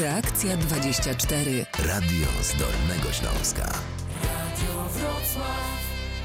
Reakcja 0.00 0.56
24. 0.56 1.66
Radio 1.78 2.26
z 2.42 2.58
Dolnego 2.58 3.12
Śląska. 3.12 3.72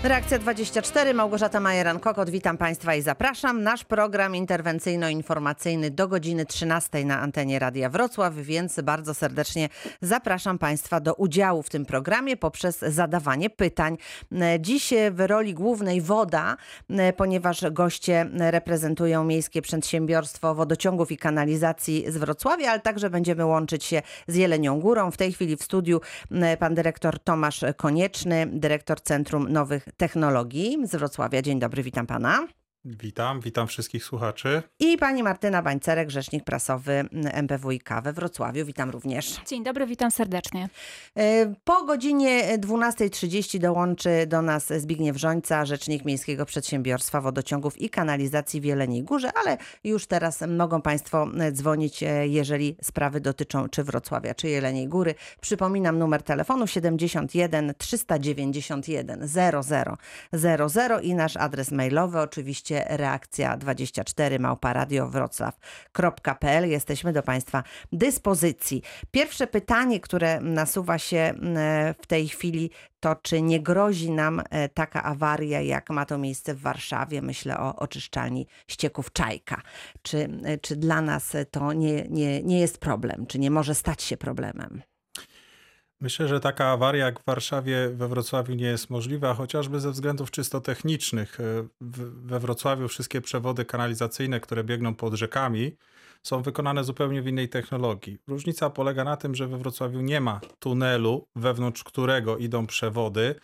Reakcja 0.03 0.39
24, 0.39 1.13
Małgorzata 1.13 1.59
Majeran-Kokot, 1.59 2.29
witam 2.29 2.57
Państwa 2.57 2.95
i 2.95 3.01
zapraszam. 3.01 3.63
Nasz 3.63 3.83
program 3.83 4.35
interwencyjno-informacyjny 4.35 5.91
do 5.91 6.07
godziny 6.07 6.45
13 6.45 7.05
na 7.05 7.19
antenie 7.19 7.59
Radia 7.59 7.89
Wrocław, 7.89 8.35
więc 8.35 8.81
bardzo 8.81 9.13
serdecznie 9.13 9.69
zapraszam 10.01 10.57
Państwa 10.57 10.99
do 10.99 11.13
udziału 11.13 11.63
w 11.63 11.69
tym 11.69 11.85
programie 11.85 12.37
poprzez 12.37 12.79
zadawanie 12.79 13.49
pytań. 13.49 13.97
Dziś 14.59 14.93
w 15.11 15.19
roli 15.19 15.53
głównej 15.53 16.01
woda, 16.01 16.57
ponieważ 17.17 17.65
goście 17.71 18.29
reprezentują 18.39 19.23
Miejskie 19.23 19.61
Przedsiębiorstwo 19.61 20.55
Wodociągów 20.55 21.11
i 21.11 21.17
Kanalizacji 21.17 22.05
z 22.07 22.17
Wrocławia, 22.17 22.71
ale 22.71 22.79
także 22.79 23.09
będziemy 23.09 23.45
łączyć 23.45 23.83
się 23.83 24.01
z 24.27 24.35
Jelenią 24.35 24.79
Górą. 24.79 25.11
W 25.11 25.17
tej 25.17 25.33
chwili 25.33 25.57
w 25.57 25.63
studiu 25.63 26.01
pan 26.59 26.75
dyrektor 26.75 27.19
Tomasz 27.19 27.65
Konieczny, 27.77 28.47
dyrektor 28.51 29.01
Centrum 29.01 29.51
Nowych 29.51 29.87
Technologii 29.97 30.77
z 30.83 30.95
Wrocławia. 30.95 31.41
Dzień 31.41 31.59
dobry, 31.59 31.83
witam 31.83 32.07
pana. 32.07 32.47
Witam, 32.85 33.41
witam 33.41 33.67
wszystkich 33.67 34.03
słuchaczy. 34.03 34.63
I 34.79 34.97
pani 34.97 35.23
Martyna 35.23 35.61
Bańcerek, 35.61 36.09
rzecznik 36.09 36.43
prasowy 36.43 37.05
MPWiK 37.33 37.89
we 38.03 38.13
Wrocławiu. 38.13 38.65
Witam 38.65 38.89
również. 38.89 39.41
Dzień 39.47 39.63
dobry, 39.63 39.85
witam 39.85 40.11
serdecznie. 40.11 40.69
E, 41.17 41.53
po 41.63 41.83
godzinie 41.83 42.57
12.30 42.57 43.59
dołączy 43.59 44.09
do 44.27 44.41
nas 44.41 44.73
Zbigniew 44.77 45.17
Żońca, 45.17 45.65
rzecznik 45.65 46.05
Miejskiego 46.05 46.45
Przedsiębiorstwa 46.45 47.21
Wodociągów 47.21 47.81
i 47.81 47.89
Kanalizacji 47.89 48.61
w 48.61 48.63
Jeleniej 48.63 49.03
Górze, 49.03 49.31
ale 49.33 49.57
już 49.83 50.07
teraz 50.07 50.41
mogą 50.47 50.81
państwo 50.81 51.27
dzwonić, 51.51 52.03
e, 52.03 52.27
jeżeli 52.27 52.75
sprawy 52.83 53.21
dotyczą 53.21 53.69
czy 53.69 53.83
Wrocławia, 53.83 54.33
czy 54.33 54.49
Jeleniej 54.49 54.87
Góry. 54.87 55.15
Przypominam 55.41 55.97
numer 55.97 56.23
telefonu 56.23 56.67
71 56.67 57.73
391 57.77 59.27
00 59.27 59.61
00 60.33 60.99
i 60.99 61.15
nasz 61.15 61.37
adres 61.37 61.71
mailowy 61.71 62.19
oczywiście 62.19 62.70
reakcja 62.79 63.57
24 63.57 64.39
małpa 64.39 64.73
radiowroclaw.pl. 64.73 66.69
Jesteśmy 66.69 67.13
do 67.13 67.23
Państwa 67.23 67.63
dyspozycji. 67.91 68.81
Pierwsze 69.11 69.47
pytanie, 69.47 69.99
które 69.99 70.41
nasuwa 70.41 70.97
się 70.97 71.33
w 72.01 72.07
tej 72.07 72.27
chwili, 72.27 72.71
to 72.99 73.15
czy 73.15 73.41
nie 73.41 73.59
grozi 73.59 74.11
nam 74.11 74.41
e, 74.49 74.69
taka 74.69 75.03
awaria, 75.03 75.61
jak 75.61 75.89
ma 75.89 76.05
to 76.05 76.17
miejsce 76.17 76.53
w 76.53 76.61
Warszawie? 76.61 77.21
Myślę 77.21 77.59
o 77.59 77.75
oczyszczalni 77.75 78.47
ścieków 78.67 79.11
Czajka. 79.11 79.61
Czy, 80.01 80.29
e, 80.43 80.57
czy 80.57 80.75
dla 80.75 81.01
nas 81.01 81.33
to 81.51 81.73
nie, 81.73 82.05
nie, 82.09 82.43
nie 82.43 82.59
jest 82.59 82.77
problem? 82.77 83.25
Czy 83.27 83.39
nie 83.39 83.51
może 83.51 83.75
stać 83.75 84.03
się 84.03 84.17
problemem? 84.17 84.81
Myślę, 86.01 86.27
że 86.27 86.39
taka 86.39 86.65
awaria 86.65 87.05
jak 87.05 87.19
w 87.19 87.25
Warszawie, 87.25 87.89
we 87.93 88.07
Wrocławiu 88.07 88.53
nie 88.53 88.65
jest 88.65 88.89
możliwa, 88.89 89.33
chociażby 89.33 89.79
ze 89.79 89.91
względów 89.91 90.31
czysto 90.31 90.61
technicznych. 90.61 91.39
E, 91.39 91.43
we 92.25 92.39
Wrocławiu 92.39 92.87
wszystkie 92.87 93.21
przewody 93.21 93.65
kanalizacyjne, 93.65 94.39
które 94.39 94.63
biegną 94.63 94.95
pod 94.95 95.13
rzekami, 95.13 95.75
są 96.23 96.41
wykonane 96.41 96.83
zupełnie 96.83 97.21
w 97.21 97.27
innej 97.27 97.49
technologii. 97.49 98.17
Różnica 98.27 98.69
polega 98.69 99.03
na 99.03 99.17
tym, 99.17 99.35
że 99.35 99.47
we 99.47 99.57
Wrocławiu 99.57 100.01
nie 100.01 100.21
ma 100.21 100.39
tunelu, 100.59 101.27
wewnątrz 101.35 101.83
którego 101.83 102.37
idą 102.37 102.67
przewody 102.67 103.35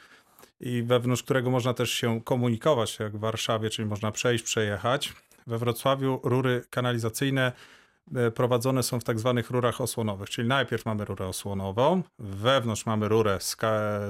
i 0.60 0.84
wewnątrz 0.84 1.24
którego 1.24 1.52
można 1.52 1.74
też 1.74 1.92
się 1.92 2.22
komunikować, 2.22 3.00
jak 3.00 3.18
w 3.18 3.20
Warszawie, 3.20 3.70
czyli 3.70 3.88
można 3.88 4.12
przejść, 4.12 4.44
przejechać. 4.44 5.14
We 5.48 5.58
Wrocławiu 5.58 6.20
rury 6.24 6.64
kanalizacyjne 6.70 7.52
prowadzone 8.36 8.84
są 8.84 9.00
w 9.00 9.04
tak 9.04 9.20
zwanych 9.20 9.50
rurach 9.50 9.82
osłonowych, 9.82 10.30
czyli 10.30 10.48
najpierw 10.48 10.86
mamy 10.86 11.06
rurę 11.06 11.28
osłonową, 11.28 12.04
wewnątrz 12.20 12.86
mamy 12.86 13.08
rurę 13.08 13.38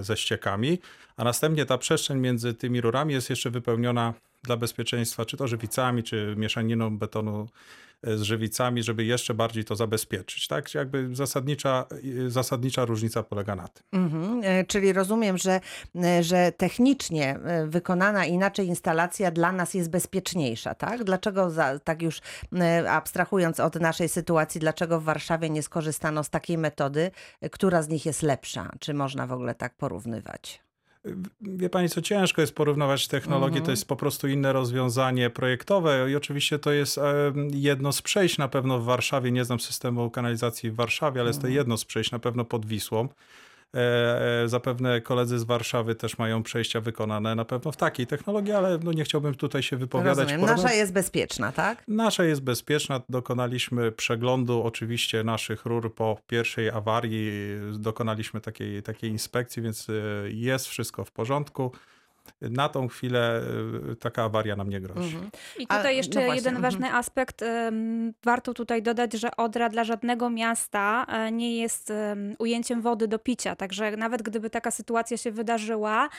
ze 0.02 0.18
ściekami, 0.18 0.80
a 1.18 1.24
następnie 1.24 1.66
ta 1.66 1.78
przestrzeń 1.78 2.20
między 2.20 2.54
tymi 2.54 2.82
rurami 2.82 3.14
jest 3.14 3.30
jeszcze 3.30 3.50
wypełniona 3.50 4.14
dla 4.44 4.58
bezpieczeństwa, 4.58 5.26
czy 5.26 5.38
to 5.38 5.48
żywicami, 5.48 6.04
czy 6.04 6.34
mieszaniną 6.38 6.98
betonu 6.98 7.48
z 8.04 8.22
żywicami, 8.22 8.84
żeby 8.84 9.06
jeszcze 9.06 9.34
bardziej 9.34 9.66
to 9.66 9.76
zabezpieczyć. 9.76 10.48
Tak, 10.48 10.74
jakby 10.74 11.16
zasadnicza, 11.16 11.86
zasadnicza 12.28 12.86
różnica 12.86 13.24
polega 13.24 13.56
na 13.56 13.68
tym. 13.68 13.84
Mhm, 13.92 14.42
e, 14.44 14.66
czyli 14.66 14.94
rozumiem, 14.94 15.38
że, 15.38 15.62
e, 15.96 16.24
że 16.24 16.52
technicznie 16.52 17.36
e, 17.36 17.68
wykonana 17.68 18.26
inaczej 18.26 18.68
instalacja 18.68 19.32
dla 19.32 19.52
nas 19.52 19.74
jest 19.74 19.90
bezpieczniejsza, 19.90 20.76
tak? 20.76 21.04
Dlaczego, 21.04 21.50
za, 21.50 21.80
tak 21.80 22.02
już 22.02 22.22
abstrahując 22.90 23.60
od 23.60 23.76
naszej 23.76 24.10
sytuacji, 24.10 24.62
dlaczego 24.62 25.00
w 25.00 25.04
Warszawie 25.04 25.50
nie 25.50 25.64
skorzystano 25.64 26.24
z 26.24 26.30
takiej 26.30 26.58
metody, 26.58 27.12
która 27.52 27.82
z 27.82 27.90
nich 27.90 28.06
jest 28.06 28.24
lepsza? 28.24 28.70
Czy 28.80 28.94
można 28.94 29.28
w 29.28 29.32
ogóle 29.32 29.56
tak 29.56 29.78
porównywać? 29.78 30.67
Wie 31.42 31.70
pani, 31.70 31.90
co 31.90 32.02
ciężko 32.02 32.42
jest 32.42 32.56
porównywać 32.56 33.08
technologię, 33.08 33.56
to 33.56 33.60
mhm. 33.60 33.72
jest 33.72 33.88
po 33.88 33.96
prostu 33.96 34.28
inne 34.28 34.54
rozwiązanie 34.54 35.30
projektowe 35.30 36.12
i 36.12 36.16
oczywiście 36.16 36.60
to 36.60 36.72
jest 36.72 37.00
jedno 37.52 37.92
z 37.92 38.02
przejść 38.02 38.38
na 38.38 38.48
pewno 38.48 38.80
w 38.80 38.84
Warszawie. 38.84 39.32
Nie 39.32 39.46
znam 39.46 39.60
systemu 39.60 40.10
kanalizacji 40.10 40.72
w 40.72 40.76
Warszawie, 40.76 41.22
ale 41.22 41.30
jest 41.30 41.40
to 41.40 41.48
mhm. 41.48 41.56
jedno 41.56 41.78
z 41.78 41.86
przejść 41.86 42.12
na 42.12 42.20
pewno 42.20 42.46
pod 42.46 42.66
Wisłą. 42.66 43.08
E, 43.76 44.44
e, 44.44 44.48
zapewne 44.48 45.02
koledzy 45.02 45.40
z 45.40 45.44
Warszawy 45.44 45.96
też 45.96 46.18
mają 46.18 46.44
przejścia 46.44 46.82
wykonane 46.82 47.36
na 47.36 47.46
pewno 47.46 47.72
w 47.72 47.78
takiej 47.78 48.08
technologii, 48.08 48.54
ale 48.54 48.80
no 48.84 48.92
nie 48.92 49.04
chciałbym 49.04 49.36
tutaj 49.36 49.64
się 49.64 49.78
wypowiadać. 49.78 50.32
Rozumiem. 50.32 50.42
Nasza 50.42 50.74
jest 50.74 50.94
bezpieczna, 50.94 51.52
tak? 51.52 51.84
Nasza 51.88 52.24
jest 52.24 52.42
bezpieczna. 52.42 53.02
Dokonaliśmy 53.10 53.92
przeglądu 53.92 54.64
oczywiście 54.64 55.24
naszych 55.24 55.66
rur 55.66 55.96
po 55.96 56.18
pierwszej 56.28 56.70
awarii. 56.70 57.32
Dokonaliśmy 57.80 58.42
takiej, 58.42 58.84
takiej 58.84 59.10
inspekcji, 59.12 59.62
więc 59.62 59.88
e, 59.90 59.94
jest 60.30 60.68
wszystko 60.68 61.06
w 61.06 61.12
porządku 61.12 61.72
na 62.42 62.70
tą 62.70 62.88
chwilę 62.88 63.42
y, 63.92 63.96
taka 63.96 64.24
awaria 64.24 64.56
nam 64.56 64.70
nie 64.70 64.82
grozi. 64.82 65.16
Mhm. 65.16 65.32
I 65.60 65.68
tutaj 65.68 65.88
A, 65.88 65.92
jeszcze 65.92 66.28
no 66.28 66.34
jeden 66.34 66.56
mhm. 66.56 66.62
ważny 66.62 66.94
aspekt. 66.94 67.44
Warto 68.24 68.54
tutaj 68.54 68.82
dodać, 68.82 69.14
że 69.14 69.38
Odra 69.38 69.70
dla 69.70 69.84
żadnego 69.84 70.30
miasta 70.30 71.06
e, 71.10 71.32
nie 71.32 71.58
jest 71.58 71.94
ujęciem 72.40 72.82
wody 72.82 73.08
do 73.08 73.20
picia. 73.20 73.56
Także 73.56 73.98
nawet 73.98 74.22
gdyby 74.22 74.50
taka 74.50 74.72
sytuacja 74.72 75.18
się 75.18 75.32
wydarzyła, 75.32 76.10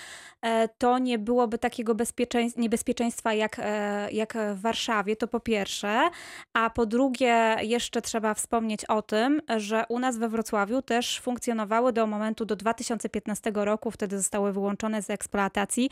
e, 0.43 0.69
to 0.69 0.99
nie 0.99 1.19
byłoby 1.19 1.59
takiego 1.59 1.97
niebezpieczeństwa 2.57 3.35
jak, 3.35 3.57
e, 3.59 4.09
jak 4.13 4.35
w 4.55 4.61
Warszawie, 4.61 5.17
to 5.17 5.29
po 5.29 5.41
pierwsze. 5.41 6.11
A 6.55 6.71
po 6.71 6.87
drugie, 6.87 7.57
jeszcze 7.61 8.03
trzeba 8.03 8.35
wspomnieć 8.35 8.85
o 8.85 9.03
tym, 9.03 9.43
że 9.57 9.85
u 9.89 9.99
nas 9.99 10.19
we 10.19 10.29
Wrocławiu 10.29 10.83
też 10.83 11.21
funkcjonowały 11.21 11.93
do 11.93 12.07
momentu 12.07 12.45
do 12.45 12.57
2015 12.57 13.53
roku, 13.55 13.91
wtedy 13.91 14.19
zostały 14.19 14.53
wyłączone 14.53 15.03
z 15.03 15.11
eksploatacji 15.11 15.91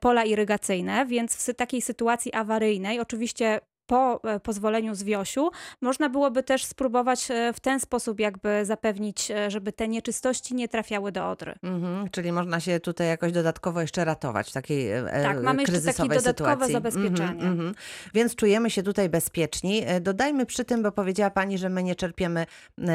pola 0.00 0.24
irygacyjne, 0.24 1.06
więc 1.06 1.36
w 1.36 1.54
takiej 1.54 1.82
sytuacji 1.82 2.32
awaryjnej, 2.32 3.00
oczywiście 3.00 3.60
po 3.86 4.20
e, 4.24 4.40
pozwoleniu 4.40 4.94
z 4.94 5.02
Wiosiu, 5.02 5.50
można 5.80 6.08
byłoby 6.08 6.42
też 6.42 6.64
spróbować 6.64 7.30
e, 7.30 7.52
w 7.52 7.60
ten 7.60 7.80
sposób 7.80 8.20
jakby 8.20 8.64
zapewnić, 8.64 9.30
e, 9.30 9.50
żeby 9.50 9.72
te 9.72 9.88
nieczystości 9.88 10.54
nie 10.54 10.68
trafiały 10.68 11.12
do 11.12 11.30
Odry. 11.30 11.54
Mhm, 11.62 12.10
czyli 12.10 12.32
można 12.32 12.60
się 12.60 12.80
tutaj 12.80 13.08
jakoś 13.08 13.32
dodatkowo 13.32 13.80
jeszcze 13.80 14.04
ratować 14.04 14.50
w 14.50 14.52
takiej 14.52 14.90
Tak, 15.22 15.42
mamy 15.42 15.62
jeszcze 15.62 15.80
takie 15.80 16.08
dodatkowe 16.08 16.52
sytuacji. 16.52 16.72
zabezpieczenie. 16.72 17.30
Mhm, 17.30 17.52
mhm. 17.52 17.74
Więc 18.14 18.34
czujemy 18.34 18.70
się 18.70 18.82
tutaj 18.82 19.08
bezpieczni. 19.08 19.82
Dodajmy 20.00 20.46
przy 20.46 20.64
tym, 20.64 20.82
bo 20.82 20.92
powiedziała 20.92 21.30
Pani, 21.30 21.58
że 21.58 21.68
my 21.68 21.82
nie 21.82 21.94
czerpiemy 21.94 22.46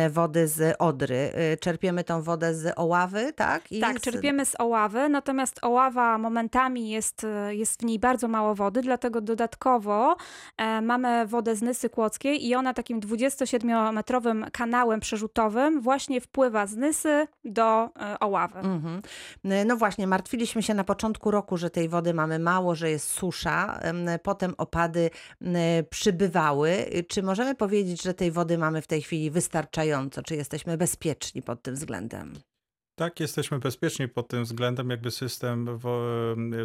wody 0.10 0.48
z 0.48 0.76
Odry. 0.80 1.32
Czerpiemy 1.60 2.04
tą 2.04 2.22
wodę 2.22 2.56
z 2.56 2.74
Oławy, 2.76 3.34
tak? 3.34 3.72
I 3.72 3.80
tak, 3.80 4.00
z... 4.00 4.02
czerpiemy 4.02 4.46
z 4.46 4.56
Oławy, 4.60 5.10
natomiast 5.10 5.60
Oława 5.62 6.18
momentami 6.18 6.90
jest, 6.90 7.26
jest 7.50 7.82
w 7.82 7.86
niej 7.86 8.00
bardzo 8.00 8.28
mało 8.28 8.56
wody, 8.56 8.82
dlatego 8.82 9.22
dodatkowo 9.22 10.16
mamy 10.82 11.28
wodę 11.28 11.56
z 11.56 11.62
Nysy 11.62 11.90
Kłodzkiej 11.90 12.48
i 12.48 12.56
ona 12.56 12.74
takim 12.74 13.00
27-metrowym 13.00 14.52
kanałem 14.52 15.00
przerzutowym 15.00 15.82
właśnie 15.82 16.22
wpływa 16.22 16.68
z 16.68 16.76
Nysy 16.76 17.28
do 17.46 17.90
e, 18.00 18.20
Oławy. 18.20 18.60
Mhm. 18.60 19.02
No 19.66 19.78
właśnie, 19.78 20.08
martwiliśmy 20.08 20.64
się 20.64 20.74
na 20.74 20.84
początku 20.84 21.32
roku, 21.32 21.58
że 21.58 21.70
tej 21.70 21.90
wody 21.90 22.14
mamy 22.14 22.40
mało, 22.40 22.76
że 22.76 22.90
jest 22.90 23.08
susza, 23.08 23.80
potem 24.24 24.54
opady 24.58 25.10
przybywały. 25.90 26.86
Czy 27.08 27.24
możemy 27.24 27.56
powiedzieć, 27.56 28.02
że 28.04 28.14
tej 28.14 28.32
wody 28.32 28.58
mamy 28.58 28.82
w 28.82 28.88
tej 28.88 29.02
chwili 29.02 29.32
wystarczająco? 29.32 30.24
Czy 30.24 30.36
jesteśmy 30.36 30.78
bezpieczni 30.78 31.42
pod 31.42 31.62
tym 31.62 31.76
względem? 31.76 32.34
Tak, 33.00 33.20
jesteśmy 33.20 33.60
bezpieczni 33.60 34.08
pod 34.08 34.28
tym 34.28 34.44
względem. 34.44 34.90
Jakby 34.90 35.12
system 35.12 35.80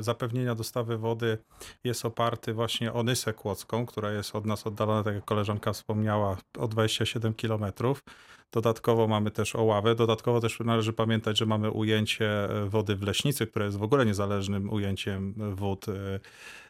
zapewnienia 0.00 0.54
dostawy 0.54 0.98
wody 0.98 1.38
jest 1.84 2.04
oparty 2.04 2.54
właśnie 2.54 2.92
o 2.92 3.02
Nysę 3.02 3.32
Kłodzką, 3.32 3.86
która 3.86 4.12
jest 4.12 4.36
od 4.36 4.46
nas 4.46 4.66
oddalona, 4.66 5.02
tak 5.02 5.14
jak 5.14 5.24
koleżanka 5.24 5.72
wspomniała, 5.72 6.36
o 6.58 6.68
27 6.68 7.34
kilometrów. 7.34 8.04
Dodatkowo 8.52 9.08
mamy 9.08 9.30
też 9.30 9.56
Oławę. 9.56 9.94
Dodatkowo 9.94 10.40
też 10.40 10.60
należy 10.60 10.92
pamiętać, 10.92 11.38
że 11.38 11.46
mamy 11.46 11.70
ujęcie 11.70 12.48
wody 12.66 12.96
w 12.96 13.02
Leśnicy, 13.02 13.46
które 13.46 13.64
jest 13.64 13.78
w 13.78 13.82
ogóle 13.82 14.06
niezależnym 14.06 14.72
ujęciem 14.72 15.34
wód 15.56 15.86
e, 15.88 16.20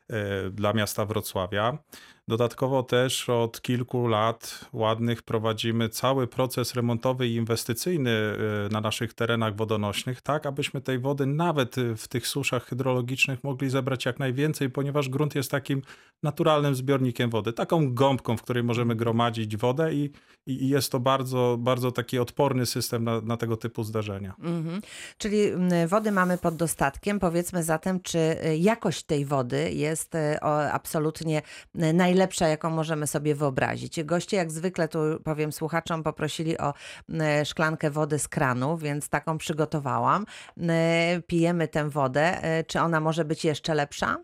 e, 0.08 0.50
dla 0.50 0.72
miasta 0.72 1.04
Wrocławia. 1.04 1.78
Dodatkowo 2.28 2.82
też 2.82 3.28
od 3.28 3.62
kilku 3.62 4.06
lat 4.06 4.64
ładnych 4.72 5.22
prowadzimy 5.22 5.88
cały 5.88 6.26
proces 6.26 6.74
remontowy 6.74 7.28
i 7.28 7.34
inwestycyjny 7.34 8.10
y, 8.10 8.72
na 8.72 8.80
naszych 8.80 9.14
terenach 9.14 9.56
wodonośnych, 9.56 10.20
tak 10.20 10.46
abyśmy 10.46 10.80
tej 10.80 10.98
wody 10.98 11.26
nawet 11.26 11.76
w 11.96 12.08
tych 12.08 12.26
suszach 12.26 12.64
hydrologicznych 12.64 13.44
mogli 13.44 13.70
zebrać 13.70 14.04
jak 14.04 14.18
najwięcej, 14.18 14.70
ponieważ 14.70 15.08
grunt 15.08 15.34
jest 15.34 15.50
takim 15.50 15.82
naturalnym 16.22 16.74
zbiornikiem 16.74 17.30
wody, 17.30 17.52
taką 17.52 17.94
gąbką, 17.94 18.36
w 18.36 18.42
której 18.42 18.62
możemy 18.62 18.96
gromadzić 18.96 19.56
wodę 19.56 19.94
i, 19.94 20.10
i 20.46 20.68
jest 20.68 20.92
to 20.92 21.00
bardzo, 21.00 21.56
bardzo 21.60 21.92
taki 21.92 22.18
odporny 22.18 22.66
system 22.66 23.04
na, 23.04 23.20
na 23.20 23.36
tego 23.36 23.56
typu 23.56 23.84
zdarzenia. 23.84 24.34
Mhm. 24.38 24.82
Czyli 25.18 25.38
wody 25.86 26.12
mamy 26.12 26.38
pod 26.38 26.56
dostatkiem. 26.56 27.20
Powiedzmy 27.20 27.62
zatem, 27.62 28.00
czy 28.00 28.18
y, 28.18 28.56
jakość 28.56 29.02
tej 29.02 29.24
wody 29.24 29.72
jest 29.72 30.14
y, 30.14 30.40
absolutnie 30.72 31.42
najlepsza 31.74 32.11
najlepsza, 32.12 32.48
jaką 32.48 32.70
możemy 32.70 33.06
sobie 33.06 33.34
wyobrazić. 33.34 34.04
Goście, 34.04 34.36
jak 34.36 34.50
zwykle, 34.50 34.88
tu 34.88 34.98
powiem 35.24 35.52
słuchaczom, 35.52 36.02
poprosili 36.02 36.58
o 36.58 36.74
e, 37.20 37.44
szklankę 37.44 37.90
wody 37.90 38.18
z 38.18 38.28
kranu, 38.28 38.76
więc 38.76 39.08
taką 39.08 39.38
przygotowałam. 39.38 40.26
E, 40.68 41.22
pijemy 41.26 41.68
tę 41.68 41.90
wodę. 41.90 42.42
E, 42.42 42.64
czy 42.64 42.80
ona 42.80 43.00
może 43.00 43.24
być 43.24 43.44
jeszcze 43.44 43.74
lepsza? 43.74 44.16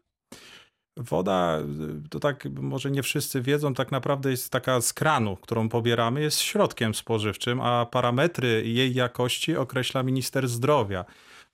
Woda, 0.97 1.59
to 2.11 2.21
tak 2.21 2.45
może 2.61 2.91
nie 2.91 3.03
wszyscy 3.03 3.43
wiedzą, 3.43 3.75
tak 3.75 3.93
naprawdę 3.93 4.31
jest 4.31 4.51
taka 4.51 4.81
z 4.81 4.93
kranu, 4.93 5.37
którą 5.37 5.69
pobieramy, 5.69 6.21
jest 6.21 6.41
środkiem 6.41 6.95
spożywczym, 6.95 7.61
a 7.61 7.87
parametry 7.87 8.63
jej 8.67 8.95
jakości 8.95 9.57
określa 9.57 10.03
minister 10.03 10.49
zdrowia. 10.49 11.05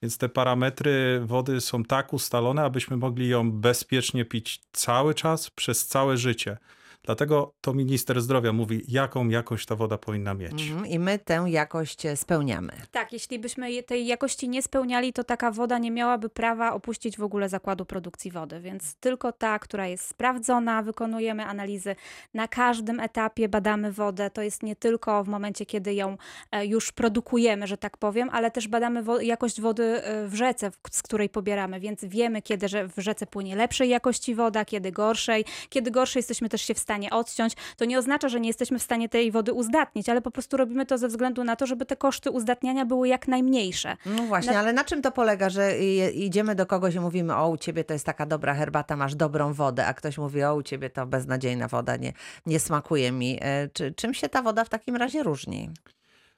Więc 0.05 0.19
te 0.19 0.29
parametry 0.29 1.21
wody 1.25 1.61
są 1.61 1.85
tak 1.85 2.12
ustalone, 2.12 2.62
abyśmy 2.62 2.97
mogli 2.97 3.29
ją 3.29 3.53
bezpiecznie 3.53 4.25
pić 4.25 4.61
cały 4.73 5.15
czas, 5.15 5.51
przez 5.51 5.87
całe 5.87 6.17
życie. 6.17 6.59
Dlatego 7.05 7.55
to 7.61 7.75
minister 7.75 8.23
zdrowia 8.23 8.53
mówi, 8.53 8.83
jaką 8.89 9.29
jakość 9.29 9.67
ta 9.67 9.77
woda 9.77 9.99
powinna 9.99 10.35
mieć. 10.35 10.62
Mhm, 10.62 10.87
I 10.87 10.99
my 10.99 11.19
tę 11.19 11.45
jakość 11.49 12.06
e, 12.06 12.17
spełniamy. 12.17 12.73
Tak, 12.91 13.12
jeśli 13.12 13.39
byśmy 13.39 13.83
tej 13.83 14.06
jakości 14.06 14.49
nie 14.49 14.62
spełniali, 14.62 15.12
to 15.12 15.25
taka 15.25 15.51
woda 15.51 15.79
nie 15.79 15.91
miałaby 15.91 16.29
prawa 16.29 16.73
opuścić 16.73 17.19
w 17.19 17.23
ogóle 17.23 17.49
zakładu 17.49 17.85
produkcji 17.85 18.31
wody. 18.31 18.61
Więc 18.61 18.95
tylko 18.95 19.33
ta, 19.33 19.59
która 19.59 19.87
jest 19.87 20.09
sprawdzona, 20.09 20.83
wykonujemy 20.83 21.45
analizy 21.45 21.97
na 22.35 22.49
każdym 22.49 23.01
etapie, 23.01 23.49
badamy 23.49 23.93
wodę. 23.93 24.31
To 24.31 24.43
jest 24.43 24.62
nie 24.62 24.77
tylko 24.77 25.25
w 25.25 25.29
momencie, 25.29 25.67
kiedy 25.67 25.95
ją 25.95 26.17
e, 26.53 26.67
już 26.67 26.93
produkujemy, 26.93 27.67
że 27.67 27.77
tak 27.77 27.97
powiem, 27.97 28.29
ale 28.33 28.51
też 28.51 28.69
badamy 28.69 29.03
wo 29.03 29.21
jakość 29.21 29.61
wody 29.61 29.85
e, 29.85 30.29
w 30.29 30.35
rzece, 30.35 30.71
z 30.91 31.03
której 31.03 31.29
pobieramy. 31.29 31.81
Więc 31.81 32.05
wiemy, 32.05 32.43
kiedy 32.43 32.69
że 32.69 32.89
w 32.89 32.95
rzece 32.97 33.27
płynie 33.27 33.56
lepszej 33.56 33.89
jakości 33.89 34.35
woda, 34.35 34.65
kiedy 34.65 34.93
gorszej. 34.93 35.45
Kiedy 35.69 35.91
gorszej 35.91 36.19
jesteśmy 36.21 36.49
też 36.49 36.62
się 36.62 36.75
w 36.75 36.79
stanie 36.79 36.94
stanie 36.94 37.11
odciąć, 37.11 37.55
to 37.76 37.85
nie 37.85 37.99
oznacza, 37.99 38.29
że 38.29 38.41
nie 38.41 38.49
jesteśmy 38.49 38.79
w 38.79 38.82
stanie 38.82 39.08
tej 39.08 39.31
wody 39.31 39.52
uzdatnić, 39.52 40.08
ale 40.08 40.23
po 40.23 40.31
prostu 40.31 40.56
robimy 40.56 40.87
to 40.87 40.99
ze 40.99 41.08
względu 41.08 41.44
na 41.44 41.56
to, 41.56 41.67
żeby 41.67 41.87
te 41.87 41.96
koszty 41.96 42.31
uzdatniania 42.31 42.85
były 42.85 43.08
jak 43.08 43.29
najmniejsze. 43.29 43.96
No 44.06 44.23
właśnie, 44.23 44.52
na... 44.52 44.58
ale 44.58 44.73
na 44.73 44.85
czym 44.85 45.02
to 45.02 45.12
polega, 45.12 45.50
że 45.50 45.79
idziemy 46.12 46.55
do 46.55 46.67
kogoś 46.67 46.94
i 46.94 47.00
mówimy, 47.00 47.37
o 47.37 47.49
u 47.49 47.56
ciebie 47.56 47.85
to 47.85 47.93
jest 47.93 48.06
taka 48.06 48.26
dobra 48.26 48.55
herbata, 48.55 48.96
masz 48.96 49.14
dobrą 49.14 49.52
wodę, 49.52 49.87
a 49.87 49.94
ktoś 49.94 50.19
mówi, 50.19 50.44
o 50.44 50.55
u 50.55 50.62
ciebie 50.62 50.91
to 50.91 51.06
beznadziejna 51.06 51.69
woda, 51.69 51.96
nie, 51.96 52.12
nie 52.46 52.61
smakuje 52.61 53.12
mi. 53.12 53.38
E, 53.41 53.69
czy, 53.69 53.93
czym 53.93 54.14
się 54.14 54.29
ta 54.29 54.43
woda 54.43 54.64
w 54.64 54.69
takim 54.69 54.96
razie 54.96 55.23
różni? 55.23 55.70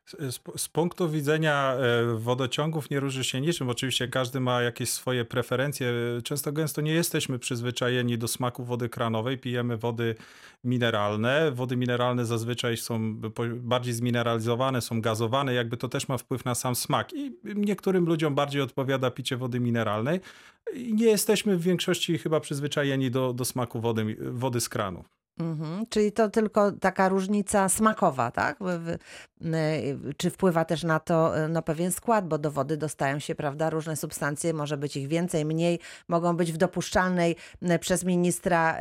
Z, 0.07 0.41
z, 0.57 0.69
punktu 0.69 1.11
widzenia 1.11 1.75
e, 1.75 2.05
wodociągów 2.19 2.91
nie 2.91 3.01
różni 3.01 3.25
się 3.25 3.41
niczym. 3.41 3.69
Oczywiście 3.69 4.09
każdy 4.09 4.41
ma 4.41 4.63
jakieś 4.63 4.91
swoje 4.91 5.25
preferencje. 5.25 5.93
Często 6.25 6.53
gęsto 6.53 6.81
nie 6.81 6.93
jesteśmy 6.93 7.39
przyzwyczajeni 7.39 8.19
do 8.19 8.29
smaku 8.29 8.65
wody 8.65 8.89
kranowej. 8.89 9.39
Pijemy 9.39 9.77
wody 9.77 10.15
mineralne. 10.65 11.53
Wody 11.53 11.77
mineralne 11.77 12.25
zazwyczaj 12.25 12.77
są 12.77 13.21
bardziej 13.57 13.95
zmineralizowane, 13.95 14.81
są 14.81 15.01
gazowane. 15.01 15.55
Jakby 15.55 15.77
to 15.77 15.89
też 15.89 16.09
ma 16.09 16.19
wpływ 16.19 16.45
na 16.45 16.55
sam 16.55 16.75
smak. 16.75 17.13
I 17.13 17.39
niektórym 17.45 18.07
ludziom 18.07 18.35
bardziej 18.35 18.63
odpowiada 18.63 19.11
picie 19.11 19.37
wody 19.37 19.61
mineralnej. 19.61 20.21
I 20.75 20.95
nie 20.95 21.07
jesteśmy 21.07 21.57
w 21.57 21.63
większości 21.63 22.19
chyba 22.19 22.41
przyzwyczajeni 22.41 23.11
do, 23.11 23.33
do 23.33 23.45
smaku 23.45 23.81
wody, 23.81 24.17
wody 24.21 24.61
z 24.61 24.69
kranu. 24.69 25.05
Mhm, 25.39 25.87
czyli 25.87 26.13
to 26.13 26.31
tylko 26.31 26.73
taka 26.73 27.09
różnica 27.09 27.69
smakowa, 27.69 28.31
tak? 28.31 28.59
Czy 30.17 30.31
wpływa 30.31 30.65
też 30.65 30.83
na 30.83 31.01
to 31.01 31.33
no, 31.49 31.63
pewien 31.63 31.93
skład, 31.93 32.29
bo 32.29 32.39
do 32.39 32.51
wody 32.51 32.77
dostają 32.77 33.19
się 33.19 33.35
prawda, 33.35 33.71
różne 33.71 33.97
substancje, 33.97 34.55
może 34.55 34.77
być 34.77 34.97
ich 34.97 35.09
więcej, 35.09 35.45
mniej, 35.45 35.81
mogą 36.09 36.37
być 36.37 36.53
w 36.53 36.57
dopuszczalnej 36.57 37.37
przez 37.81 38.05
ministra 38.05 38.79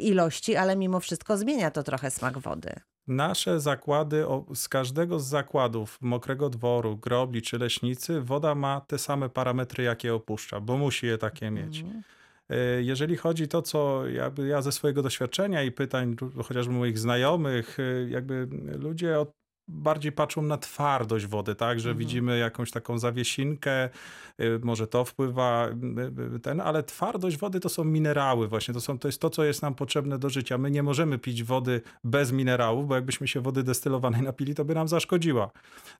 ilości, 0.00 0.56
ale 0.56 0.76
mimo 0.76 1.00
wszystko 1.00 1.36
zmienia 1.36 1.70
to 1.70 1.82
trochę 1.82 2.10
smak 2.10 2.38
wody. 2.38 2.72
Nasze 3.06 3.60
zakłady, 3.60 4.24
z 4.54 4.68
każdego 4.68 5.20
z 5.20 5.26
zakładów 5.26 5.98
mokrego 6.00 6.50
dworu, 6.50 6.96
grobli 6.96 7.42
czy 7.42 7.58
leśnicy, 7.58 8.20
woda 8.20 8.54
ma 8.54 8.80
te 8.80 8.98
same 8.98 9.28
parametry, 9.28 9.84
jakie 9.84 10.14
opuszcza, 10.14 10.60
bo 10.60 10.76
musi 10.76 11.06
je 11.06 11.18
takie 11.18 11.50
mieć. 11.50 11.80
Mhm. 11.80 12.02
E, 12.48 12.82
jeżeli 12.82 13.16
chodzi 13.16 13.48
to, 13.48 13.62
co 13.62 14.08
jakby 14.08 14.46
ja 14.46 14.62
ze 14.62 14.72
swojego 14.72 15.02
doświadczenia 15.02 15.62
i 15.62 15.72
pytań 15.72 16.16
chociażby 16.44 16.74
moich 16.74 16.98
znajomych, 16.98 17.78
e, 17.80 18.08
jakby 18.08 18.48
ludzie 18.78 19.18
od 19.20 19.37
bardziej 19.68 20.12
patrzą 20.12 20.42
na 20.42 20.58
twardość 20.58 21.26
wody, 21.26 21.54
tak, 21.54 21.80
że 21.80 21.88
mhm. 21.88 21.98
widzimy 21.98 22.38
jakąś 22.38 22.70
taką 22.70 22.98
zawiesinkę, 22.98 23.88
y, 24.40 24.60
może 24.62 24.86
to 24.86 25.04
wpływa 25.04 25.68
y, 25.68 26.36
y, 26.36 26.40
ten, 26.40 26.60
ale 26.60 26.82
twardość 26.82 27.36
wody 27.36 27.60
to 27.60 27.68
są 27.68 27.84
minerały 27.84 28.48
właśnie, 28.48 28.74
to, 28.74 28.80
są, 28.80 28.98
to 28.98 29.08
jest 29.08 29.20
to, 29.20 29.30
co 29.30 29.44
jest 29.44 29.62
nam 29.62 29.74
potrzebne 29.74 30.18
do 30.18 30.30
życia. 30.30 30.58
My 30.58 30.70
nie 30.70 30.82
możemy 30.82 31.18
pić 31.18 31.44
wody 31.44 31.80
bez 32.04 32.32
minerałów, 32.32 32.88
bo 32.88 32.94
jakbyśmy 32.94 33.28
się 33.28 33.40
wody 33.40 33.62
destylowanej 33.62 34.22
napili, 34.32 34.54
to 34.54 34.64
by 34.64 34.74
nam 34.74 34.88
zaszkodziła. 34.88 35.50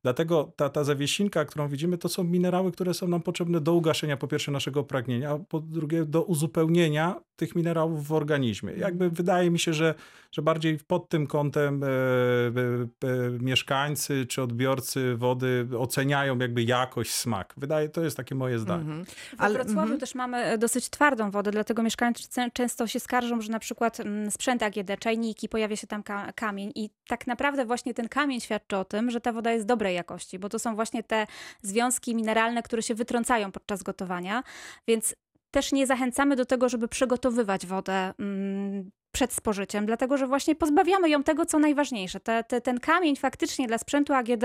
Dlatego 0.03 0.53
ta, 0.57 0.69
ta 0.69 0.85
zawiesinka, 0.85 1.45
którą 1.45 1.69
widzimy, 1.69 1.99
to 1.99 2.09
są 2.09 2.25
minerały, 2.25 2.73
które 2.73 2.95
są 2.95 3.09
nam 3.09 3.23
potrzebne 3.23 3.61
do 3.61 3.75
ugaszenia 3.75 4.17
po 4.17 4.29
pierwsze 4.29 4.53
naszego 4.53 4.85
pragnienia, 4.85 5.31
a 5.31 5.39
po 5.39 5.61
drugie 5.61 6.05
do 6.05 6.23
uzupełnienia 6.23 7.21
tych 7.37 7.55
minerałów 7.55 8.07
w 8.07 8.13
organizmie. 8.13 8.73
Jakby 8.73 9.11
wydaje 9.11 9.51
mi 9.51 9.59
się, 9.59 9.75
że, 9.75 9.95
że 10.33 10.43
bardziej 10.43 10.79
pod 10.87 11.09
tym 11.09 11.27
kątem 11.27 11.85
e, 11.85 11.87
e, 11.87 11.91
e, 11.91 13.31
mieszkańcy 13.41 14.27
czy 14.27 14.43
odbiorcy 14.43 15.17
wody 15.17 15.69
oceniają 15.79 16.39
jakby 16.39 16.63
jakość, 16.63 17.15
smak. 17.15 17.55
Wydaje, 17.57 17.89
to 17.89 18.05
jest 18.05 18.17
takie 18.17 18.35
moje 18.35 18.59
zdanie. 18.59 18.85
-hmm. 18.85 19.05
Ale, 19.39 19.55
w 19.55 19.57
Wrocławiu 19.57 19.95
-hmm. 19.95 20.01
też 20.01 20.15
mamy 20.15 20.59
dosyć 20.59 20.91
twardą 20.91 21.31
wodę, 21.31 21.51
dlatego 21.51 21.83
mieszkańcy 21.83 22.29
często 22.53 22.87
się 22.87 23.01
skarżą, 23.01 23.41
że 23.41 23.53
na 23.53 23.59
przykład 23.59 24.01
mm, 24.01 24.31
sprzęt 24.31 24.63
AGD, 24.63 25.01
czajniki, 25.01 25.49
pojawia 25.49 25.77
się 25.77 25.87
tam 25.87 26.03
ka 26.03 26.33
kamień 26.33 26.73
i 26.75 26.91
tak 27.07 27.27
naprawdę 27.27 27.65
właśnie 27.65 27.95
ten 27.95 28.09
kamień 28.09 28.41
świadczy 28.41 28.77
o 28.77 28.85
tym, 28.85 29.11
że 29.11 29.21
ta 29.21 29.33
woda 29.33 29.53
jest 29.53 29.67
dobrej 29.67 29.95
jakości, 29.95 30.39
bo 30.39 30.49
to 30.49 30.59
są 30.59 30.75
właśnie 30.75 31.03
te 31.03 31.27
związki 31.63 32.15
mineralne, 32.15 32.63
które 32.63 32.83
się 32.83 32.95
wytrącają 32.95 33.53
podczas 33.53 33.83
gotowania, 33.83 34.43
więc 34.89 35.15
też 35.51 35.73
nie 35.73 35.87
zachęcamy 35.87 36.37
do 36.37 36.45
tego, 36.45 36.69
żeby 36.69 36.89
przygotowywać 36.89 37.67
wodę 37.67 38.15
mm, 38.19 38.91
przed 39.13 39.33
spożyciem, 39.33 39.87
dlatego 39.87 40.17
że 40.17 40.27
właśnie 40.27 40.55
pozbawiamy 40.55 41.11
ją 41.11 41.23
tego, 41.23 41.47
co 41.47 41.59
najważniejsze. 41.59 42.21
Te, 42.21 42.45
te, 42.45 42.61
ten 42.61 42.81
kamień 42.81 43.17
faktycznie 43.17 43.67
dla 43.67 43.79
sprzętu 43.79 44.15
AGD 44.15 44.45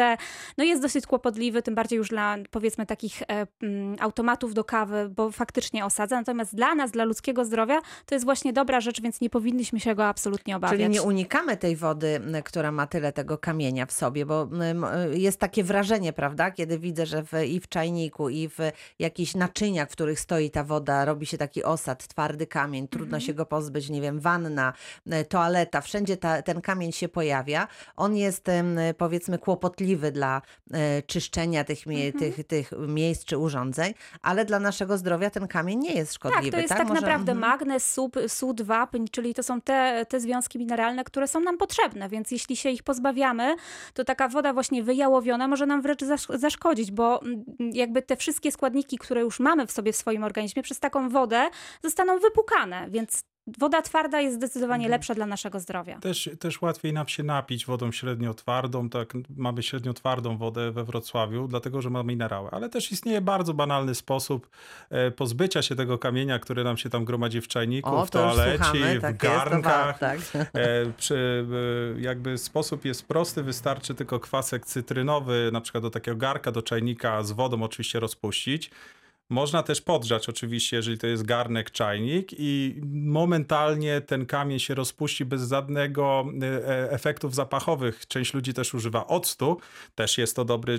no 0.58 0.64
jest 0.64 0.82
dosyć 0.82 1.08
kłopotliwy, 1.08 1.62
tym 1.62 1.76
bardziej 1.76 1.98
już 1.98 2.10
dla 2.10 2.36
powiedzmy 2.52 2.86
takich 2.86 3.22
e, 3.22 3.48
automatów 4.00 4.54
do 4.54 4.64
kawy, 4.64 5.10
bo 5.10 5.32
faktycznie 5.32 5.86
osadza. 5.86 6.16
Natomiast 6.16 6.56
dla 6.56 6.76
nas, 6.76 6.92
dla 6.92 7.04
ludzkiego 7.04 7.46
zdrowia, 7.46 7.82
to 8.06 8.16
jest 8.16 8.26
właśnie 8.26 8.54
dobra 8.54 8.82
rzecz, 8.82 9.02
więc 9.02 9.22
nie 9.22 9.30
powinniśmy 9.30 9.80
się 9.80 9.96
go 9.96 10.06
absolutnie 10.06 10.56
obawiać. 10.56 10.80
Czyli 10.80 10.90
nie 10.90 11.02
unikamy 11.02 11.58
tej 11.58 11.76
wody, 11.76 12.22
która 12.46 12.72
ma 12.72 12.88
tyle 12.88 13.12
tego 13.12 13.38
kamienia 13.38 13.86
w 13.86 13.92
sobie, 13.92 14.26
bo 14.26 14.50
jest 15.12 15.40
takie 15.40 15.64
wrażenie, 15.64 16.14
prawda, 16.14 16.52
kiedy 16.52 16.80
widzę, 16.80 17.06
że 17.06 17.24
w, 17.24 17.34
i 17.48 17.60
w 17.60 17.70
czajniku, 17.70 18.30
i 18.30 18.50
w 18.50 18.58
jakichś 19.00 19.36
naczyniach, 19.36 19.90
w 19.90 19.92
których 19.92 20.20
stoi 20.20 20.52
ta 20.52 20.64
woda, 20.64 21.06
robi 21.06 21.26
się 21.26 21.38
taki 21.38 21.64
osad, 21.64 22.08
twardy 22.08 22.48
kamień, 22.48 22.88
trudno 22.88 23.08
mm 23.08 23.22
-hmm. 23.22 23.26
się 23.26 23.34
go 23.34 23.46
pozbyć, 23.46 23.90
nie 23.90 24.02
wiem, 24.02 24.20
wanna, 24.54 24.74
E, 25.12 25.26
toaleta, 25.26 25.82
wszędzie 25.82 26.18
ta, 26.18 26.42
ten 26.42 26.62
kamień 26.62 26.92
się 26.92 27.10
pojawia. 27.10 27.68
On 27.96 28.16
jest 28.16 28.46
powiedzmy 28.98 29.38
kłopotliwy 29.38 30.12
dla 30.12 30.42
e, 30.72 31.02
czyszczenia 31.02 31.64
tych, 31.64 31.88
mhm. 31.88 32.14
tych, 32.14 32.48
tych 32.48 32.72
miejsc 32.88 33.26
czy 33.26 33.38
urządzeń, 33.38 33.94
ale 34.22 34.46
dla 34.46 34.60
naszego 34.60 34.98
zdrowia 34.98 35.30
ten 35.30 35.48
kamień 35.48 35.80
nie 35.80 35.94
jest 35.94 36.14
szkodliwy. 36.14 36.44
Tak, 36.44 36.52
to 36.52 36.58
jest 36.58 36.70
tak, 36.70 36.78
tak 36.78 36.88
Może... 36.88 37.02
naprawdę 37.02 37.32
mhm. 37.32 37.52
magnez, 37.52 38.00
sód, 38.28 38.62
wapń, 38.62 39.06
czyli 39.12 39.34
to 39.34 39.44
są 39.44 39.62
te, 39.62 40.06
te 40.10 40.20
związki 40.20 40.60
mineralne, 40.60 41.04
które 41.04 41.28
są 41.28 41.40
nam 41.40 41.58
potrzebne, 41.58 42.10
więc 42.10 42.32
jeśli 42.32 42.56
się 42.56 42.70
ich 42.70 42.84
pozbawiamy, 42.84 43.56
to 43.94 44.04
taka 44.04 44.28
woda 44.28 44.54
właśnie 44.54 44.84
wyjałowiona 44.84 45.48
może 45.48 45.66
nam 45.66 45.82
wręcz 45.82 46.02
zaszkodzić, 46.30 46.92
bo 46.92 47.22
mm, 47.22 47.44
jakby 47.60 48.02
te 48.02 48.16
wszystkie 48.16 48.52
składniki, 48.52 48.98
które 48.98 49.22
już 49.22 49.40
mamy 49.40 49.68
w 49.68 49.72
sobie 49.72 49.94
w 49.94 49.96
swoim 49.96 50.24
organizmie, 50.24 50.64
przez 50.64 50.80
taką 50.80 51.10
wodę 51.10 51.50
zostaną 51.84 52.20
wypukane, 52.20 52.88
więc 52.90 53.24
woda 53.48 53.82
twarda 53.82 54.22
jest 54.22 54.36
zdecydowanie 54.36 54.86
Mhm. 54.86 54.92
lepsza 54.92 55.16
dla 55.16 55.26
naszego 55.26 55.60
zdrowia. 55.60 56.00
Też, 56.00 56.30
też 56.40 56.62
łatwiej 56.62 56.94
nam 56.94 57.08
się 57.08 57.24
napić 57.24 57.66
wodą 57.66 57.92
średnio 57.92 58.34
twardą, 58.34 58.90
tak 58.90 59.14
mamy 59.38 59.64
średnio 59.64 59.94
twardą 59.94 60.38
wodę 60.38 60.72
we 60.72 60.84
Wrocławiu, 60.84 61.48
dlatego 61.48 61.82
że 61.82 61.90
ma 61.90 62.04
minerały. 62.04 62.50
Ale 62.52 62.70
też 62.70 62.92
istnieje 62.92 63.22
bardzo 63.22 63.54
banalny 63.54 63.96
sposób 63.96 64.50
e, 64.90 65.12
pozbycia 65.12 65.62
się 65.62 65.76
tego 65.76 65.98
kamienia, 65.98 66.40
który 66.40 66.64
nam 66.64 66.78
się 66.78 66.90
tam 66.90 67.06
gromadzi 67.06 67.42
w 67.42 67.48
czajniku, 67.48 67.96
O, 67.96 68.06
w 68.06 68.12
toalecie, 68.12 68.58
słuchamy, 68.64 69.00
w 69.00 69.02
tak 69.02 69.24
jest, 69.24 69.34
to 69.34 69.40
garnkach. 69.40 70.00
tak. 70.00 70.20
E, 70.54 70.86
przy, 70.98 71.46
e, 71.98 72.02
jakby 72.02 72.38
sposób 72.38 72.86
jest 72.86 73.06
prosty, 73.08 73.44
wystarczy 73.44 73.96
tylko 73.96 74.20
kwasek 74.20 74.66
cytrynowy, 74.66 75.50
na 75.54 75.62
przykład 75.62 75.84
do 75.84 75.90
takiego 75.90 76.18
garka, 76.18 76.52
do 76.52 76.62
czajnika 76.62 77.24
z 77.24 77.32
wodą 77.32 77.64
oczywiście 77.64 78.00
rozpuścić. 78.00 78.72
Można 79.34 79.64
też 79.64 79.82
podgrzać 79.82 80.30
oczywiście, 80.30 80.76
jeżeli 80.78 80.98
to 80.98 81.08
jest 81.08 81.24
garnek, 81.26 81.72
czajnik 81.72 82.30
i 82.38 82.82
momentalnie 82.94 84.02
ten 84.02 84.26
kamień 84.26 84.60
się 84.60 84.76
rozpuści 84.76 85.26
bez 85.26 85.50
żadnego 85.50 86.26
e, 86.42 86.92
efektów 86.92 87.36
zapachowych. 87.36 88.08
Część 88.08 88.34
ludzi 88.34 88.54
też 88.54 88.74
używa 88.74 89.08
octu, 89.08 89.58
też 89.96 90.18
jest 90.18 90.36
to 90.36 90.46
dobry 90.46 90.74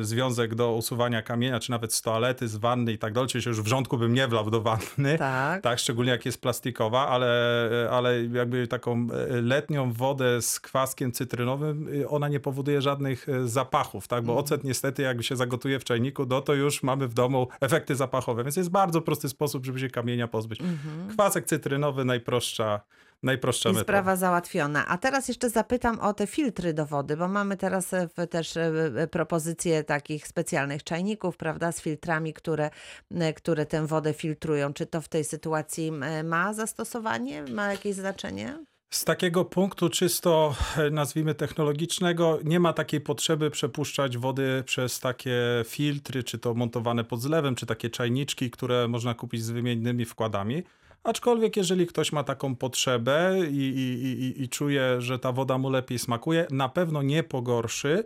e, 0.00 0.04
związek 0.04 0.54
do 0.54 0.72
usuwania 0.74 1.22
kamienia, 1.22 1.60
czy 1.60 1.70
nawet 1.70 1.94
z 1.94 2.02
toalety, 2.02 2.48
z 2.48 2.56
wanny 2.56 2.92
i 2.92 2.98
tak 2.98 3.12
dalej. 3.12 3.24
Oczywiście 3.26 3.50
już 3.50 3.62
wrzątku 3.62 3.98
bym 3.98 4.14
nie 4.14 4.28
wlał 4.28 4.50
do 4.50 4.60
wanny, 4.60 5.18
Tak. 5.18 5.62
tak, 5.62 5.78
szczególnie 5.78 6.10
jak 6.10 6.26
jest 6.26 6.40
plastikowa, 6.40 7.08
ale, 7.08 7.58
ale 7.90 8.24
jakby 8.24 8.66
taką 8.68 9.06
e, 9.30 9.40
letnią 9.42 9.92
wodę 9.92 10.42
z 10.42 10.60
kwaskiem 10.60 11.12
cytrynowym, 11.12 11.88
ona 12.08 12.28
nie 12.28 12.40
powoduje 12.40 12.82
żadnych 12.82 13.28
e, 13.28 13.48
zapachów, 13.48 14.08
tak? 14.08 14.24
Bo 14.24 14.32
Mhm. 14.32 14.44
ocet 14.44 14.64
niestety 14.64 15.02
jakby 15.02 15.22
się 15.22 15.36
zagotuje 15.36 15.78
w 15.78 15.84
czajniku, 15.84 16.26
no 16.28 16.40
to 16.40 16.54
już 16.54 16.82
mamy 16.82 17.08
w 17.08 17.14
domu 17.14 17.48
efekty 17.60 17.93
zapachowe, 17.96 18.44
więc 18.44 18.56
jest 18.56 18.70
bardzo 18.70 19.00
prosty 19.02 19.28
sposób, 19.28 19.66
żeby 19.66 19.78
się 19.80 19.90
kamienia 19.90 20.28
pozbyć. 20.28 20.58
Kwasek 21.10 21.44
cytrynowy, 21.46 22.04
najprostsza, 22.04 22.80
najprostsza 23.22 23.68
Mhm. 23.68 23.74
I 23.76 23.80
metoda. 23.80 23.98
sprawa 23.98 24.16
załatwiona. 24.16 24.86
A 24.86 24.98
teraz 24.98 25.28
jeszcze 25.28 25.50
zapytam 25.50 26.00
o 26.00 26.14
te 26.14 26.26
filtry 26.26 26.74
do 26.74 26.86
wody, 26.86 27.16
bo 27.16 27.28
mamy 27.28 27.56
teraz 27.56 27.94
e, 27.94 28.08
też 28.30 28.56
e, 28.56 28.72
e, 28.96 29.06
propozycje 29.06 29.84
takich 29.84 30.26
specjalnych 30.28 30.84
czajników, 30.84 31.36
prawda, 31.36 31.72
z 31.72 31.80
filtrami, 31.80 32.32
które, 32.34 32.70
które 33.36 33.66
tę 33.66 33.86
wodę 33.86 34.12
filtrują. 34.12 34.72
Czy 34.72 34.86
to 34.86 35.00
w 35.00 35.08
tej 35.08 35.24
sytuacji 35.24 35.92
ma 36.24 36.54
zastosowanie? 36.54 37.42
Ma 37.42 37.72
jakieś 37.72 37.94
znaczenie? 37.96 38.58
Z 38.94 39.04
takiego 39.04 39.44
punktu 39.44 39.88
czysto, 39.88 40.54
e, 40.76 40.90
nazwijmy 40.90 41.34
technologicznego, 41.34 42.38
nie 42.44 42.60
ma 42.60 42.72
takiej 42.72 43.00
potrzeby 43.00 43.50
przepuszczać 43.50 44.18
wody 44.18 44.62
przez 44.66 45.00
takie 45.00 45.38
filtry, 45.66 46.24
czy 46.24 46.38
to 46.38 46.54
montowane 46.54 47.04
pod 47.04 47.20
zlewem, 47.20 47.54
czy 47.54 47.66
takie 47.66 47.90
czajniczki, 47.90 48.50
które 48.50 48.88
można 48.88 49.14
kupić 49.14 49.42
z 49.42 49.50
wymiennymi 49.50 50.04
wkładami. 50.04 50.62
Aczkolwiek, 51.04 51.56
jeżeli 51.56 51.86
ktoś 51.86 52.12
ma 52.12 52.24
taką 52.24 52.56
potrzebę 52.56 53.38
i, 53.50 53.56
i, 53.56 54.22
i, 54.24 54.42
i 54.42 54.48
czuje, 54.48 55.00
że 55.00 55.18
ta 55.18 55.32
woda 55.32 55.58
mu 55.58 55.70
lepiej 55.70 55.98
smakuje, 55.98 56.46
na 56.50 56.68
pewno 56.68 57.02
nie 57.02 57.22
pogorszy. 57.22 58.04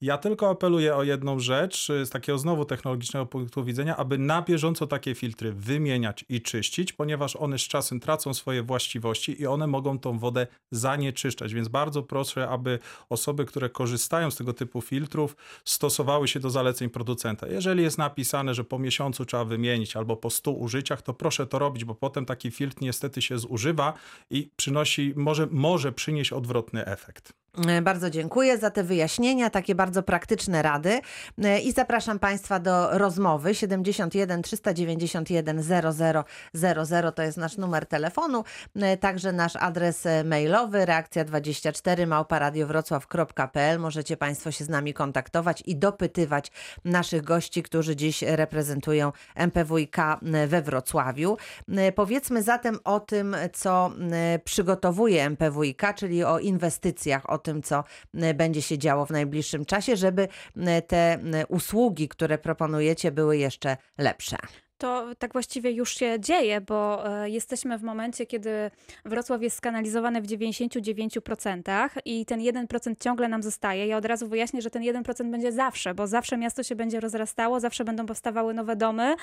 Ja 0.00 0.18
tylko 0.18 0.50
apeluję 0.50 0.96
o 0.96 1.02
jedną 1.02 1.40
rzecz 1.40 1.90
y, 1.90 2.06
z 2.06 2.10
takiego 2.10 2.38
znowu 2.38 2.64
technologicznego 2.64 3.26
punktu 3.26 3.64
widzenia, 3.64 3.96
aby 3.96 4.18
na 4.18 4.42
bieżąco 4.42 4.86
takie 4.86 5.14
filtry 5.14 5.52
wymieniać 5.52 6.24
i 6.28 6.42
czyścić, 6.42 6.92
ponieważ 6.92 7.36
one 7.36 7.58
z 7.58 7.62
czasem 7.62 8.00
tracą 8.00 8.34
swoje 8.34 8.62
właściwości 8.62 9.42
i 9.42 9.46
one 9.46 9.66
mogą 9.66 9.98
tą 9.98 10.18
wodę 10.18 10.46
zanieczyszczać. 10.70 11.54
Więc 11.54 11.68
bardzo 11.68 12.02
proszę, 12.02 12.48
aby 12.48 12.78
osoby, 13.08 13.44
które 13.44 13.70
korzystają 13.70 14.30
z 14.30 14.36
tego 14.36 14.52
typu 14.52 14.80
filtrów, 14.80 15.36
stosowały 15.64 16.28
się 16.28 16.40
do 16.40 16.50
zaleceń 16.50 16.90
producenta. 16.90 17.46
Jeżeli 17.46 17.82
jest 17.82 17.98
napisane, 17.98 18.54
że 18.54 18.64
po 18.64 18.78
miesiącu 18.78 19.24
trzeba 19.24 19.44
wymienić 19.44 19.96
albo 19.96 20.16
po 20.16 20.30
100 20.30 20.50
użyciach, 20.50 21.02
to 21.02 21.14
proszę 21.14 21.46
to 21.46 21.58
robić, 21.58 21.84
bo 21.84 21.94
potem 21.94 22.26
taki 22.26 22.50
filtr 22.50 22.76
niestety 22.80 23.22
się 23.22 23.38
zużywa 23.38 23.94
i 24.30 24.50
przynosi, 24.56 25.12
może, 25.16 25.48
może 25.50 25.92
przynieść 25.92 26.32
odwrotny 26.32 26.86
efekt. 26.86 27.32
E, 27.66 27.82
Bardzo 27.82 28.10
dziękuję 28.10 28.58
za 28.58 28.70
te 28.70 28.82
wyjaśnienia, 28.82 29.50
takie 29.50 29.74
bardzo 29.74 30.02
praktyczne 30.02 30.62
rady. 30.62 31.00
E, 31.44 31.60
i 31.60 31.72
zapraszam 31.72 32.18
Państwa 32.18 32.58
do 32.58 32.98
rozmowy. 32.98 33.54
71 33.54 34.42
391 34.42 35.62
0000 35.62 37.12
to 37.12 37.22
jest 37.22 37.38
nasz 37.38 37.56
numer 37.56 37.86
telefonu, 37.86 38.44
E, 38.76 38.96
także 38.96 39.32
nasz 39.32 39.56
adres 39.56 40.04
mailowy 40.24 40.78
reakcja24 40.78 42.06
małparadiowrocław.pl 42.06 43.78
możecie 43.78 44.16
Państwo 44.16 44.50
się 44.50 44.64
z 44.64 44.68
nami 44.68 44.94
kontaktować 44.94 45.62
i 45.66 45.76
dopytywać 45.76 46.52
naszych 46.84 47.22
gości, 47.22 47.62
którzy 47.62 47.96
dziś 47.96 48.22
reprezentują 48.22 49.12
MPWiK 49.34 49.96
we 50.48 50.62
Wrocławiu. 50.62 51.36
Powiedzmy 51.94 52.42
zatem 52.42 52.78
o 52.84 53.00
tym, 53.00 53.36
co 53.52 53.92
przygotowuje 54.44 55.24
MPWiK, 55.24 55.82
czyli 55.96 56.24
o 56.24 56.38
inwestycjach, 56.38 57.30
o 57.30 57.38
tym, 57.48 57.62
co 57.62 57.84
e, 58.14 58.34
będzie 58.34 58.62
się 58.62 58.78
działo 58.78 59.06
w 59.06 59.10
najbliższym 59.10 59.64
czasie, 59.64 59.96
żeby 59.96 60.28
e, 60.56 60.82
te 60.82 60.96
e, 60.96 61.46
usługi, 61.46 62.08
które 62.08 62.38
proponujecie, 62.38 63.12
były 63.12 63.36
jeszcze 63.36 63.76
lepsze. 63.98 64.36
To 64.78 65.06
tak 65.18 65.32
właściwie 65.32 65.70
już 65.70 65.94
się 65.94 66.20
dzieje, 66.20 66.60
bo 66.60 67.08
e, 67.22 67.30
jesteśmy 67.30 67.78
w 67.78 67.82
momencie, 67.82 68.26
kiedy 68.26 68.70
Wrocław 69.04 69.42
jest 69.42 69.56
skanalizowany 69.56 70.22
w 70.22 70.26
99% 70.26 71.88
i 72.04 72.26
ten 72.26 72.40
1% 72.40 72.94
ciągle 73.00 73.28
nam 73.28 73.42
zostaje. 73.42 73.86
Ja 73.86 73.96
od 73.96 74.04
razu 74.04 74.28
wyjaśnię, 74.28 74.62
że 74.62 74.70
ten 74.70 74.82
1% 74.82 75.30
będzie 75.30 75.52
zawsze, 75.52 75.94
bo 75.94 76.06
zawsze 76.06 76.36
miasto 76.36 76.62
się 76.62 76.76
będzie 76.76 77.00
rozrastało, 77.00 77.60
zawsze 77.60 77.84
będą 77.84 78.06
powstawały 78.06 78.54
nowe 78.54 78.76
domy, 78.76 79.14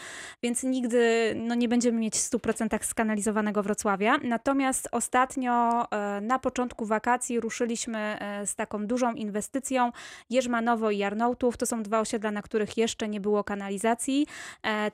więc 0.43 0.63
nigdy 0.63 1.33
no, 1.35 1.55
nie 1.55 1.67
będziemy 1.67 1.99
mieć 1.99 2.15
w 2.15 2.29
100% 2.29 2.83
skanalizowanego 2.83 3.63
Wrocławia. 3.63 4.17
Natomiast 4.23 4.87
ostatnio 4.91 5.85
e, 5.91 6.21
na 6.21 6.39
początku 6.39 6.85
wakacji 6.85 7.39
ruszyliśmy 7.39 7.99
e, 7.99 8.47
z 8.47 8.55
taką 8.55 8.87
dużą 8.87 9.13
inwestycją 9.13 9.91
Jerzmanowo 10.29 10.91
i 10.91 10.97
Jarnołtów. 10.97 11.57
To 11.57 11.65
są 11.65 11.83
dwa 11.83 11.99
osiedla, 11.99 12.31
na 12.31 12.41
których 12.41 12.77
jeszcze 12.77 13.07
nie 13.07 13.21
było 13.21 13.43
kanalizacji. 13.43 14.27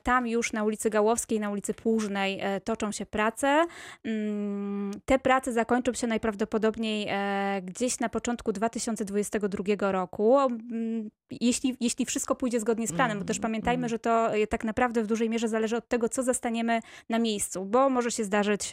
Tam 0.02 0.26
już 0.26 0.51
na 0.52 0.64
ulicy 0.64 0.90
Gałowskiej, 0.90 1.40
na 1.40 1.50
ulicy 1.50 1.74
Płużnej 1.74 2.38
e, 2.40 2.60
toczą 2.60 2.92
się 2.92 3.06
prace. 3.06 3.66
Mm, 4.04 4.90
Te 5.04 5.18
prace 5.18 5.52
zakończą 5.52 5.92
się 5.92 6.06
najprawdopodobniej 6.06 7.06
e, 7.10 7.62
gdzieś 7.62 8.00
na 8.00 8.08
początku 8.08 8.52
2022 8.52 9.92
roku. 9.92 10.38
Mm, 10.40 11.10
Jeśli, 11.40 11.76
jeśli 11.80 12.06
wszystko 12.06 12.34
pójdzie 12.34 12.60
zgodnie 12.60 12.88
z 12.88 12.92
planem, 12.92 13.18
bo 13.18 13.24
też 13.24 13.38
pamiętajmy, 13.38 13.88
że 13.88 13.98
to 13.98 14.34
e, 14.34 14.46
tak 14.46 14.64
naprawdę 14.64 15.02
w 15.02 15.06
dużej 15.06 15.30
mierze 15.30 15.48
zależy 15.48 15.76
od 15.76 15.88
tego, 15.88 16.08
co 16.08 16.22
zastaniemy 16.22 16.80
na 17.08 17.18
miejscu, 17.18 17.64
bo 17.64 17.90
może 17.90 18.10
się 18.10 18.24
zdarzyć 18.24 18.72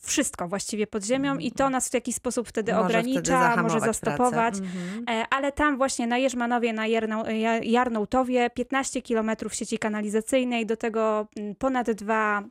wszystko 0.00 0.48
właściwie 0.48 0.86
pod 0.86 1.04
ziemią 1.04 1.38
i 1.38 1.52
to 1.52 1.70
nas 1.70 1.88
w 1.88 1.94
jakiś 1.94 2.14
sposób 2.14 2.48
wtedy 2.48 2.72
Może 2.72 2.84
wtedy 2.84 2.98
ogranicza, 2.98 3.40
zahamować 3.40 3.72
może 3.72 3.86
zastopować. 3.86 4.54
Mhm. 4.58 5.04
E, 5.08 5.24
Ale 5.30 5.52
tam 5.52 5.76
właśnie 5.76 6.06
na 6.06 6.18
Jerzmanowie, 6.18 6.72
na 6.72 6.86
Jarnał, 6.86 7.24
Ja- 7.26 7.64
Jarnołtowie 7.64 8.50
15 8.50 9.02
km 9.02 9.30
sieci 9.52 9.78
kanalizacyjnej, 9.78 10.66
do 10.66 10.76
tego 10.76 11.28
mm, 11.36 11.54
ponad 11.54 11.90
dwa 11.90 12.42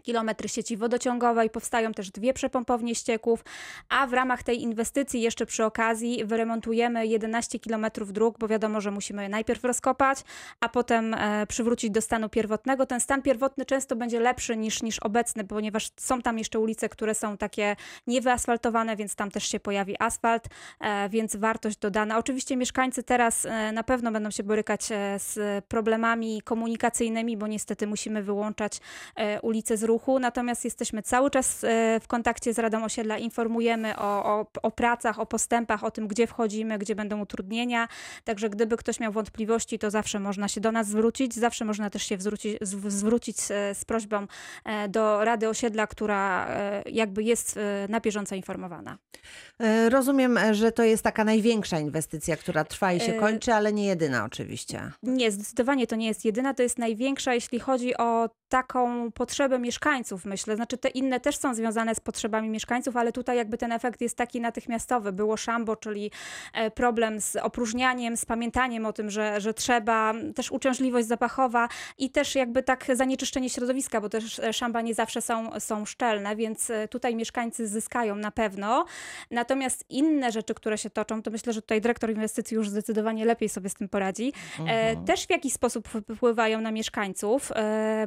kilometry 0.00 0.48
sieci 0.48 0.76
wodociągowej, 0.76 1.50
powstają 1.50 1.92
też 1.92 2.10
dwie 2.10 2.32
przepompownie 2.32 2.94
ścieków, 2.94 3.44
a 3.88 4.06
w 4.06 4.12
ramach 4.12 4.42
tej 4.42 4.62
inwestycji 4.62 5.20
jeszcze 5.20 5.46
przy 5.46 5.64
okazji 5.64 6.24
wyremontujemy 6.24 7.06
11 7.06 7.58
kilometrów 7.58 8.12
dróg, 8.12 8.38
bo 8.38 8.48
wiadomo, 8.48 8.80
że 8.80 8.90
musimy 8.90 9.22
je 9.22 9.28
najpierw 9.28 9.64
rozkopać, 9.64 10.18
a 10.60 10.68
potem 10.68 11.14
e, 11.14 11.46
przywrócić 11.46 11.90
do 11.90 12.00
stanu 12.00 12.28
pierwotnego. 12.28 12.86
Ten 12.86 13.00
stan 13.00 13.22
pierwotny 13.22 13.66
często 13.66 13.96
będzie 13.96 14.20
lepszy 14.20 14.56
niż, 14.56 14.82
niż 14.82 14.98
obecny, 14.98 15.44
ponieważ 15.44 15.88
są 15.96 16.22
tam 16.22 16.38
jeszcze 16.38 16.58
ulice, 16.58 16.88
które 16.88 17.14
są 17.14 17.36
takie 17.36 17.76
niewyasfaltowane, 18.06 18.96
więc 18.96 19.14
tam 19.14 19.30
też 19.30 19.44
się 19.44 19.60
pojawi 19.60 19.96
asfalt, 19.98 20.48
e, 20.80 21.08
więc 21.08 21.36
wartość 21.36 21.78
dodana. 21.78 22.18
Oczywiście 22.18 22.56
mieszkańcy 22.56 23.02
teraz 23.02 23.46
e, 23.46 23.72
na 23.72 23.82
pewno 23.82 24.12
będą 24.12 24.30
się 24.30 24.42
borykać 24.42 24.84
z 25.16 25.64
problemami 25.64 26.42
komunikacyjnymi, 26.42 27.36
bo 27.36 27.46
niestety 27.46 27.86
musimy 27.86 28.22
wyłączać 28.22 28.80
ulice 29.42 29.76
z 29.76 29.82
ruchu, 29.90 30.18
natomiast 30.18 30.64
jesteśmy 30.64 31.02
cały 31.02 31.30
czas 31.30 31.64
e, 31.64 32.00
w 32.02 32.06
kontakcie 32.06 32.54
z 32.54 32.58
Radą 32.58 32.84
Osiedla, 32.84 33.18
informujemy 33.18 33.96
o, 33.96 34.24
o, 34.24 34.46
o 34.62 34.70
pracach, 34.70 35.18
o 35.18 35.26
postępach, 35.26 35.84
o 35.84 35.90
tym, 35.90 36.08
gdzie 36.08 36.26
wchodzimy, 36.26 36.78
gdzie 36.78 36.94
będą 36.94 37.20
utrudnienia, 37.20 37.88
także 38.24 38.50
gdyby 38.50 38.76
ktoś 38.76 39.00
miał 39.00 39.12
wątpliwości, 39.12 39.78
to 39.78 39.90
zawsze 39.90 40.20
można 40.20 40.48
się 40.48 40.60
do 40.60 40.72
nas 40.72 40.86
zwrócić, 40.86 41.34
zawsze 41.34 41.64
można 41.64 41.90
też 41.90 42.02
się 42.02 42.16
zwrócić, 42.18 42.58
zw- 42.60 42.90
zwrócić 42.90 43.36
e, 43.50 43.74
z 43.74 43.84
prośbą 43.84 44.26
e, 44.64 44.88
do 44.88 45.24
Rady 45.24 45.48
Osiedla, 45.48 45.86
która 45.86 46.20
jakby 46.86 47.22
jest 47.22 47.58
na 47.88 48.00
bieżąco 48.00 48.34
informowana. 48.34 48.98
Rozumiem, 49.88 50.38
że 50.52 50.72
to 50.72 50.82
jest 50.82 51.02
taka 51.02 51.24
największa 51.24 51.78
inwestycja, 51.78 52.36
która 52.36 52.64
trwa 52.64 52.92
i 52.92 53.00
się 53.00 53.12
kończy, 53.12 53.52
ale 53.54 53.72
nie 53.72 53.86
jedyna 53.86 54.24
oczywiście. 54.24 54.92
Nie, 55.02 55.30
zdecydowanie 55.30 55.86
to 55.86 55.96
nie 55.96 56.06
jest 56.06 56.24
jedyna, 56.24 56.54
to 56.54 56.62
jest 56.62 56.78
największa, 56.78 57.34
jeśli 57.34 57.60
chodzi 57.60 57.96
o 57.96 58.30
taką 58.50 59.12
potrzebę 59.12 59.58
mieszkańców, 59.58 60.24
myślę. 60.24 60.56
Znaczy 60.56 60.78
te 60.78 60.88
inne 60.88 61.20
też 61.20 61.36
są 61.36 61.54
związane 61.54 61.94
z 61.94 62.00
potrzebami 62.00 62.48
mieszkańców, 62.48 62.96
ale 62.96 63.12
tutaj 63.12 63.36
jakby 63.36 63.58
ten 63.58 63.72
efekt 63.72 64.00
jest 64.00 64.16
taki 64.16 64.40
natychmiastowy. 64.40 65.12
Było 65.12 65.36
szambo, 65.36 65.76
czyli 65.76 66.10
e, 66.54 66.70
problem 66.70 67.20
z 67.20 67.36
opróżnianiem, 67.36 68.16
z 68.16 68.24
pamiętaniem 68.24 68.86
o 68.86 68.92
tym, 68.92 69.10
że, 69.10 69.40
że 69.40 69.54
trzeba, 69.54 70.14
też 70.34 70.50
uciążliwość 70.50 71.06
zapachowa 71.08 71.68
i 71.98 72.10
też 72.10 72.34
jakby 72.34 72.62
tak 72.62 72.84
zanieczyszczenie 72.94 73.50
środowiska, 73.50 74.00
bo 74.00 74.08
też 74.08 74.38
e, 74.38 74.52
szamba 74.52 74.80
nie 74.80 74.94
zawsze 74.94 75.22
są, 75.22 75.60
są 75.60 75.84
szczelne, 75.84 76.36
więc 76.36 76.70
e, 76.70 76.88
tutaj 76.88 77.16
mieszkańcy 77.16 77.68
zyskają 77.68 78.16
na 78.16 78.30
pewno. 78.30 78.84
Natomiast 79.30 79.84
inne 79.88 80.32
rzeczy, 80.32 80.54
które 80.54 80.78
się 80.78 80.90
toczą, 80.90 81.22
to 81.22 81.30
myślę, 81.30 81.52
że 81.52 81.62
tutaj 81.62 81.80
dyrektor 81.80 82.10
inwestycji 82.10 82.54
już 82.54 82.68
zdecydowanie 82.68 83.24
lepiej 83.24 83.48
sobie 83.48 83.68
z 83.68 83.74
tym 83.74 83.88
poradzi, 83.88 84.32
mhm. 84.58 85.04
też 85.04 85.26
w 85.26 85.30
jakiś 85.30 85.52
sposób 85.52 85.88
wpływają 86.16 86.60
na 86.60 86.70
mieszkańców, 86.70 87.52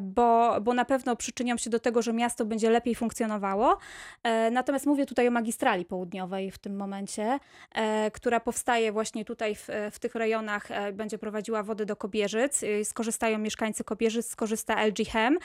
bo 0.02 0.33
bo, 0.62 0.74
na 0.74 0.86
pewno 0.86 1.16
przyczynią 1.16 1.58
się 1.58 1.70
do 1.70 1.80
tego, 1.80 2.02
że 2.02 2.14
miasto 2.14 2.46
będzie 2.46 2.70
lepiej 2.70 2.96
funkcjonowało. 2.96 3.78
E, 4.24 4.52
natomiast 4.52 4.86
mówię 4.86 5.06
tutaj 5.06 5.28
o 5.28 5.32
magistrali 5.32 5.86
południowej 5.86 6.52
w 6.52 6.58
tym 6.58 6.76
momencie, 6.76 7.40
e, 7.76 8.12
która 8.12 8.40
powstaje 8.40 8.92
właśnie 8.92 9.26
tutaj 9.26 9.56
w, 9.56 9.68
w 9.92 10.00
tych 10.00 10.16
rejonach, 10.16 10.72
e, 10.72 10.94
będzie 10.94 11.18
prowadziła 11.18 11.64
wody 11.64 11.86
do 11.86 11.96
Kobierzyc. 11.96 12.62
Skorzystają 12.84 13.38
mieszkańcy 13.38 13.84
Kobierzyc, 13.84 14.28
skorzysta 14.28 14.86
LG 14.86 15.06
Chem, 15.12 15.38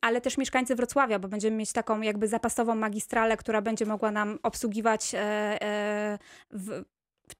ale 0.00 0.20
też 0.20 0.38
mieszkańcy 0.38 0.74
Wrocławia, 0.74 1.18
bo 1.18 1.28
będziemy 1.28 1.56
mieć 1.56 1.72
taką 1.72 2.00
jakby 2.00 2.28
zapasową 2.28 2.74
magistralę, 2.74 3.36
która 3.36 3.62
będzie 3.62 3.86
mogła 3.86 4.10
nam 4.10 4.38
obsługiwać 4.42 5.12
w, 6.50 6.84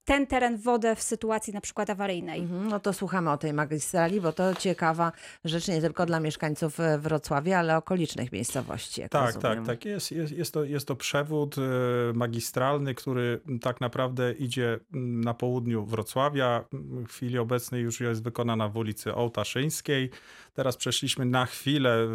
ten 0.05 0.27
teren 0.27 0.59
wodę 0.59 0.97
w 0.97 1.03
sytuacji 1.03 1.53
na 1.53 1.61
przykład 1.61 1.91
awaryjnej. 1.91 2.41
Mhm, 2.41 2.69
no 2.69 2.81
to 2.81 2.93
słuchamy 2.93 3.31
o 3.31 3.37
tej 3.37 3.53
magistrali, 3.53 4.21
bo 4.21 4.33
to 4.33 4.55
ciekawa 4.55 5.13
rzecz 5.45 5.69
nie 5.69 5.81
tylko 5.81 6.07
dla 6.07 6.21
mieszkańców 6.21 6.81
e, 6.81 6.99
Wrocławia, 6.99 7.59
ale 7.59 7.77
okolicznych 7.77 8.33
miejscowości. 8.33 9.03
tak, 9.11 9.35
rozumiem. 9.35 9.57
tak, 9.57 9.67
tak. 9.67 9.85
Jest, 9.85 10.13
jest, 10.13 10.33
jest, 10.33 10.55
to, 10.55 10.65
jest 10.65 10.89
to 10.89 10.97
przewód 10.97 11.57
e, 11.59 11.61
magistralny, 12.15 12.95
który 12.95 13.41
tak 13.61 13.81
naprawdę 13.81 14.33
idzie 14.33 14.79
na 14.93 15.35
południu 15.35 15.87
Wrocławia. 15.87 16.65
W 17.09 17.09
chwili 17.09 17.39
obecnej 17.39 17.83
już 17.83 18.01
jest 18.01 18.23
wykonana 18.23 18.69
w 18.69 18.77
ulicy 18.77 19.15
Ołtaszyńskiej. 19.15 20.11
Teraz 20.55 20.77
przeszliśmy 20.77 21.25
na 21.25 21.47
chwilę 21.47 21.91
e, 21.91 22.09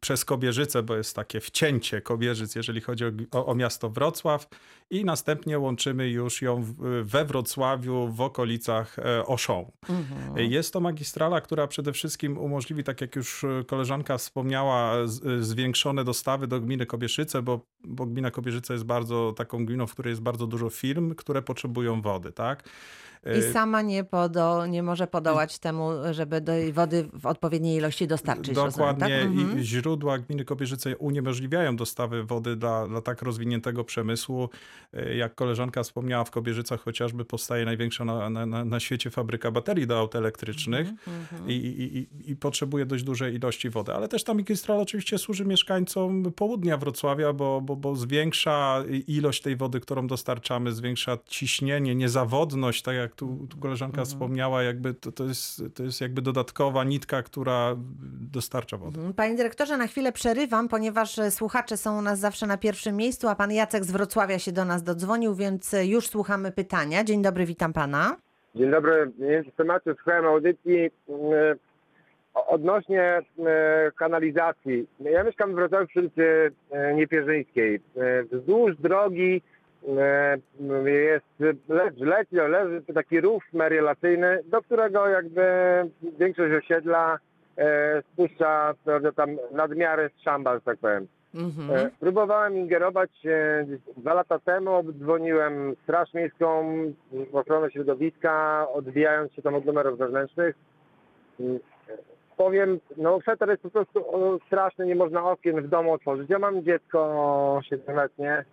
przez 0.00 0.24
Kobierzycę, 0.24 0.82
bo 0.82 0.96
jest 0.96 1.16
takie 1.16 1.40
wcięcie 1.40 2.00
Kobierzyc, 2.00 2.54
jeżeli 2.54 2.80
chodzi 2.80 3.04
o, 3.04 3.10
o, 3.30 3.46
o 3.46 3.54
miasto 3.54 3.90
Wrocław 3.90 4.48
i 4.90 5.04
następnie 5.04 5.58
łączymy 5.58 6.08
już 6.08 6.42
ją 6.42 6.64
we 7.02 7.24
Wrocławiu, 7.24 8.08
w 8.08 8.20
okolicach 8.20 8.98
e, 8.98 9.26
Oszą. 9.26 9.72
Mhm. 9.88 10.50
Jest 10.50 10.72
to 10.72 10.80
magistrala, 10.80 11.40
która 11.40 11.66
przede 11.66 11.92
wszystkim 11.92 12.38
umożliwi, 12.38 12.84
tak 12.84 13.00
jak 13.00 13.16
już 13.16 13.44
koleżanka 13.66 14.18
wspomniała, 14.18 14.94
zwiększone 15.40 16.04
dostawy 16.04 16.46
do 16.46 16.60
gminy 16.60 16.86
Kobieszyce, 16.86 17.42
bo, 17.42 17.60
bo 17.84 18.06
gmina 18.06 18.30
Kobierzyce 18.30 18.72
jest 18.72 18.84
bardzo 18.84 19.32
taką 19.36 19.66
gminą, 19.66 19.86
w 19.86 19.92
której 19.92 20.10
jest 20.10 20.22
bardzo 20.22 20.46
dużo 20.46 20.70
firm, 20.70 21.14
które 21.14 21.42
potrzebują 21.42 22.02
wody, 22.02 22.32
tak? 22.32 22.68
I 23.26 23.38
y, 23.38 23.52
sama 23.52 23.82
nie, 23.82 24.04
podo, 24.04 24.66
nie 24.66 24.82
może 24.82 25.06
podołać 25.06 25.58
temu, 25.58 25.90
żeby 26.10 26.40
do 26.40 26.52
wody 26.72 27.08
w 27.12 27.26
odpowiedniej 27.26 27.76
ilości 27.76 28.06
dostarczyć. 28.06 28.54
Dokładnie. 28.54 28.84
Rozumiem, 28.84 28.96
tak? 28.96 29.10
I 29.10 29.42
mhm. 29.42 29.62
źródła 29.62 30.18
gminy 30.18 30.44
Kobierzyce 30.44 30.96
uniemożliwiają 30.96 31.76
dostawy 31.76 32.24
wody 32.24 32.56
dla, 32.56 32.86
dla 32.86 33.00
tak 33.00 33.22
rozwiniętego 33.22 33.84
przemysłu. 33.84 34.48
Y, 34.94 35.14
jak 35.14 35.34
koleżanka 35.34 35.82
wspomniała, 35.82 36.24
w 36.24 36.30
Kobierzycach 36.30 36.80
chociażby 36.80 37.24
powstaje 37.24 37.64
największa 37.64 38.04
na, 38.04 38.30
na, 38.30 38.64
na 38.64 38.80
świecie 38.80 39.10
fabryka 39.10 39.50
baterii 39.50 39.86
do 39.86 39.98
aut 39.98 40.14
elektrycznych 40.14 40.88
mm-hmm. 40.88 41.50
I, 41.50 41.52
i, 41.52 42.30
i, 42.30 42.36
potrzebuje 42.36 42.86
dość 42.86 43.04
dużej 43.04 43.34
ilości 43.34 43.70
wody. 43.70 43.92
Ale 43.92 44.08
też 44.08 44.24
ta 44.24 44.34
magistrala 44.34 44.82
oczywiście 44.82 45.18
służy 45.18 45.44
mieszkańcom 45.44 46.32
południa 46.32 46.76
Wrocławia, 46.76 47.32
bo, 47.32 47.60
bo, 47.60 47.76
bo 47.76 47.96
zwiększa 47.96 48.84
ilość 49.06 49.42
tej 49.42 49.56
wody, 49.56 49.80
którą 49.80 50.06
dostarczamy, 50.06 50.72
zwiększa 50.72 51.18
ciśnienie, 51.26 51.94
niezawodność, 51.94 52.82
tak 52.82 52.94
jak 52.96 53.13
tu, 53.16 53.46
tu 53.50 53.58
koleżanka 53.58 54.00
mhm. 54.00 54.06
wspomniała, 54.06 54.62
jakby 54.62 54.94
to, 54.94 55.12
to, 55.12 55.24
jest, 55.24 55.62
to 55.74 55.82
jest 55.82 56.00
jakby 56.00 56.22
dodatkowa 56.22 56.84
nitka, 56.84 57.22
która 57.22 57.76
dostarcza 58.32 58.76
wodę. 58.76 58.96
Mhm. 58.96 59.14
Panie 59.14 59.36
dyrektorze, 59.36 59.76
na 59.76 59.86
chwilę 59.86 60.12
przerywam, 60.12 60.68
ponieważ 60.68 61.18
e, 61.18 61.30
słuchacze 61.30 61.76
są 61.76 61.98
u 61.98 62.02
nas 62.02 62.18
zawsze 62.18 62.46
na 62.46 62.56
pierwszym 62.56 62.96
miejscu, 62.96 63.28
a 63.28 63.34
pan 63.34 63.52
Jacek 63.52 63.84
z 63.84 63.90
Wrocławia 63.90 64.38
się 64.38 64.52
do 64.52 64.64
nas 64.64 64.82
dodzwonił, 64.82 65.34
więc 65.34 65.74
e, 65.74 65.86
już 65.86 66.06
słuchamy 66.06 66.52
pytania. 66.52 67.04
Dzień 67.04 67.22
dobry, 67.22 67.46
witam 67.46 67.72
pana. 67.72 68.16
Dzień 68.54 68.70
dobry. 68.70 69.12
W 69.52 69.56
temacie 69.56 69.94
słuchałem 69.94 70.24
audycji 70.24 70.76
e, 70.84 70.90
odnośnie 72.34 73.22
kanalizacji. 73.98 74.86
Ja 75.00 75.24
mieszkam 75.24 75.52
w 75.52 75.54
Wrocławiu 75.54 75.86
przy 75.86 76.00
ulicy 76.00 76.52
Niepierzyńskiej. 76.94 77.80
Wzdłuż 78.32 78.76
drogi 78.76 79.42
jest, 80.84 81.58
leży, 81.68 82.04
leci, 82.04 82.36
leży 82.36 82.82
taki 82.94 83.20
rów 83.20 83.44
merielacyjny, 83.52 84.40
do 84.46 84.62
którego 84.62 85.08
jakby 85.08 85.42
większość 86.18 86.54
osiedla 86.64 87.18
e, 87.58 88.02
spuszcza 88.12 88.74
tam 89.16 89.36
nadmiary 89.52 90.10
z 90.18 90.22
szamba, 90.22 90.54
że 90.54 90.60
tak 90.60 90.78
powiem. 90.78 91.06
Mhm. 91.34 91.70
E, 91.70 91.90
próbowałem 92.00 92.56
ingerować 92.56 93.10
e, 93.26 93.66
dwa 93.96 94.14
lata 94.14 94.38
temu, 94.38 94.70
obdzwoniłem 94.70 95.76
Straż 95.82 96.14
Miejską, 96.14 96.74
ochronę 97.32 97.70
środowiska, 97.70 98.66
odbijając 98.72 99.32
się 99.32 99.42
tam 99.42 99.54
od 99.54 99.64
numerów 99.64 99.98
zewnętrznych. 99.98 100.56
Powiem, 102.36 102.80
no 102.96 103.20
szeter 103.20 103.48
jest 103.48 103.62
po 103.62 103.70
prostu 103.70 104.04
straszny, 104.46 104.86
nie 104.86 104.94
można 104.94 105.30
okien 105.30 105.62
w 105.62 105.68
domu 105.68 105.92
otworzyć. 105.92 106.30
Ja 106.30 106.38
mam 106.38 106.62
dziecko 106.62 107.60
7-letnie, 107.72 108.44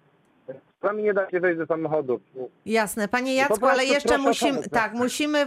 Sami 0.82 1.04
nie 1.04 1.14
da 1.14 1.30
się 1.30 1.40
wejść 1.40 1.58
do 1.58 1.66
samochodów. 1.66 2.22
Jasne. 2.66 3.08
Panie 3.08 3.36
Jacku, 3.36 3.66
ale 3.66 3.86
jeszcze 3.86 4.18
musimy, 4.18 4.70
tak, 4.70 4.94
musimy, 4.94 5.46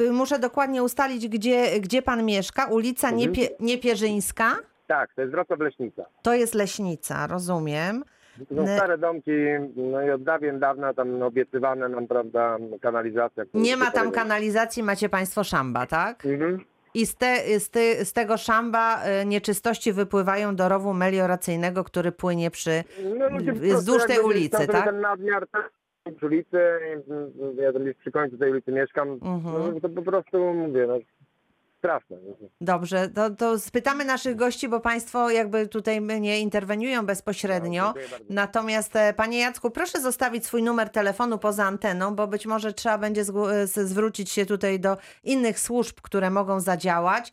y, 0.00 0.12
muszę 0.12 0.38
dokładnie 0.38 0.82
ustalić, 0.82 1.28
gdzie, 1.28 1.80
gdzie 1.80 2.02
pan 2.02 2.24
mieszka. 2.24 2.66
Ulica 2.66 3.08
mhm. 3.08 3.20
Niepie, 3.20 3.48
Niepierzyńska? 3.60 4.56
Tak, 4.86 5.14
to 5.14 5.20
jest 5.20 5.32
Wrocław 5.32 5.60
Leśnica. 5.60 6.04
To 6.22 6.34
jest 6.34 6.54
Leśnica, 6.54 7.26
rozumiem. 7.26 8.04
To 8.48 8.54
są 8.54 8.76
stare 8.76 8.98
domki, 8.98 9.30
no 9.76 10.02
i 10.02 10.10
od 10.10 10.22
dawien 10.22 10.58
dawna 10.58 10.94
tam 10.94 11.22
obiecywane 11.22 11.88
nam, 11.88 12.06
prawda, 12.06 12.56
kanalizacja. 12.80 13.44
Nie 13.54 13.76
ma 13.76 13.90
tam 13.90 14.10
kanalizacji, 14.10 14.82
macie 14.82 15.08
państwo 15.08 15.44
szamba, 15.44 15.86
tak? 15.86 16.26
Mhm 16.26 16.64
i 16.96 17.06
z, 17.06 17.16
te, 17.16 17.60
z, 17.60 17.70
te, 17.70 18.04
z 18.04 18.12
tego 18.12 18.36
szamba 18.36 19.02
e, 19.02 19.26
nieczystości 19.26 19.92
wypływają 19.92 20.56
do 20.56 20.68
rowu 20.68 20.94
melioracyjnego, 20.94 21.84
który 21.84 22.12
płynie 22.12 22.50
przy, 22.50 22.84
no, 23.18 23.26
wzdłuż 23.54 24.06
tej 24.06 24.20
ulicy, 24.20 24.66
tak? 24.66 24.84
Ten 24.84 25.00
nadmiar 25.00 25.46
przy 26.16 26.26
ulicy, 26.26 26.58
ja 27.56 27.72
tam 27.72 27.82
przy 28.00 28.10
końcu 28.12 28.38
tej 28.38 28.50
ulicy 28.50 28.72
mieszkam, 28.72 29.08
mhm. 29.08 29.74
no, 29.74 29.80
to 29.80 29.88
po 29.88 30.02
prostu 30.02 30.54
mówię, 30.54 30.86
no, 30.86 30.98
straszne. 31.86 32.16
Dobrze, 32.60 33.08
to, 33.08 33.30
to 33.30 33.58
spytamy 33.58 34.04
naszych 34.04 34.36
gości, 34.36 34.68
bo 34.68 34.80
Państwo 34.80 35.30
jakby 35.30 35.68
tutaj 35.68 36.02
nie 36.02 36.40
interweniują 36.40 37.06
bezpośrednio. 37.06 37.82
No, 37.82 37.94
Natomiast 38.30 38.96
e, 38.96 39.14
Panie 39.14 39.38
Jacku, 39.38 39.70
proszę 39.70 40.00
zostawić 40.00 40.46
swój 40.46 40.62
numer 40.62 40.88
telefonu 40.88 41.38
poza 41.38 41.64
anteną, 41.64 42.14
bo 42.14 42.26
być 42.26 42.46
może 42.46 42.72
trzeba 42.72 42.98
będzie 42.98 43.22
e, 43.22 43.66
zwrócić 43.66 44.30
się 44.30 44.46
tutaj 44.46 44.80
do 44.80 44.96
innych 45.24 45.60
służb, 45.60 46.00
które 46.02 46.30
mogą 46.30 46.60
zadziałać, 46.60 47.32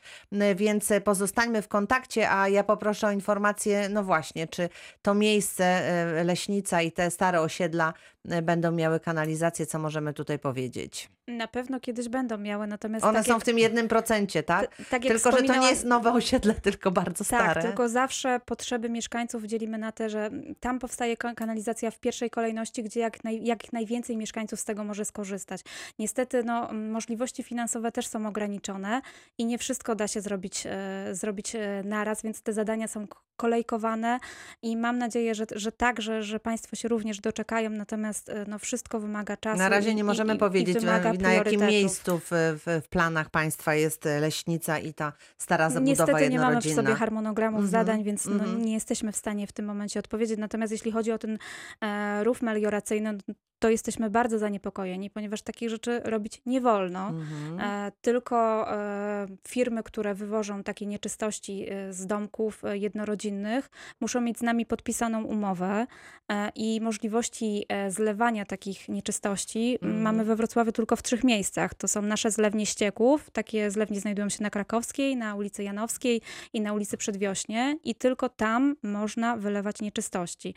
więc 0.56 0.90
pozostańmy 1.04 1.62
w 1.62 1.68
kontakcie, 1.68 2.32
a 2.32 2.50
ja 2.50 2.64
poproszę 2.64 3.08
o 3.08 3.12
informację, 3.12 3.90
no 3.90 4.04
właśnie, 4.04 4.48
czy 4.48 4.70
to 5.02 5.14
miejsce, 5.14 5.66
e, 5.66 6.24
Leśnica 6.24 6.82
i 6.82 6.92
te 6.92 7.12
stare 7.12 7.42
osiedla 7.42 7.94
będą 8.26 8.72
miały 8.72 9.00
kanalizację, 9.00 9.66
co 9.66 9.80
możemy 9.80 10.14
tutaj 10.14 10.40
powiedzieć? 10.40 11.10
Na 11.28 11.48
pewno 11.48 11.80
kiedyś 11.80 12.10
będą 12.10 12.38
miały, 12.38 12.68
natomiast. 12.68 13.06
One 13.06 13.20
tak 13.20 13.28
są 13.28 13.34
jak, 13.34 13.42
w 13.42 13.46
tym 13.46 13.60
jednym 13.60 13.88
procencie, 13.88 14.44
tak? 14.44 14.78
tak 14.90 15.02
tylko, 15.02 15.32
że 15.32 15.44
to 15.44 15.60
nie 15.60 15.68
jest 15.68 15.86
nowe 15.86 16.14
osiedle, 16.14 16.54
tylko 16.54 16.92
bardzo 16.92 17.18
tak, 17.18 17.28
stare. 17.28 17.54
Tak, 17.54 17.64
tylko 17.64 17.90
zawsze 17.90 18.40
potrzeby 18.46 18.90
mieszkańców 18.90 19.44
dzielimy 19.44 19.78
na 19.78 19.92
te, 19.92 20.10
że 20.10 20.30
tam 20.60 20.80
powstaje 20.80 21.18
kanalizacja 21.18 21.92
w 21.92 22.00
pierwszej 22.00 22.30
kolejności, 22.30 22.84
gdzie 22.84 23.00
jak, 23.00 23.24
naj, 23.24 23.44
jak 23.44 23.74
najwięcej 23.74 24.18
mieszkańców 24.18 24.60
z 24.60 24.66
tego 24.66 24.84
może 24.84 25.06
skorzystać. 25.06 25.62
Niestety, 26.00 26.44
no, 26.44 26.74
możliwości 26.74 27.44
finansowe 27.44 27.92
też 27.92 28.08
są 28.08 28.28
ograniczone 28.28 29.02
i 29.38 29.46
nie 29.46 29.58
wszystko 29.58 29.96
da 29.96 30.08
się 30.08 30.22
zrobić, 30.22 30.64
e, 30.66 31.16
zrobić 31.16 31.56
e, 31.56 31.82
naraz, 31.86 32.22
więc 32.22 32.42
te 32.42 32.54
zadania 32.54 32.88
są 32.88 33.08
kolejkowane 33.36 34.20
i 34.62 34.78
mam 34.78 34.98
nadzieję, 34.98 35.36
że, 35.36 35.46
że 35.56 35.72
tak, 35.72 36.02
że, 36.02 36.40
Państwo 36.40 36.76
się 36.76 36.88
również 36.88 37.20
doczekają, 37.20 37.70
natomiast 37.70 38.30
e, 38.30 38.46
no, 38.48 38.60
wszystko 38.60 39.00
wymaga 39.00 39.38
czasu. 39.38 39.58
Na 39.58 39.70
razie 39.70 39.96
nie 39.96 40.04
możemy 40.04 40.36
i, 40.36 40.38
powiedzieć, 40.38 40.84
i 41.14 41.18
na 41.18 41.34
jakim 41.34 41.62
miejscu 41.62 42.20
w, 42.20 42.30
w, 42.32 42.82
w, 42.84 42.88
planach 42.88 43.30
Państwa 43.30 43.76
jest 43.76 44.06
leśnica 44.22 44.80
i 44.80 44.94
ta 44.94 45.14
stara 45.38 45.70
zabudowa 45.70 46.06
Niestety 46.06 46.30
nie 46.30 46.40
mamy 46.40 46.60
przy 46.60 46.74
sobie 46.74 46.96
harmonogramów 46.96 47.60
mm 47.60 47.68
-hmm. 47.68 47.72
zadań, 47.72 48.04
więc 48.04 48.26
no, 48.26 48.32
mm 48.32 48.46
-hmm. 48.46 48.66
nie 48.66 48.74
jesteśmy 48.74 49.12
w 49.12 49.18
stanie 49.18 49.48
w 49.48 49.52
tym 49.52 49.66
momencie 49.66 50.00
odpowiedzieć. 50.00 50.40
Natomiast 50.40 50.72
jeśli 50.72 50.92
chodzi 50.92 51.12
o 51.12 51.18
ten 51.18 51.38
e, 51.82 52.24
rów 52.24 52.42
melioracyjny, 52.42 53.18
to 53.64 53.70
jesteśmy 53.70 54.10
bardzo 54.10 54.40
zaniepokojeni, 54.40 55.10
ponieważ 55.10 55.42
takich 55.42 55.70
rzeczy 55.70 56.02
robić 56.04 56.42
nie 56.46 56.62
wolno. 56.62 57.08
Mhm. 57.08 57.60
E, 57.60 57.92
tylko 58.02 58.68
e, 58.72 59.28
firmy, 59.48 59.84
które 59.84 60.16
wywożą 60.16 60.64
takie 60.64 60.86
nieczystości 60.86 61.66
e, 61.70 61.94
z 61.94 62.08
domków 62.08 62.66
e, 62.66 62.78
jednorodzinnych, 62.78 63.70
muszą 64.00 64.22
mieć 64.22 64.38
z 64.38 64.42
nami 64.42 64.66
podpisaną 64.66 65.24
umowę 65.24 65.88
e, 66.32 66.50
i 66.56 66.82
możliwości 66.82 67.66
e, 67.70 67.92
zlewania 67.92 68.46
takich 68.46 68.90
nieczystości 68.90 69.78
Mhm. 69.82 70.02
mamy 70.02 70.26
we 70.26 70.36
Wrocławiu 70.36 70.72
tylko 70.72 70.96
w 70.96 71.04
trzech 71.04 71.24
miejscach. 71.24 71.74
To 71.74 71.88
są 71.88 72.02
nasze 72.02 72.32
zlewnie 72.32 72.66
ścieków. 72.66 73.30
Takie 73.30 73.72
zlewnie 73.72 74.00
znajdują 74.00 74.30
się 74.30 74.44
na 74.44 74.50
Krakowskiej, 74.50 75.16
na 75.16 75.36
ulicy 75.36 75.64
Janowskiej 75.64 76.22
i 76.54 76.62
na 76.62 76.74
ulicy 76.74 76.98
Przedwiośnie 76.98 77.78
i 77.84 77.96
tylko 77.96 78.30
tam 78.30 78.76
można 78.84 79.38
wylewać 79.38 79.82
nieczystości. 79.82 80.56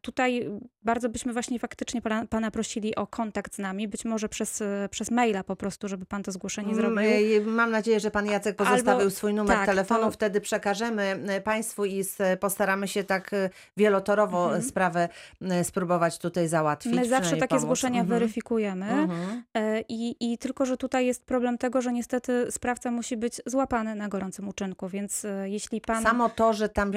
Tutaj 0.00 0.50
bardzo 0.82 1.08
byśmy 1.08 1.32
właśnie 1.32 1.58
faktycznie 1.58 2.02
pana, 2.22 2.42
pana 2.42 2.50
prosili 2.50 2.94
o 2.96 3.06
kontakt 3.06 3.54
z 3.54 3.58
nami, 3.58 3.88
być 3.88 4.04
może 4.04 4.28
przez, 4.28 4.62
e, 4.62 4.88
przez 4.90 5.10
maila 5.10 5.44
po 5.44 5.56
prostu, 5.56 5.88
żeby 5.88 6.06
pan 6.06 6.22
to 6.22 6.32
zgłoszenie 6.32 6.74
zrobił. 6.74 6.98
Mm, 7.00 7.54
Mam 7.54 7.70
nadzieję, 7.70 8.00
że 8.00 8.10
pan 8.10 8.26
Jacek 8.26 8.56
pozostawił 8.56 9.00
Albo- 9.00 9.10
swój 9.10 9.34
numer 9.34 9.56
tak, 9.56 9.66
telefonu. 9.66 10.00
to- 10.04 10.10
Wtedy 10.10 10.40
przekażemy 10.40 11.02
e, 11.28 11.40
państwu 11.40 11.84
i 11.84 12.04
postaramy 12.40 12.88
się 12.88 13.04
tak 13.04 13.32
e, 13.34 13.50
wielotorowo 13.76 14.44
Mhm. 14.44 14.62
sprawę 14.62 15.08
e, 15.42 15.64
spróbować 15.64 16.18
tutaj 16.18 16.48
załatwić. 16.48 16.92
My 16.94 16.98
zawsze 16.98 17.08
przynajmniej 17.08 17.40
takie 17.40 17.48
pomóc. 17.48 17.62
zgłoszenia 17.62 18.00
Mhm. 18.00 18.20
weryfikujemy. 18.20 18.86
Mhm. 18.86 19.42
E, 19.54 19.80
I, 19.88 20.32
I 20.32 20.38
tylko, 20.38 20.66
że 20.66 20.76
tutaj 20.76 21.06
jest 21.06 21.24
problem 21.24 21.58
tego, 21.58 21.82
że 21.82 21.92
niestety 21.92 22.46
sprawca 22.50 22.90
musi 22.90 23.16
być 23.16 23.40
złapany 23.46 23.94
na 23.94 24.08
gorącym 24.08 24.48
uczynku, 24.48 24.88
więc 24.88 25.24
e, 25.24 25.48
jeśli 25.50 25.80
pan... 25.80 26.02
Samo 26.02 26.28
to, 26.28 26.52
że 26.52 26.68
tam 26.68 26.92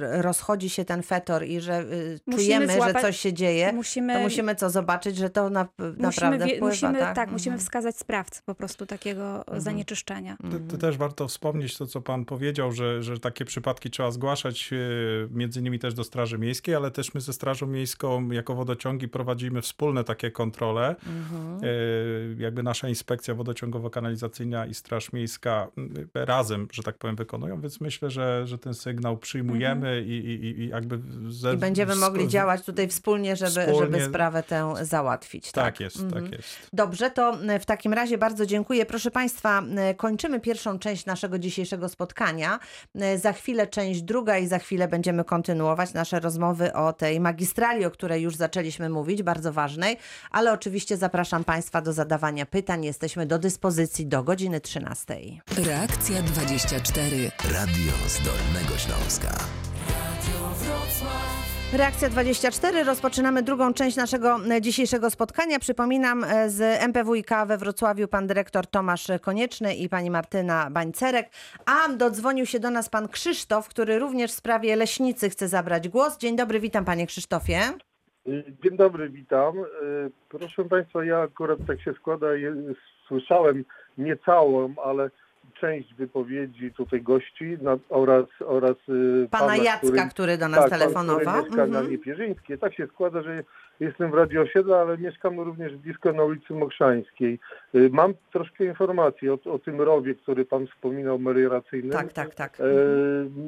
rozchodzi 0.00 0.70
się 0.70 0.84
ten 0.84 1.02
fetor 1.02 1.44
i 1.44 1.60
że 1.60 1.84
czujemy, 2.30 2.66
że 2.66 2.72
złapać- 2.72 3.02
coś 3.02 3.20
się 3.20 3.32
dzieje, 3.32 3.72
musimy, 4.00 4.14
to 4.14 4.20
musimy 4.22 4.54
co 4.54 4.70
zobaczyć, 4.70 5.16
że 5.16 5.30
to 5.30 5.50
na, 5.50 5.68
musimy, 5.78 6.02
naprawdę 6.02 6.46
wpływa, 6.46 6.66
musimy, 6.66 6.98
tak? 6.98 7.16
tak, 7.16 7.30
musimy 7.30 7.54
Mhm. 7.54 7.60
wskazać 7.66 7.96
sprawcę 7.96 8.40
po 8.46 8.54
prostu 8.54 8.86
takiego 8.86 9.38
Mhm. 9.38 9.60
zanieczyszczenia. 9.60 10.36
To, 10.50 10.58
to 10.70 10.78
też 10.78 10.96
warto 10.96 11.28
wspomnieć 11.28 11.76
to, 11.78 11.86
co 11.86 12.00
pan 12.00 12.24
powiedział, 12.24 12.72
że, 12.72 13.02
że 13.02 13.18
takie 13.18 13.44
przypadki 13.44 13.90
trzeba 13.90 14.10
zgłaszać 14.10 14.70
e, 14.72 14.76
między 15.30 15.60
innymi 15.60 15.78
też 15.78 15.94
do 15.94 16.04
Straży 16.04 16.38
Miejskiej, 16.38 16.74
ale 16.74 16.90
też 16.90 17.14
my 17.14 17.20
ze 17.20 17.32
Strażą 17.32 17.66
Miejską 17.66 18.30
jako 18.30 18.54
wodociągi 18.54 19.08
prowadzimy 19.08 19.62
wspólne 19.62 20.04
takie 20.04 20.30
kontrole. 20.30 20.88
Mhm. 21.06 21.60
E, 21.62 22.42
Jakby 22.42 22.62
nasza 22.62 22.88
inspekcja 22.88 23.34
wodociągowo-kanalizacyjna 23.34 24.66
i 24.66 24.74
Straż 24.74 25.12
Miejska 25.12 25.68
m, 25.78 25.94
razem, 26.14 26.68
że 26.72 26.82
tak 26.82 26.98
powiem, 26.98 27.16
wykonują, 27.16 27.60
więc 27.60 27.80
myślę, 27.80 28.10
że, 28.10 28.46
że 28.46 28.58
ten 28.58 28.74
sygnał 28.74 29.16
przyjmujemy 29.16 30.02
i, 30.06 30.10
i, 30.10 30.60
i 30.60 30.68
jakby... 30.68 31.00
Ze, 31.28 31.54
I 31.54 31.56
będziemy 31.56 31.96
mogli 31.96 32.28
działać 32.28 32.62
tutaj 32.64 32.88
wspólnie, 32.88 33.36
żeby, 33.36 33.74
żeby 33.78 33.89
Wspólnie. 33.98 34.14
sprawę 34.14 34.42
tę 34.42 34.74
załatwić. 34.82 35.52
Tak, 35.52 35.64
Tak, 35.64 35.80
jest, 35.80 35.96
Mhm. 36.00 36.22
tak 36.24 36.32
jest. 36.32 36.48
Dobrze, 36.72 37.10
to 37.10 37.38
e, 37.48 37.58
w 37.58 37.66
takim 37.66 37.92
razie 37.92 38.18
bardzo 38.18 38.46
dziękuję. 38.46 38.86
Proszę 38.86 39.10
Państwa, 39.10 39.62
e, 39.76 39.94
kończymy 39.94 40.40
pierwszą 40.40 40.78
część 40.78 41.06
naszego 41.06 41.38
dzisiejszego 41.38 41.88
spotkania. 41.88 42.58
E, 42.94 43.18
Za 43.18 43.32
chwilę 43.32 43.66
część 43.66 44.02
druga 44.02 44.38
i 44.38 44.46
za 44.46 44.58
chwilę 44.58 44.88
będziemy 44.88 45.24
kontynuować 45.24 45.92
nasze 45.92 46.20
rozmowy 46.20 46.72
o 46.72 46.92
tej 46.92 47.20
magistrali, 47.20 47.84
o 47.84 47.90
której 47.90 48.22
już 48.22 48.36
zaczęliśmy 48.36 48.88
mówić, 48.88 49.22
bardzo 49.22 49.52
ważnej, 49.52 49.96
ale 50.30 50.52
oczywiście 50.52 50.96
zapraszam 50.96 51.44
Państwa 51.44 51.80
do 51.82 51.92
zadawania 51.92 52.46
pytań. 52.46 52.84
Jesteśmy 52.84 53.26
do 53.26 53.38
dyspozycji 53.38 54.06
do 54.06 54.22
godziny 54.22 54.60
13. 54.60 55.16
Reakcja 55.66 56.22
24. 56.22 57.30
Radio 57.44 57.92
z 58.08 58.18
Dolnego 58.24 58.78
Śląska. 58.78 59.30
Reakcja 61.78 62.08
24. 62.08 62.84
Rozpoczynamy 62.84 63.42
drugą 63.42 63.74
część 63.74 63.96
naszego 63.96 64.36
e, 64.50 64.60
dzisiejszego 64.60 65.10
spotkania. 65.10 65.58
Przypominam 65.58 66.24
e, 66.24 66.50
z 66.50 66.82
MPWiK 66.82 67.30
we 67.46 67.58
Wrocławiu 67.58 68.08
pan 68.08 68.26
dyrektor 68.26 68.66
Tomasz 68.66 69.06
Konieczny 69.22 69.74
i 69.74 69.88
pani 69.88 70.10
Martyna 70.10 70.70
Bańcerek. 70.70 71.30
A 71.66 71.88
dodzwonił 71.88 72.46
się 72.46 72.60
do 72.60 72.70
nas 72.70 72.88
pan 72.88 73.08
Krzysztof, 73.08 73.68
który 73.68 73.98
również 73.98 74.30
w 74.30 74.34
sprawie 74.34 74.76
leśnicy 74.76 75.30
chce 75.30 75.48
zabrać 75.48 75.88
głos. 75.88 76.18
Dzień 76.18 76.36
dobry, 76.36 76.60
witam 76.60 76.84
panie 76.84 77.06
Krzysztofie. 77.06 77.60
Dzień 78.62 78.76
dobry, 78.76 79.10
witam. 79.10 79.58
E, 79.58 79.64
Proszę 80.28 80.64
Państwa, 80.64 81.04
ja 81.04 81.18
akurat 81.20 81.58
tak 81.66 81.82
się 81.82 81.92
składa, 81.92 82.26
słyszałem 83.08 83.64
nie 83.98 84.16
całą, 84.16 84.74
ale 84.84 85.10
część 85.60 85.94
wypowiedzi 85.94 86.72
tutaj 86.72 87.02
gości 87.02 87.58
na, 87.62 87.78
oraz, 87.88 88.26
oraz 88.40 88.76
e, 89.24 89.28
Pana 89.30 89.56
Jacka, 89.56 89.78
który, 89.88 90.08
który 90.10 90.38
do 90.38 90.48
nas 90.48 90.60
tak, 90.60 90.70
pan, 90.70 90.78
telefonował. 90.78 91.20
który 91.44 91.44
mieszka 91.46 91.56
na 91.66 91.78
Mhm. 91.80 91.90
Niepierzyńskiej. 91.90 92.58
Tak 92.58 92.74
się 92.74 92.86
składa, 92.86 93.22
że 93.22 93.42
jestem 93.80 94.10
w 94.10 94.14
Radio 94.14 94.42
Osiedla, 94.42 94.76
ale 94.80 94.98
mieszkam 94.98 95.40
również 95.40 95.76
blisko 95.76 96.12
na 96.12 96.24
ulicy 96.24 96.52
Mokrzańskiej. 96.54 97.38
E, 97.74 97.78
Mam 97.92 98.14
troszkę 98.32 98.64
informacji 98.64 99.30
o, 99.30 99.38
o 99.44 99.58
tym 99.58 99.80
rowie, 99.80 100.14
który 100.14 100.44
Pan 100.44 100.66
wspominał, 100.66 101.18
melioracyjnym. 101.18 101.92
Tak, 101.92 102.12
tak, 102.12 102.34
tak. 102.34 102.60
E, 102.60 102.64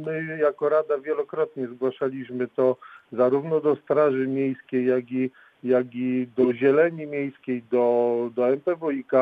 My 0.06 0.38
jako 0.40 0.68
Rada 0.68 0.98
wielokrotnie 0.98 1.66
zgłaszaliśmy 1.68 2.48
to 2.48 2.76
zarówno 3.12 3.60
do 3.60 3.76
Straży 3.76 4.26
Miejskiej, 4.26 4.86
jak 4.86 5.12
i, 5.12 5.30
jak 5.64 5.94
i 5.94 6.28
do 6.36 6.52
Zieleni 6.54 7.06
Miejskiej, 7.06 7.62
do, 7.70 8.30
do 8.34 8.48
MPWiK, 8.48 9.12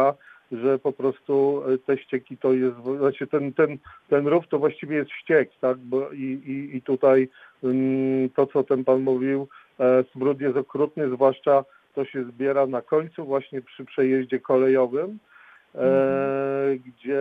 że 0.52 0.78
po 0.78 0.92
prostu 0.92 1.62
e, 1.74 1.78
te 1.78 1.98
ścieki 1.98 2.36
to 2.36 2.52
jest, 2.52 2.76
znaczy 2.98 3.26
ten, 3.26 3.52
ten, 3.52 3.78
ten 4.08 4.26
rów 4.26 4.48
to 4.48 4.58
właściwie 4.58 4.96
jest 4.96 5.10
ściek, 5.10 5.50
tak, 5.60 5.78
bo 5.78 6.10
i, 6.12 6.22
i, 6.22 6.76
i 6.76 6.82
tutaj 6.82 7.28
mm, 7.64 8.30
to, 8.30 8.46
co 8.46 8.64
ten 8.64 8.84
pan 8.84 9.00
mówił, 9.00 9.48
e, 9.80 10.04
smród 10.12 10.40
jest 10.40 10.56
okrutny, 10.56 11.10
zwłaszcza 11.10 11.64
to 11.94 12.04
się 12.04 12.24
zbiera 12.24 12.66
na 12.66 12.82
końcu 12.82 13.24
właśnie 13.24 13.62
przy 13.62 13.84
przejeździe 13.84 14.40
kolejowym, 14.40 15.18
e, 15.74 16.76
gdzie 16.86 17.20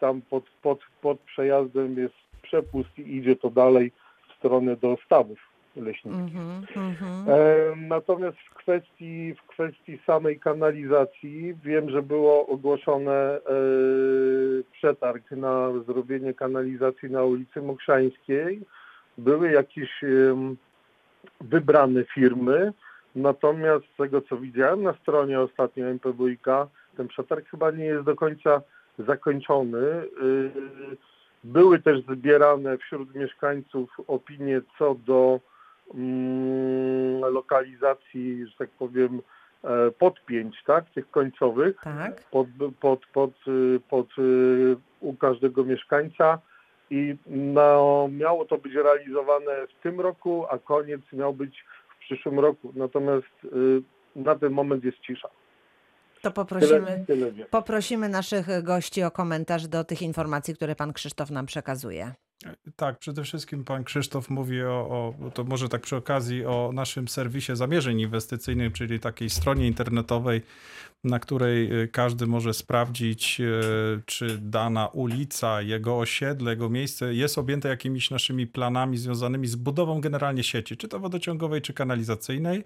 tam 0.00 0.22
pod, 0.22 0.44
pod, 0.62 0.80
pod 1.02 1.20
przejazdem 1.20 1.96
jest 1.98 2.14
przepust 2.42 2.98
i 2.98 3.16
idzie 3.16 3.36
to 3.36 3.50
dalej 3.50 3.92
w 4.28 4.38
stronę 4.38 4.76
do 4.76 4.96
stawów 5.04 5.47
leśniczych. 5.82 6.36
Mhm. 6.76 7.28
E, 7.28 7.76
Natomiast 7.76 8.36
w 8.38 8.54
kwestii, 8.54 9.34
w 9.34 9.46
kwestii 9.46 9.98
samej 10.06 10.40
kanalizacji 10.40 11.54
wiem, 11.64 11.90
że 11.90 12.02
było 12.02 12.46
ogłoszone 12.46 13.12
e, 13.12 13.40
przetarg 14.72 15.30
na 15.30 15.72
zrobienie 15.86 16.34
kanalizacji 16.34 17.10
na 17.10 17.24
ulicy 17.24 17.62
Mokrzańskiej. 17.62 18.60
Były 19.18 19.50
jakieś 19.50 20.04
wybrane 21.40 22.04
firmy, 22.04 22.72
natomiast 23.16 23.84
z 23.94 23.96
tego 23.96 24.20
co 24.20 24.36
widziałem 24.36 24.82
na 24.82 24.92
stronie 24.92 25.40
ostatnio 25.40 25.86
MPWiK, 25.86 26.46
ten 26.96 27.08
przetarg 27.08 27.48
chyba 27.48 27.70
nie 27.70 27.84
jest 27.84 28.04
do 28.04 28.16
końca 28.16 28.62
zakończony. 28.98 29.78
Y, 30.22 30.50
Były 31.44 31.78
też 31.78 32.00
zbierane 32.02 32.78
wśród 32.78 33.14
mieszkańców 33.14 33.90
opinie 34.06 34.60
co 34.78 34.94
do 34.94 35.20
mm, 35.24 35.40
lokalizacji, 37.30 38.46
że 38.46 38.52
tak 38.58 38.70
powiem, 38.70 39.20
e, 39.64 39.90
podpięć, 39.90 40.62
tak, 40.66 40.90
tych 40.90 41.10
końcowych 41.10 41.76
Tak. 41.84 42.22
pod, 42.30 42.46
pod, 42.80 43.06
pod, 43.06 43.30
y, 43.48 43.80
pod, 43.90 44.06
y, 44.18 44.76
u 45.00 45.14
każdego 45.14 45.64
mieszkańca 45.64 46.38
i 46.90 47.16
no, 47.26 48.08
miało 48.12 48.44
to 48.44 48.58
być 48.58 48.74
realizowane 48.74 49.66
w 49.66 49.82
tym 49.82 50.00
roku, 50.00 50.46
a 50.50 50.58
koniec 50.58 51.00
miał 51.12 51.32
być 51.34 51.64
w 51.96 51.98
przyszłym 52.00 52.40
roku. 52.40 52.72
Natomiast 52.76 53.26
y, 53.44 53.82
na 54.16 54.34
ten 54.34 54.52
moment 54.52 54.84
jest 54.84 54.98
cisza. 54.98 55.28
To 55.28 56.22
Tyle, 56.22 56.32
poprosimy. 56.32 57.04
tyle 57.06 57.32
wiem. 57.32 57.46
Poprosimy 57.50 58.08
naszych 58.08 58.62
gości 58.62 59.02
o 59.02 59.10
komentarz 59.10 59.68
do 59.68 59.84
tych 59.84 60.02
informacji, 60.02 60.54
które 60.54 60.74
pan 60.76 60.92
Krzysztof 60.92 61.30
nam 61.30 61.46
przekazuje. 61.46 62.12
Tak, 62.76 62.98
przede 62.98 63.22
wszystkim 63.22 63.64
pan 63.64 63.84
Krzysztof 63.84 64.30
mówi 64.30 64.62
o, 64.62 65.14
o, 65.26 65.30
to 65.30 65.44
może 65.44 65.68
tak 65.68 65.82
przy 65.82 65.96
okazji, 65.96 66.46
o 66.46 66.70
naszym 66.74 67.08
serwisie 67.08 67.56
zamierzeń 67.56 68.00
inwestycyjnych, 68.00 68.72
czyli 68.72 69.00
takiej 69.00 69.30
stronie 69.30 69.66
internetowej, 69.66 70.42
na 71.04 71.18
której 71.18 71.82
y, 71.82 71.88
każdy 71.88 72.26
może 72.26 72.54
sprawdzić, 72.54 73.40
y, 73.40 74.02
czy 74.06 74.38
dana 74.38 74.86
ulica, 74.86 75.62
jego 75.62 75.98
osiedle, 75.98 76.50
jego 76.50 76.68
miejsce 76.68 77.14
jest 77.14 77.38
objęte 77.38 77.68
jakimiś 77.68 78.10
naszymi 78.10 78.46
planami 78.46 78.98
związanymi 78.98 79.46
z 79.46 79.56
budową 79.56 80.00
generalnie 80.00 80.42
sieci, 80.42 80.76
czy 80.76 80.88
to 80.88 81.00
wodociągowej, 81.00 81.62
czy 81.62 81.72
kanalizacyjnej. 81.72 82.64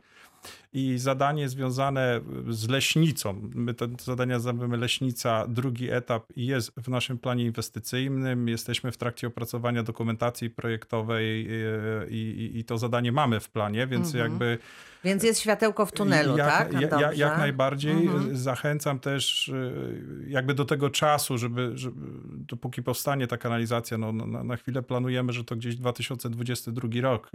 I 0.72 0.98
zadanie 0.98 1.48
związane 1.48 2.20
z 2.48 2.68
leśnicą, 2.68 3.50
my 3.54 3.74
te 3.74 3.88
zadania 4.00 4.34
nazywamy 4.34 4.76
leśnica, 4.76 5.46
drugi 5.48 5.90
etap 5.90 6.24
jest 6.36 6.72
w 6.76 6.88
naszym 6.88 7.18
planie 7.18 7.44
inwestycyjnym. 7.44 8.48
Jesteśmy 8.48 8.92
w 8.92 8.96
trakcie 8.96 9.26
opracowania 9.26 9.82
dokumentacji 9.82 10.50
projektowej 10.50 11.46
y, 11.50 12.06
i, 12.10 12.16
i, 12.16 12.58
i 12.58 12.64
to 12.64 12.78
zadanie 12.78 13.12
mamy 13.12 13.40
w 13.40 13.50
planie, 13.50 13.86
więc 13.86 14.06
Mhm. 14.06 14.24
jakby 14.24 14.58
Więc 15.04 15.22
jest 15.24 15.40
światełko 15.40 15.86
w 15.86 15.92
tunelu, 15.92 16.36
jak, 16.36 16.48
tak? 16.48 16.72
Ja, 16.72 16.80
ja, 16.80 16.88
Dobrze. 16.88 17.16
jak 17.16 17.38
najbardziej 17.38 17.92
Mhm. 17.92 18.21
Zachęcam 18.32 18.98
też 18.98 19.48
y, 19.48 20.24
jakby 20.28 20.54
do 20.54 20.64
tego 20.64 20.90
czasu, 20.90 21.38
żeby, 21.38 21.72
żeby 21.74 22.06
dopóki 22.24 22.82
powstanie 22.82 23.26
ta 23.26 23.38
kanalizacja, 23.38 23.98
no, 23.98 24.12
na, 24.12 24.44
na 24.44 24.56
chwilę 24.56 24.82
planujemy, 24.82 25.32
że 25.32 25.44
to 25.44 25.56
gdzieś 25.56 25.76
2022 25.76 26.88
rok 27.00 27.30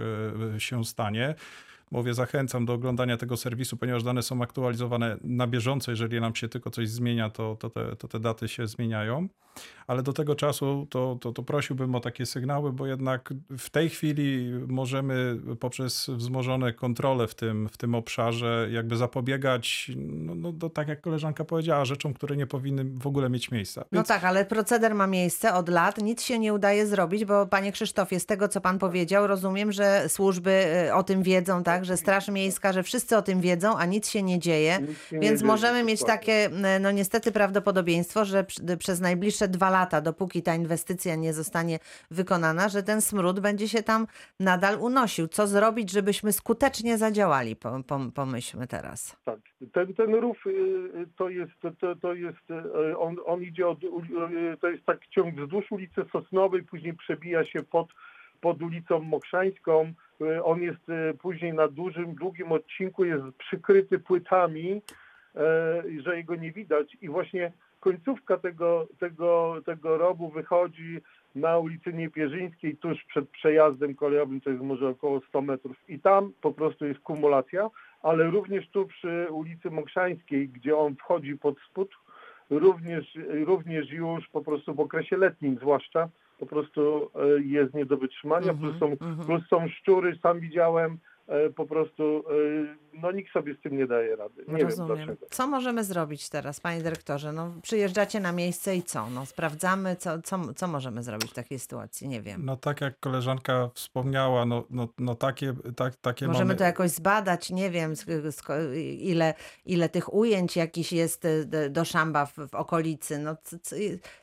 y, 0.55 0.59
się 0.59 0.85
stanie. 0.85 1.35
Mówię, 1.91 2.13
zachęcam 2.13 2.65
do 2.65 2.73
oglądania 2.73 3.17
tego 3.17 3.37
serwisu, 3.37 3.77
ponieważ 3.77 4.03
dane 4.03 4.23
są 4.23 4.41
aktualizowane 4.41 5.17
na 5.23 5.47
bieżąco. 5.47 5.91
Jeżeli 5.91 6.21
nam 6.21 6.35
się 6.35 6.49
tylko 6.49 6.69
coś 6.69 6.89
zmienia, 6.89 7.29
to, 7.29 7.55
to, 7.55 7.69
te, 7.69 7.95
to 7.95 8.07
te 8.07 8.19
daty 8.19 8.47
się 8.47 8.67
zmieniają. 8.67 9.27
Ale 9.87 10.03
do 10.03 10.13
tego 10.13 10.35
czasu 10.35 10.87
to, 10.89 11.17
to, 11.21 11.31
to 11.31 11.43
prosiłbym 11.43 11.95
o 11.95 11.99
takie 11.99 12.25
sygnały, 12.25 12.73
bo 12.73 12.87
jednak 12.87 13.33
w 13.57 13.69
tej 13.69 13.89
chwili 13.89 14.53
możemy 14.67 15.37
poprzez 15.59 16.09
wzmożone 16.09 16.73
kontrole 16.73 17.27
w 17.27 17.35
tym, 17.35 17.69
w 17.69 17.77
tym 17.77 17.95
obszarze 17.95 18.67
jakby 18.71 18.97
zapobiegać, 18.97 19.91
no, 19.97 20.35
no 20.35 20.51
do, 20.51 20.69
tak 20.69 20.87
jak 20.87 21.01
koleżanka 21.01 21.45
powiedziała, 21.45 21.85
rzeczom, 21.85 22.13
które 22.13 22.37
nie 22.37 22.47
powinny 22.47 22.83
w 22.83 23.07
ogóle 23.07 23.29
mieć 23.29 23.51
miejsca. 23.51 23.85
No 23.91 24.03
tak, 24.03 24.23
ale 24.23 24.45
proceder 24.45 24.95
ma 24.95 25.07
miejsce 25.07 25.53
od 25.53 25.69
lat, 25.69 25.97
nic 25.97 26.23
się 26.23 26.39
nie 26.39 26.53
udaje 26.53 26.87
zrobić, 26.87 27.25
bo 27.25 27.47
panie 27.47 27.71
Krzysztofie, 27.71 28.19
z 28.19 28.25
tego 28.25 28.47
co 28.47 28.61
pan 28.61 28.79
powiedział, 28.79 29.27
rozumiem, 29.27 29.71
że 29.71 30.09
służby 30.09 30.65
y, 30.87 30.93
o 30.93 31.03
tym 31.03 31.23
wiedzą, 31.23 31.63
tak, 31.63 31.76
że 31.85 31.97
Straż 31.97 32.27
Miejska, 32.27 32.73
że 32.73 32.83
wszyscy 32.83 33.17
o 33.17 33.21
tym 33.21 33.41
wiedzą, 33.41 33.77
a 33.77 33.85
nic 33.85 34.09
się 34.09 34.23
nie 34.23 34.39
dzieje, 34.39 34.73
się 34.75 34.81
nie 35.15 35.19
więc 35.19 35.39
dzieje, 35.39 35.47
możemy 35.51 35.83
mieć 35.83 36.03
takie, 36.03 36.45
y, 36.77 36.79
no 36.79 36.91
niestety 36.91 37.31
prawdopodobieństwo, 37.31 38.25
że 38.25 38.45
przez 38.79 38.99
najbliższe 38.99 39.47
dwa 39.47 39.69
lata, 39.69 40.01
dopóki 40.01 40.43
ta 40.43 40.55
inwestycja 40.55 41.15
nie 41.15 41.33
zostanie 41.33 41.79
wykonana, 42.11 42.69
że 42.69 42.83
ten 42.83 43.01
smród 43.01 43.39
będzie 43.39 43.67
się 43.69 43.83
tam 43.83 44.07
nadal 44.39 44.77
unosił. 44.79 45.27
Co 45.27 45.47
zrobić, 45.47 45.91
żebyśmy 45.91 46.33
skutecznie 46.33 46.97
zadziałali, 46.97 47.55
po, 47.55 47.83
po, 47.87 47.99
pomyślmy 48.15 48.67
teraz. 48.67 49.17
Tak, 49.25 49.39
ten, 49.73 49.93
ten 49.93 50.15
rów 50.15 50.37
y, 50.47 50.49
y, 50.49 51.07
to 51.17 51.29
jest, 51.29 51.51
to- 51.81 51.95
to, 51.95 52.13
jest, 52.13 52.51
y, 52.91 52.97
on, 52.97 53.15
on 53.25 53.43
idzie 53.43 53.67
od, 53.67 53.79
to 54.61 54.69
jest 54.69 54.85
tak 54.85 55.07
ciąg 55.07 55.35
wzdłuż 55.35 55.71
ulicy 55.71 56.01
Sosnowej, 56.11 56.63
później 56.63 56.93
przebija 56.93 57.45
się 57.45 57.63
pod, 57.63 57.87
pod 58.41 58.61
ulicą 58.61 58.99
Mokrzańską. 58.99 59.93
Y, 60.21 60.43
On 60.43 60.61
jest 60.61 60.89
y, 60.89 61.13
później 61.13 61.53
na 61.53 61.67
dużym, 61.67 62.15
długim 62.15 62.51
odcinku, 62.51 63.05
jest 63.05 63.23
przykryty 63.37 63.99
płytami, 63.99 64.71
y, 64.71 66.01
że 66.01 66.17
jego 66.17 66.35
nie 66.35 66.51
widać. 66.51 66.97
I 67.01 67.09
właśnie 67.09 67.51
końcówka 67.79 68.37
tego, 68.37 68.87
tego, 68.99 69.55
tego 69.65 69.97
rowu 69.97 70.29
wychodzi 70.29 71.01
na 71.35 71.57
ulicy 71.57 71.93
Niepierzyńskiej 71.93 72.77
tuż 72.77 73.03
przed 73.03 73.29
przejazdem 73.29 73.95
kolejowym, 73.95 74.41
to 74.41 74.49
jest 74.49 74.63
może 74.63 74.87
około 74.89 75.21
100 75.21 75.41
metrów. 75.41 75.77
I 75.89 75.99
tam 75.99 76.31
po 76.41 76.51
prostu 76.51 76.85
jest 76.85 76.99
kumulacja, 76.99 77.69
ale 78.01 78.23
również 78.23 78.69
tu 78.69 78.87
przy 78.87 79.27
ulicy 79.31 79.71
Mokrzańskiej, 79.71 80.49
gdzie 80.49 80.77
on 80.77 80.95
wchodzi 80.95 81.37
pod 81.37 81.55
spód, 81.59 81.89
również, 82.49 83.17
również 83.45 83.91
już 83.91 84.27
po 84.29 84.41
prostu 84.41 84.73
w 84.73 84.79
okresie 84.79 85.17
letnim 85.17 85.55
zwłaszcza, 85.55 86.09
po 86.37 86.45
prostu 86.45 87.11
e, 87.15 87.41
jest 87.43 87.73
nie 87.73 87.85
do 87.85 87.97
wytrzymania, 87.97 88.51
Mhm, 88.51 88.59
plus, 88.59 88.79
są, 88.79 88.91
mhm. 88.91 89.27
plus 89.27 89.47
są 89.49 89.67
szczury, 89.67 90.19
sam 90.23 90.39
widziałem, 90.39 90.97
po 91.55 91.65
prostu 91.65 92.23
e, 92.29 92.87
no 93.01 93.11
nikt 93.11 93.31
sobie 93.33 93.55
z 93.55 93.61
tym 93.61 93.77
nie 93.77 93.87
daje 93.87 94.15
rady. 94.15 94.45
Nie 94.47 94.57
wiem 94.57 94.67
Rozumiem. 94.67 94.95
dlaczego. 94.97 95.25
Co 95.29 95.47
możemy 95.47 95.83
zrobić 95.83 96.29
teraz, 96.29 96.59
panie 96.59 96.81
dyrektorze? 96.81 97.33
No, 97.33 97.51
przyjeżdżacie 97.61 98.19
na 98.19 98.31
miejsce 98.31 98.75
i 98.75 98.83
co? 98.83 99.09
No, 99.09 99.25
sprawdzamy, 99.25 99.95
co, 99.95 100.21
co, 100.21 100.39
co 100.55 100.67
możemy 100.67 101.03
zrobić 101.03 101.31
w 101.31 101.33
takiej 101.33 101.59
sytuacji? 101.59 102.07
Nie 102.07 102.21
wiem. 102.21 102.45
No 102.45 102.57
tak 102.57 102.81
jak 102.81 102.99
koleżanka 102.99 103.69
wspomniała, 103.73 104.45
no, 104.45 104.63
no, 104.69 104.87
no 104.97 105.15
takie, 105.15 105.53
tak, 105.75 105.95
takie 105.95 106.27
Możemy 106.27 106.45
mamy... 106.45 106.55
to 106.57 106.63
jakoś 106.63 106.89
zbadać, 106.89 107.49
nie 107.49 107.69
wiem, 107.71 107.93
ile, 108.99 109.33
ile 109.65 109.89
tych 109.89 110.13
ujęć 110.13 110.55
jakiś 110.55 110.93
jest 110.93 111.27
d- 111.45 111.69
do 111.69 111.85
szamba 111.85 112.25
w, 112.25 112.33
w 112.49 112.55
okolicy. 112.55 113.19
No, 113.19 113.35
c, 113.43 113.59
c, 113.59 113.75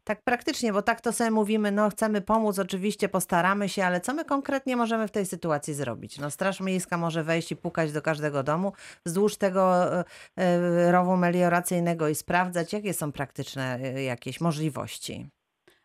tak 0.05 0.23
praktycznie, 0.23 0.73
bo 0.73 0.83
tak 0.83 1.01
to 1.01 1.12
sobie 1.12 1.31
mówimy, 1.31 1.73
no 1.73 1.90
chcemy 1.90 2.21
pomóc, 2.21 2.59
oczywiście 2.59 3.09
postaramy 3.09 3.69
się, 3.69 3.85
ale 3.85 4.01
co 4.01 4.14
my 4.14 4.25
konkretnie 4.25 4.77
możemy 4.77 5.09
w 5.09 5.11
tej 5.11 5.27
sytuacji 5.27 5.75
zrobić? 5.75 6.19
No, 6.19 6.31
Straż 6.31 6.61
Miejska 6.61 6.93
może 6.96 7.24
wejść 7.24 7.52
i 7.52 7.57
pukać 7.57 7.92
do 7.92 8.02
każdego 8.02 8.42
domu 8.42 8.72
wzdłuż 9.07 9.37
tego 9.37 9.94
y, 10.00 10.04
y, 10.40 10.92
rowu 10.92 11.16
melioracyjnego 11.16 12.09
i 12.09 12.14
sprawdzać, 12.14 12.72
jakie 12.72 12.94
są 12.94 13.12
praktyczne 13.12 13.78
y, 13.96 14.02
jakieś 14.02 14.40
możliwości. 14.40 15.28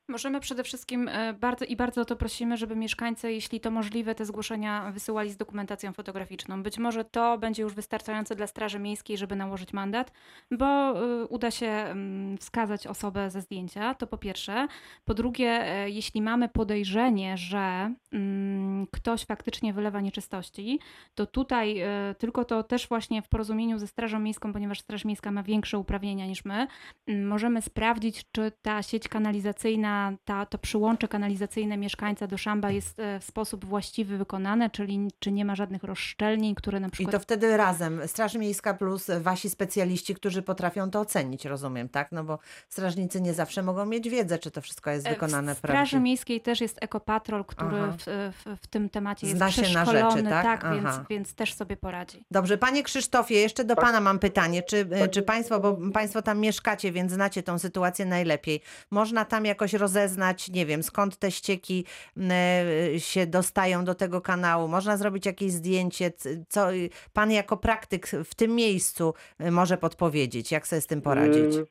Możemy 0.10 0.40
przede 0.40 0.64
wszystkim 0.64 1.08
e, 1.08 1.34
bardzo 1.34 1.66
i 1.66 1.76
bardzo 1.76 2.02
o 2.02 2.06
to 2.06 2.16
prosimy, 2.16 2.58
żeby 2.58 2.76
mieszkańcy, 2.76 3.32
jeśli 3.32 3.60
to 3.60 3.72
możliwe, 3.72 4.16
te 4.16 4.26
zgłoszenia 4.26 4.92
wysyłali 4.92 5.32
z 5.32 5.38
dokumentacją 5.38 5.94
fotograficzną. 5.94 6.64
Być 6.64 6.78
może 6.78 7.06
to 7.06 7.38
będzie 7.38 7.64
już 7.64 7.74
wystarczające 7.74 8.36
dla 8.36 8.48
Straży 8.48 8.80
Miejskiej, 8.80 9.18
żeby 9.18 9.36
nałożyć 9.36 9.74
mandat, 9.74 10.12
bo 10.52 10.66
e, 10.66 11.26
uda 11.26 11.52
się 11.52 11.68
mm, 11.68 12.38
wskazać 12.38 12.88
osobę 12.88 13.30
ze 13.30 13.42
zdjęcia, 13.42 13.94
to 13.94 14.08
po 14.08 14.18
pierwsze. 14.18 14.68
Po 15.06 15.14
drugie, 15.14 15.50
e, 15.50 15.90
jeśli 15.90 16.22
mamy 16.22 16.50
podejrzenie, 16.50 17.38
że 17.38 17.94
mm, 18.12 18.88
ktoś 18.92 19.26
faktycznie 19.26 19.74
wylewa 19.74 20.02
nieczystości, 20.02 20.80
to 21.16 21.26
tutaj 21.26 21.82
tylko 22.18 22.46
to 22.46 22.64
też 22.64 22.88
właśnie 22.88 23.22
w 23.22 23.30
porozumieniu 23.30 23.80
ze 23.80 23.88
Strażą 23.88 24.20
Miejską, 24.20 24.54
ponieważ 24.54 24.80
Straż 24.80 25.06
Miejska 25.06 25.32
ma 25.32 25.44
większe 25.44 25.78
uprawnienia 25.78 26.26
niż 26.26 26.46
my, 26.46 26.68
mm, 27.08 27.28
możemy 27.28 27.62
sprawdzić, 27.62 28.24
czy 28.32 28.52
ta 28.62 28.84
sieć 28.84 29.08
kanalizacyjna, 29.08 29.99
ta, 30.26 30.46
to 30.46 30.58
przyłącze 30.58 31.08
kanalizacyjne 31.08 31.78
mieszkańca 31.78 32.28
do 32.28 32.38
szamba 32.38 32.72
jest 32.72 33.00
e, 33.00 33.20
w 33.20 33.24
sposób 33.24 33.66
właściwy 33.66 34.18
wykonane, 34.18 34.70
czyli 34.70 35.08
czy 35.20 35.32
nie 35.32 35.46
ma 35.46 35.56
żadnych 35.56 35.84
rozszczelnień, 35.84 36.56
które 36.56 36.80
na 36.80 36.88
I 36.88 36.92
przykład... 36.92 37.12
to 37.12 37.20
wtedy 37.20 37.58
razem, 37.58 38.02
Straż 38.08 38.36
Miejska 38.36 38.74
plus 38.74 39.08
wasi 39.20 39.50
specjaliści, 39.50 40.16
którzy 40.16 40.42
potrafią 40.42 40.92
to 40.92 41.00
ocenić, 41.00 41.46
rozumiem, 41.46 41.90
tak? 41.90 42.12
No 42.12 42.24
bo 42.24 42.40
strażnicy 42.70 43.22
nie 43.22 43.34
zawsze 43.34 43.64
mogą 43.64 43.86
mieć 43.86 44.10
wiedzę, 44.10 44.40
czy 44.40 44.52
to 44.52 44.62
wszystko 44.62 44.90
jest 44.92 45.08
E, 45.08 45.10
wykonane 45.10 45.56
W 45.56 45.58
Straży 45.58 45.74
prawidłowo. 45.74 46.04
Miejskiej 46.04 46.42
też 46.42 46.62
jest 46.62 46.78
ekopatrol, 46.82 47.46
który 47.46 47.78
w, 47.98 48.04
w, 48.36 48.64
w 48.64 48.68
tym 48.68 48.90
temacie 48.90 49.28
jest 49.28 49.38
Zna 49.38 49.52
się 49.52 49.62
na 49.62 49.68
rzeczy, 49.68 49.86
przeszkolony, 49.86 50.30
tak? 50.30 50.64
więc, 50.74 50.86
Aha. 50.88 51.06
więc 51.10 51.34
też 51.34 51.54
sobie 51.54 51.78
poradzi. 51.78 52.24
Dobrze, 52.32 52.58
panie 52.58 52.84
Krzysztofie, 52.84 53.36
jeszcze 53.36 53.64
do 53.64 53.76
pana 53.76 54.00
mam 54.00 54.20
pytanie. 54.20 54.64
Czy, 54.64 54.86
Tak. 54.86 55.12
czy 55.12 55.22
państwo, 55.22 55.60
bo 55.60 55.78
państwo 55.94 56.22
tam 56.22 56.40
mieszkacie, 56.40 56.92
więc 56.92 57.12
znacie 57.12 57.44
tą 57.44 57.60
sytuację 57.60 58.06
najlepiej, 58.06 58.62
można 58.92 59.26
tam 59.26 59.46
jakoś 59.46 59.74
rozeznać, 59.90 60.50
nie 60.50 60.66
wiem, 60.66 60.84
skąd 60.84 61.18
te 61.18 61.32
ścieki 61.32 61.86
e, 62.32 63.00
się 63.00 63.28
dostają 63.28 63.86
do 63.86 63.96
tego 63.96 64.22
kanału? 64.22 64.68
Można 64.68 64.98
zrobić 64.98 65.26
jakieś 65.26 65.52
zdjęcie? 65.52 66.12
Co 66.48 66.68
pan 67.14 67.32
jako 67.32 67.58
praktyk 67.58 68.08
w 68.08 68.36
tym 68.36 68.56
miejscu 68.56 69.14
e, 69.40 69.52
może 69.52 69.78
podpowiedzieć? 69.78 70.52
Jak 70.52 70.68
sobie 70.68 70.82
z 70.82 70.88
tym 70.88 71.02
poradzić? 71.02 71.56
Y, 71.56 71.66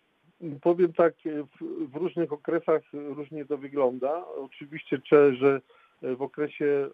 Powiem 0.62 0.92
tak, 0.92 1.14
y, 1.26 1.44
w, 1.92 1.96
różnych 1.96 2.32
okresach 2.32 2.82
różnie 2.92 3.44
to 3.44 3.58
wygląda. 3.58 4.24
Oczywiście, 4.36 5.00
że 5.40 5.60
y, 6.02 6.16
w 6.16 6.22
okresie 6.22 6.88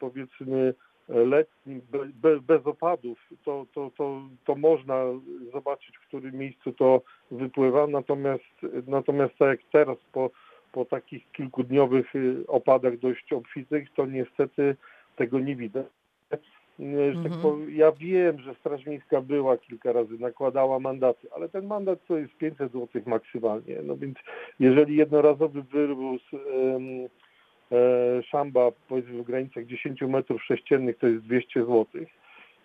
powiedzmy 0.00 0.74
letnim, 1.08 1.80
be, 1.92 1.98
be, 2.14 2.40
bez 2.40 2.66
opadów, 2.66 3.18
to, 3.44 3.66
to, 3.74 3.90
to, 3.96 4.22
to 4.44 4.54
można 4.54 5.04
zobaczyć, 5.52 5.96
w 5.96 6.08
którym 6.08 6.34
miejscu 6.38 6.72
to 6.72 7.02
wypływa. 7.30 7.86
Natomiast, 7.86 8.54
natomiast 8.86 9.34
tak 9.38 9.48
jak 9.48 9.60
teraz, 9.72 9.98
po, 10.12 10.30
po 10.74 10.84
takich 10.84 11.32
kilkudniowych 11.32 12.14
y, 12.14 12.44
opadach 12.48 12.98
dość 12.98 13.32
obfitych, 13.32 13.92
to 13.96 14.06
niestety 14.06 14.76
tego 15.16 15.38
nie 15.38 15.56
widać. 15.56 15.86
Y, 16.32 17.12
tak 17.14 17.32
Mhm. 17.32 17.40
powiem, 17.42 17.76
ja 17.76 17.92
wiem, 17.92 18.40
że 18.40 18.54
Straż 18.54 18.86
Miejska 18.86 19.20
była 19.20 19.56
kilka 19.58 19.92
razy, 19.92 20.14
nakładała 20.18 20.78
mandaty, 20.78 21.28
ale 21.36 21.48
ten 21.48 21.66
mandat 21.66 21.98
to 22.06 22.18
jest 22.18 22.34
500 22.36 22.72
zł 22.72 23.02
maksymalnie. 23.06 23.76
No 23.84 23.96
więc 23.96 24.16
jeżeli 24.60 24.96
jednorazowy 24.96 25.62
wywóz 25.62 26.22
em, 26.32 27.08
e, 27.72 28.22
szamba 28.22 28.70
powiedzmy 28.88 29.22
w 29.22 29.26
granicach 29.26 29.66
10 29.66 30.02
metrów 30.02 30.44
sześciennych 30.44 30.98
to 30.98 31.06
jest 31.06 31.24
200 31.24 31.60
zł, 31.60 31.86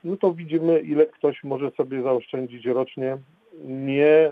no 0.04 0.18
to 0.18 0.34
widzimy 0.34 0.80
ile 0.80 1.06
ktoś 1.06 1.44
może 1.44 1.72
sobie 1.72 2.02
zaoszczędzić 2.02 2.66
rocznie, 2.66 3.18
nie 3.66 4.32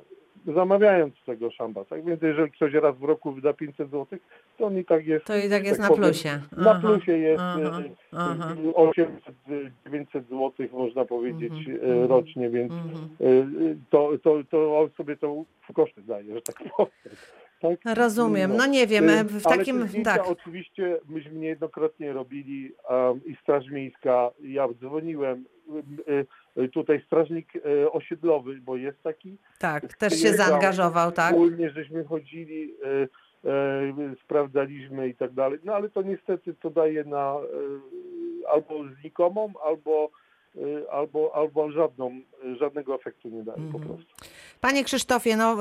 zamawiając 0.53 1.13
tego 1.25 1.51
szamba. 1.51 1.85
Tak 1.85 2.05
więc 2.05 2.21
jeżeli 2.21 2.51
ktoś 2.51 2.73
raz 2.73 2.97
w 2.97 3.03
roku 3.03 3.31
wyda 3.31 3.53
500 3.53 3.91
zł, 3.91 4.19
to 4.57 4.65
on 4.65 4.77
i 4.77 4.85
tak 4.85 5.07
jest... 5.07 5.25
To 5.25 5.37
i 5.37 5.49
tak 5.49 5.65
jest 5.65 5.79
na 5.79 5.87
powiem, 5.87 6.03
plusie. 6.03 6.39
Na 6.57 6.71
Aha, 6.71 6.79
plusie 6.79 7.17
jest 7.17 7.41
aha, 7.41 7.81
e, 8.13 8.17
aha. 8.17 8.55
800-900 8.73 10.23
zł 10.29 10.51
można 10.73 11.05
powiedzieć 11.05 11.53
Mhm, 11.53 11.77
e, 11.77 11.83
mhm, 11.83 12.09
rocznie, 12.09 12.49
więc 12.49 12.71
Mhm. 12.73 13.09
e, 13.21 13.75
to, 13.89 14.11
to, 14.23 14.43
to 14.49 14.79
on 14.79 14.89
sobie 14.97 15.17
to 15.17 15.43
w 15.69 15.73
koszty 15.73 16.01
daje, 16.01 16.33
że 16.33 16.41
tak 16.41 16.55
powiem. 16.77 16.91
Tak? 17.61 17.79
Rozumiem. 17.97 18.57
No 18.57 18.65
nie 18.65 18.87
wiem, 18.87 19.09
E, 19.09 19.23
w 19.23 19.47
Ale 19.47 19.57
takim... 19.57 19.87
Tak. 20.03 20.27
oczywiście 20.27 20.97
myśmy 21.09 21.31
niejednokrotnie 21.31 22.13
robili 22.13 22.71
um, 22.89 23.21
i 23.25 23.35
Straż 23.35 23.69
Miejska, 23.69 24.31
ja 24.43 24.67
dzwoniłem, 24.81 25.45
e, 26.07 26.13
e, 26.13 26.25
tutaj 26.73 27.01
strażnik 27.05 27.53
e, 27.55 27.91
osiedlowy, 27.91 28.55
bo 28.61 28.75
jest 28.75 29.03
taki, 29.03 29.37
Tak, 29.59 29.93
też 29.93 30.21
się 30.21 30.33
zaangażował, 30.33 31.11
tak? 31.11 31.31
Wspólnie 31.31 31.69
żeśmy 31.69 32.03
chodzili, 32.03 32.73
sprawdzaliśmy 34.23 35.07
i 35.09 35.15
tak 35.15 35.31
dalej. 35.31 35.59
No 35.63 35.73
ale 35.73 35.89
to 35.89 36.01
niestety 36.01 36.53
to 36.53 36.69
daje 36.69 37.03
na 37.03 37.35
albo 38.53 38.83
znikomą, 39.01 39.53
albo 39.65 40.11
y, 40.57 40.91
albo, 40.91 41.35
albo 41.35 41.71
żadną, 41.71 42.21
żadnego 42.59 42.95
efektu 42.95 43.29
nie 43.29 43.43
dają 43.43 43.71
po 43.71 43.79
prostu. 43.79 44.05
Panie 44.61 44.83
Krzysztofie, 44.83 45.37
no 45.37 45.53
y, 45.53 45.57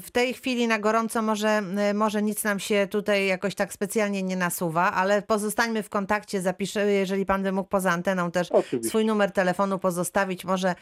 w 0.00 0.10
tej 0.10 0.34
chwili 0.34 0.68
na 0.68 0.78
gorąco 0.78 1.22
może, 1.22 1.62
y, 1.90 1.94
może 1.94 2.22
nic 2.22 2.44
nam 2.44 2.58
się 2.58 2.86
tutaj 2.90 3.26
jakoś 3.26 3.54
tak 3.54 3.72
specjalnie 3.72 4.22
nie 4.22 4.36
nasuwa, 4.36 4.92
ale 4.92 5.22
pozostańmy 5.22 5.82
w 5.82 5.88
kontakcie, 5.88 6.40
zapiszę, 6.40 6.92
jeżeli 6.92 7.26
pan 7.26 7.42
by 7.42 7.52
mógł 7.52 7.68
poza 7.68 7.90
anteną 7.90 8.30
też 8.30 8.52
Oczywiście. 8.52 8.88
swój 8.88 9.04
numer 9.04 9.32
telefonu 9.32 9.78
pozostawić, 9.78 10.44
może 10.44 10.74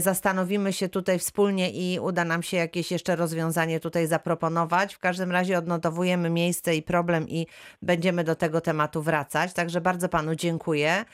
zastanowimy 0.00 0.72
się 0.72 0.88
tutaj 0.88 1.18
wspólnie 1.18 1.70
i 1.70 2.00
uda 2.00 2.24
nam 2.24 2.42
się 2.42 2.56
jakieś 2.56 2.90
jeszcze 2.90 3.16
rozwiązanie 3.16 3.80
tutaj 3.80 4.06
zaproponować. 4.06 4.94
W 4.94 4.98
każdym 4.98 5.32
razie 5.32 5.58
odnotowujemy 5.58 6.30
miejsce 6.30 6.76
i 6.76 6.82
problem 6.82 7.28
i 7.28 7.46
będziemy 7.82 8.24
do 8.24 8.34
tego 8.34 8.60
tematu 8.60 9.02
wracać, 9.02 9.52
także 9.52 9.80
bardzo 9.80 10.08
panu 10.08 10.34
dziękuję. 10.34 11.04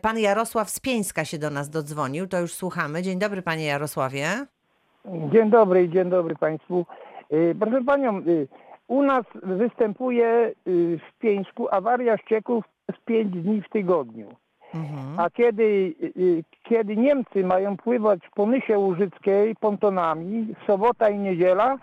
Pan 0.00 0.18
Jarosław 0.18 0.70
z 0.70 0.80
Pieńska 1.04 1.24
się 1.24 1.38
do 1.38 1.50
nas 1.50 1.70
dodzwonił, 1.70 2.26
to 2.26 2.40
już 2.40 2.52
słuchamy. 2.52 3.02
Dzień 3.02 3.18
dobry 3.18 3.42
panie 3.42 3.64
Jarosławie. 3.64 4.26
Dzień 5.32 5.50
dobry 5.50 5.84
i 5.84 5.90
dzień 5.90 6.10
dobry 6.10 6.36
Państwu. 6.36 6.86
Y, 7.32 7.54
Proszę 7.60 7.84
Panią, 7.84 8.18
y, 8.18 8.48
u 8.88 9.02
nas 9.02 9.24
występuje 9.42 10.52
y, 10.66 10.98
w 10.98 11.18
Pieńsku 11.18 11.68
awaria 11.70 12.18
ścieków 12.18 12.64
przez 12.86 13.04
5 13.04 13.42
dni 13.42 13.62
w 13.62 13.68
tygodniu. 13.68 14.28
Mhm. 14.74 15.20
A 15.20 15.30
kiedy, 15.30 15.94
kiedy 16.68 16.96
Niemcy 16.96 17.44
mają 17.44 17.76
pływać 17.76 18.20
po 18.34 18.46
Nysie 18.46 18.78
Łużyckiej 18.78 19.56
pontonami, 19.56 20.54
sobota 20.66 21.08
i 21.08 21.18
niedziela, 21.18 21.78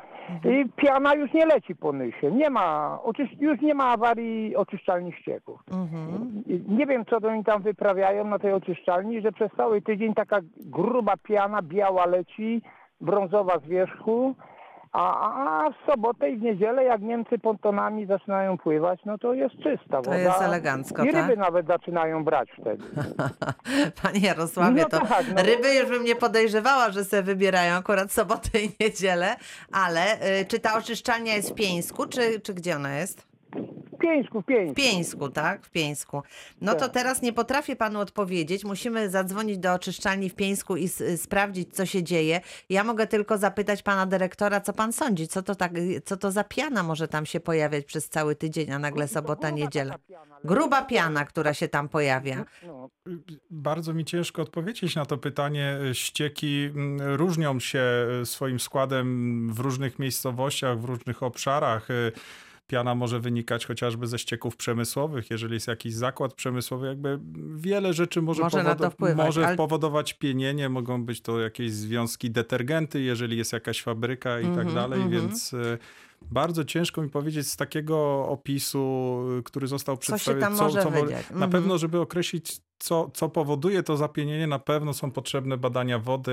y, 0.45 0.65
piana 0.75 1.15
już 1.15 1.33
nie 1.33 1.45
leci 1.45 1.75
po 1.75 1.93
Nysie. 1.93 2.31
Nie 2.31 2.49
ma, 2.49 2.99
już 3.39 3.61
nie 3.61 3.73
ma 3.73 3.85
awarii 3.85 4.55
oczyszczalni 4.55 5.13
ścieków. 5.13 5.61
Mhm. 5.71 6.43
Nie 6.67 6.85
wiem, 6.85 7.05
co 7.05 7.17
oni 7.29 7.43
tam 7.43 7.61
wyprawiają 7.61 8.25
na 8.25 8.39
tej 8.39 8.53
oczyszczalni, 8.53 9.21
że 9.21 9.31
przez 9.31 9.51
cały 9.57 9.81
tydzień 9.81 10.13
taka 10.13 10.39
gruba 10.57 11.17
piana, 11.17 11.61
biała 11.61 12.05
leci, 12.05 12.61
brązowa 13.01 13.59
z 13.59 13.67
wierzchu, 13.67 14.35
a, 14.91 15.65
a 15.65 15.69
w 15.71 15.91
sobotę 15.91 16.29
i 16.29 16.37
w 16.37 16.41
niedzielę, 16.41 16.83
jak 16.83 17.01
Niemcy 17.01 17.39
pontonami 17.39 18.05
zaczynają 18.05 18.57
pływać, 18.57 18.99
no 19.05 19.17
to 19.17 19.33
jest 19.33 19.55
czysta 19.55 19.97
woda. 19.97 20.17
jest 20.17 20.41
elegancko, 20.41 21.03
I 21.03 21.11
tak? 21.11 21.21
ryby 21.29 21.41
nawet 21.41 21.67
zaczynają 21.67 22.23
brać 22.23 22.49
wtedy. 22.61 22.83
Panie 24.03 24.19
Jarosławie, 24.19 24.81
No 24.81 24.89
to 24.99 25.05
tak, 25.07 25.25
no. 25.35 25.43
ryby 25.43 25.75
już 25.75 25.89
bym 25.89 26.03
nie 26.03 26.15
podejrzewała, 26.15 26.89
że 26.91 27.03
sobie 27.05 27.23
wybierają 27.23 27.75
akurat 27.75 28.11
sobotę 28.11 28.59
i 28.59 28.71
niedzielę, 28.79 29.35
ale 29.71 30.01
y, 30.41 30.45
czy 30.45 30.59
ta 30.59 30.77
oczyszczalnia 30.77 31.33
jest 31.35 31.51
w 31.51 31.55
Pieńsku, 31.55 32.05
czy, 32.05 32.39
czy 32.39 32.53
gdzie 32.53 32.75
ona 32.75 32.95
jest? 32.97 33.27
W 34.01 34.03
Pieńsku, 34.03 34.41
w 34.41 34.45
Pieńsku. 34.45 34.73
W 34.73 34.75
Pieńsku, 34.75 35.29
tak? 35.29 35.65
W 35.65 35.69
Pieńsku. 35.69 36.23
No 36.61 36.73
to 36.73 36.79
Tak. 36.79 36.93
teraz 36.93 37.21
nie 37.21 37.33
potrafię 37.33 37.75
panu 37.75 37.99
odpowiedzieć. 37.99 38.63
Musimy 38.63 39.09
zadzwonić 39.09 39.57
do 39.57 39.73
oczyszczalni 39.73 40.29
w 40.29 40.35
Pieńsku 40.35 40.77
i 40.77 40.89
y, 41.01 41.17
sprawdzić, 41.17 41.75
co 41.75 41.85
się 41.85 42.03
dzieje. 42.03 42.41
Ja 42.69 42.83
mogę 42.83 43.07
tylko 43.07 43.37
zapytać 43.37 43.83
pana 43.83 44.05
dyrektora, 44.05 44.61
co 44.61 44.73
pan 44.73 44.93
sądzi? 44.93 45.27
Co 45.27 45.41
to, 45.41 45.55
tak, 45.55 45.71
co 46.05 46.17
to 46.17 46.31
za 46.31 46.43
piana 46.43 46.83
może 46.83 47.07
tam 47.07 47.25
się 47.25 47.39
pojawiać 47.39 47.85
przez 47.85 48.09
cały 48.09 48.35
tydzień, 48.35 48.71
a 48.71 48.79
nagle 48.79 49.07
sobota, 49.07 49.49
niedziela? 49.49 49.95
Gruba 50.43 50.81
piana, 50.81 51.25
która 51.25 51.53
się 51.53 51.67
tam 51.67 51.89
pojawia. 51.89 52.45
No, 52.67 52.89
Bardzo 53.51 53.93
mi 53.93 54.05
ciężko 54.05 54.41
odpowiedzieć 54.41 54.95
na 54.95 55.05
to 55.05 55.17
pytanie. 55.17 55.77
Ścieki 55.93 56.63
mm, 56.75 57.15
różnią 57.15 57.59
się 57.59 57.83
e, 58.21 58.25
swoim 58.25 58.59
składem 58.59 59.49
w 59.53 59.59
różnych 59.59 59.99
miejscowościach, 59.99 60.79
w 60.79 60.85
różnych 60.85 61.23
obszarach. 61.23 61.87
Piana 62.71 62.95
może 62.95 63.19
wynikać 63.19 63.65
chociażby 63.65 64.07
ze 64.07 64.19
ścieków 64.19 64.57
przemysłowych, 64.57 65.29
jeżeli 65.29 65.53
jest 65.53 65.67
jakiś 65.67 65.93
zakład 65.93 66.33
przemysłowy, 66.33 66.87
jakby 66.87 67.19
wiele 67.55 67.93
rzeczy 67.93 68.21
może, 68.21 68.43
Może 68.43 68.75
to 68.75 68.89
wpływać, 68.89 69.25
może 69.25 69.47
ale- 69.47 69.57
powodować 69.57 70.13
pienienie, 70.13 70.69
mogą 70.69 71.05
być 71.05 71.21
to 71.21 71.39
jakieś 71.39 71.71
związki 71.73 72.31
detergenty, 72.31 73.01
jeżeli 73.01 73.37
jest 73.37 73.53
jakaś 73.53 73.81
fabryka 73.81 74.39
i 74.39 74.43
tak 74.43 74.51
Mhm, 74.57 74.75
dalej, 74.75 75.01
mhm. 75.01 75.21
więc 75.21 75.53
e, 75.53 75.77
bardzo 76.31 76.65
ciężko 76.65 77.01
mi 77.01 77.09
powiedzieć 77.09 77.47
z 77.47 77.55
takiego 77.57 78.27
opisu, 78.27 79.17
który 79.45 79.67
został 79.67 79.95
Co 79.97 80.01
przedstawiony, 80.01 80.41
tam 80.41 80.55
może 80.55 80.83
mo- 80.85 80.91
wydziać. 80.91 81.29
na 81.29 81.33
Mhm. 81.33 81.51
pewno, 81.51 81.77
żeby 81.77 81.99
określić, 81.99 82.61
co, 82.79 83.11
co 83.13 83.29
powoduje 83.29 83.83
to 83.83 83.97
zapienienie, 83.97 84.47
na 84.47 84.59
pewno 84.59 84.93
są 84.93 85.11
potrzebne 85.11 85.57
badania 85.57 85.99
wody 85.99 86.31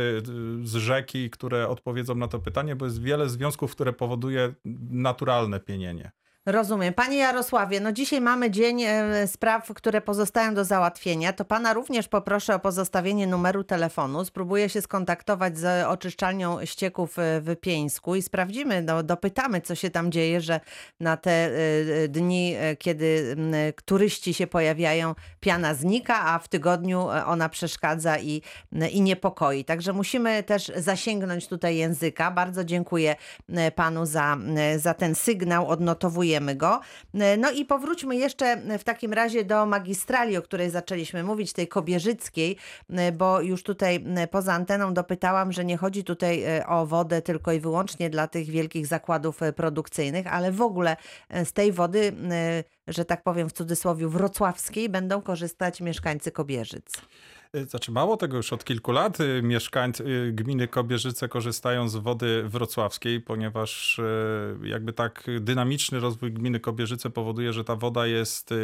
y, 0.62 0.66
z 0.66 0.74
rzeki, 0.74 1.31
które 1.31 1.68
odpowiedzą 1.68 2.14
na 2.14 2.29
to 2.29 2.38
pytanie, 2.38 2.77
bo 2.77 2.85
jest 2.85 3.03
wiele 3.03 3.29
związków, 3.29 3.72
które 3.72 3.92
powoduje 3.92 4.55
naturalne 4.90 5.61
pienienie. 5.61 6.11
Rozumiem. 6.46 6.94
Panie 6.94 7.16
Jarosławie, 7.16 7.81
no 7.81 7.92
dzisiaj 7.92 8.20
mamy 8.20 8.51
dzień 8.51 8.83
e, 8.83 9.27
spraw, 9.27 9.72
które 9.74 10.01
pozostają 10.01 10.55
do 10.55 10.64
załatwienia. 10.64 11.33
To 11.33 11.44
pana 11.44 11.72
również 11.74 12.09
poproszę 12.09 12.55
o 12.55 12.59
pozostawienie 12.59 13.27
numeru 13.27 13.64
telefonu. 13.64 14.24
Spróbuję 14.24 14.68
się 14.68 14.83
skontaktować 14.83 15.59
z 15.59 15.87
oczyszczalnią 15.87 16.66
ścieków 16.66 17.18
e, 17.18 17.40
w 17.40 17.57
Pieńsku 17.57 18.14
i 18.14 18.22
sprawdzimy, 18.22 18.83
no, 18.83 19.03
dopytamy, 19.03 19.61
co 19.61 19.74
się 19.74 19.90
tam 19.90 20.12
dzieje, 20.12 20.40
że 20.40 20.61
na 21.01 21.16
te 21.16 21.31
e, 21.31 22.09
dni, 22.09 22.55
kiedy 22.79 23.37
turyści 23.85 24.35
się 24.35 24.46
pojawiają, 24.46 25.14
piana 25.40 25.74
znika, 25.74 26.27
a 26.27 26.38
w 26.38 26.48
tygodniu 26.48 27.07
ona 27.27 27.48
przeszkadza 27.48 28.18
i, 28.18 28.42
i 28.90 29.01
niepokoi. 29.01 29.64
Także 29.64 29.92
musimy 29.92 30.42
też 30.42 30.72
zasięgnąć 30.77 31.48
tutaj 31.48 31.77
języka. 31.77 32.31
Bardzo 32.31 32.64
dziękuję 32.64 33.16
panu 33.74 34.07
za, 34.07 34.37
za 34.77 34.94
ten 34.94 35.14
sygnał, 35.14 35.68
odnotowujemy 36.36 36.56
go. 36.56 36.80
E, 37.14 37.36
No 37.36 37.50
i 37.50 37.64
powróćmy 37.64 38.16
jeszcze 38.16 38.56
w 38.78 38.84
takim 38.84 39.12
razie 39.12 39.44
do 39.44 39.66
magistrali, 39.66 40.36
o 40.36 40.42
której 40.42 40.70
zaczęliśmy 40.70 41.24
mówić, 41.24 41.52
tej 41.52 41.68
kobierzyckiej, 41.68 42.56
e, 42.90 43.12
bo 43.12 43.40
już 43.40 43.62
tutaj 43.62 44.04
e, 44.16 44.26
poza 44.26 44.52
anteną 44.52 44.94
dopytałam, 44.94 45.52
że 45.52 45.64
nie 45.64 45.76
chodzi 45.76 46.04
tutaj 46.04 46.44
o 46.66 46.86
wodę 46.86 47.22
tylko 47.22 47.52
i 47.52 47.60
wyłącznie 47.60 48.10
dla 48.10 48.28
tych 48.28 48.46
wielkich 48.46 48.86
zakładów 48.86 49.40
produkcyjnych, 49.56 50.26
ale 50.26 50.52
w 50.52 50.62
ogóle 50.62 50.96
z 51.44 51.52
tej 51.52 51.72
wody, 51.72 52.12
że 52.88 53.04
tak 53.04 53.22
powiem 53.22 53.48
w 53.48 53.52
cudzysłowie, 53.52 54.08
wrocławskiej 54.08 54.88
będą 54.88 55.22
korzystać 55.22 55.80
mieszkańcy 55.80 56.30
Kobierzyc. 56.30 56.92
Y, 57.56 57.66
Znaczy 57.66 57.92
mało 57.92 58.16
tego, 58.16 58.37
już 58.37 58.52
od 58.52 58.64
kilku 58.64 58.92
lat 58.92 59.20
y, 59.20 59.42
mieszkańcy 59.42 60.04
y, 60.04 60.32
gminy 60.32 60.68
Kobierzyce 60.68 61.28
korzystają 61.28 61.88
z 61.88 61.96
wody 61.96 62.42
wrocławskiej, 62.48 63.20
ponieważ 63.20 64.00
jakby 64.62 64.92
tak 64.92 65.24
dynamiczny 65.40 66.00
rozwój 66.00 66.32
gminy 66.32 66.61
Kobierzyce 66.61 67.11
powoduje, 67.11 67.52
że 67.52 67.64
ta 67.64 67.76
woda 67.76 68.06
jest, 68.06 68.54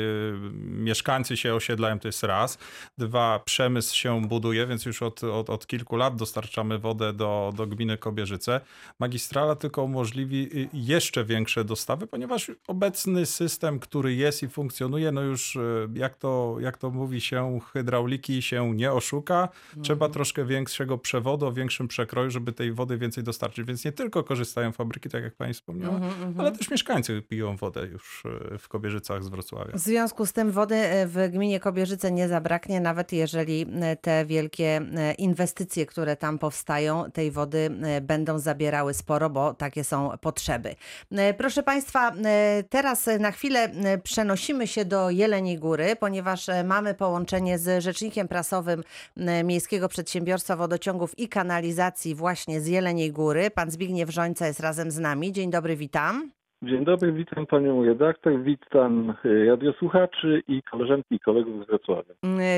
mieszkańcy 0.55 1.37
się 1.37 1.55
osiedlają, 1.55 1.99
to 1.99 2.09
jest 2.09 2.23
raz. 2.23 2.59
Dwa, 2.99 3.41
przemysł 3.45 3.97
się 3.97 4.23
buduje, 4.29 4.67
więc 4.67 4.87
już 4.87 5.03
od, 5.03 5.25
od, 5.25 5.51
od 5.51 5.67
kilku 5.67 5.97
lat 5.97 6.17
dostarczamy 6.17 6.79
wodę 6.79 7.13
do, 7.13 7.53
do 7.57 7.67
gminy 7.67 7.99
Kobierzyce. 7.99 8.61
Magistrala 9.01 9.57
tylko 9.57 9.83
umożliwi 9.83 10.69
jeszcze 10.73 11.25
większe 11.25 11.65
dostawy, 11.65 12.07
ponieważ 12.07 12.51
obecny 12.69 13.27
system, 13.27 13.79
który 13.79 14.15
jest 14.15 14.43
i 14.43 14.49
funkcjonuje, 14.49 15.13
no 15.13 15.21
już 15.21 15.59
jak 15.95 16.17
to, 16.17 16.57
jak 16.61 16.79
to 16.79 16.91
mówi 16.91 17.21
się, 17.21 17.61
hydrauliki 17.73 18.43
się 18.43 18.74
nie 18.75 18.93
oszuka. 18.93 19.49
Trzeba 19.83 20.09
troszkę 20.09 20.45
większego 20.45 20.99
przewodu, 20.99 21.47
o 21.47 21.53
większym 21.53 21.89
przekroju, 21.89 22.31
żeby 22.31 22.53
tej 22.53 22.73
wody 22.73 22.99
więcej 22.99 23.25
dostarczyć. 23.25 23.67
Więc 23.67 23.85
nie 23.85 23.93
tylko 23.93 24.25
korzystają 24.25 24.73
fabryki, 24.73 25.09
tak 25.09 25.23
jak 25.25 25.35
pani 25.35 25.55
wspomniała, 25.55 26.01
ale 26.39 26.53
też 26.53 26.71
mieszkańcy 26.71 27.23
piją 27.23 27.57
wodę 27.57 27.87
już 27.87 28.23
y, 28.55 28.59
w 28.59 28.69
Kobierzycach 28.69 29.25
z 29.25 29.29
Wrocławia. 29.29 29.73
W 29.75 29.79
związku 29.79 30.27
z 30.27 30.33
tym 30.33 30.51
wody 30.51 30.75
e, 30.75 31.07
w 31.07 31.29
gminie 31.33 31.61
Kobierzyce 31.61 32.13
nie 32.13 32.29
zabraknie, 32.29 32.81
nawet 32.81 33.13
jeżeli 33.13 33.67
e, 33.83 33.97
te 33.97 34.25
wielkie 34.25 34.81
e, 34.97 35.15
inwestycje, 35.15 35.87
które 35.87 36.17
tam 36.17 36.39
powstają, 36.39 37.11
tej 37.11 37.31
wody 37.31 37.71
e, 37.83 38.01
będą 38.01 38.39
zabierały 38.39 38.95
sporo, 38.95 39.31
bo 39.31 39.55
takie 39.55 39.85
są 39.85 40.11
potrzeby. 40.21 40.75
E, 41.13 41.35
Proszę 41.35 41.63
Państwa, 41.63 42.13
e, 42.25 42.63
teraz 42.69 43.07
na 43.21 43.31
chwilę 43.31 43.61
e, 43.61 43.99
przenosimy 43.99 44.67
się 44.67 44.85
do 44.85 45.11
Jeleniej 45.11 45.59
Góry, 45.59 45.97
ponieważ 46.01 46.49
e, 46.49 46.65
mamy 46.65 46.95
połączenie 46.95 47.59
z 47.59 47.83
rzecznikiem 47.83 48.29
prasowym 48.29 48.64
e, 48.69 49.45
Miejskiego 49.45 49.89
Przedsiębiorstwa 49.89 50.57
Wodociągów 50.57 51.19
i 51.19 51.29
Kanalizacji 51.29 52.15
właśnie 52.15 52.61
z 52.61 52.67
Jeleniej 52.67 53.13
Góry. 53.13 53.51
Pan 53.51 53.71
Zbigniew 53.71 54.11
Żońca 54.11 54.47
jest 54.47 54.61
razem 54.61 54.91
z 54.91 54.99
nami. 54.99 55.33
Dzień 55.33 55.51
dobry, 55.51 55.77
witam. 55.77 56.31
Dzień 56.63 56.85
dobry, 56.85 57.13
witam 57.13 57.47
panią 57.47 57.85
redaktor, 57.85 58.43
witam 58.43 59.15
y, 59.25 59.47
radiosłuchaczy 59.47 60.43
i 60.49 60.63
koleżanki 60.63 61.15
i 61.15 61.21
kolegów 61.21 61.65
z 61.65 61.67
Wrocławia. 61.67 62.15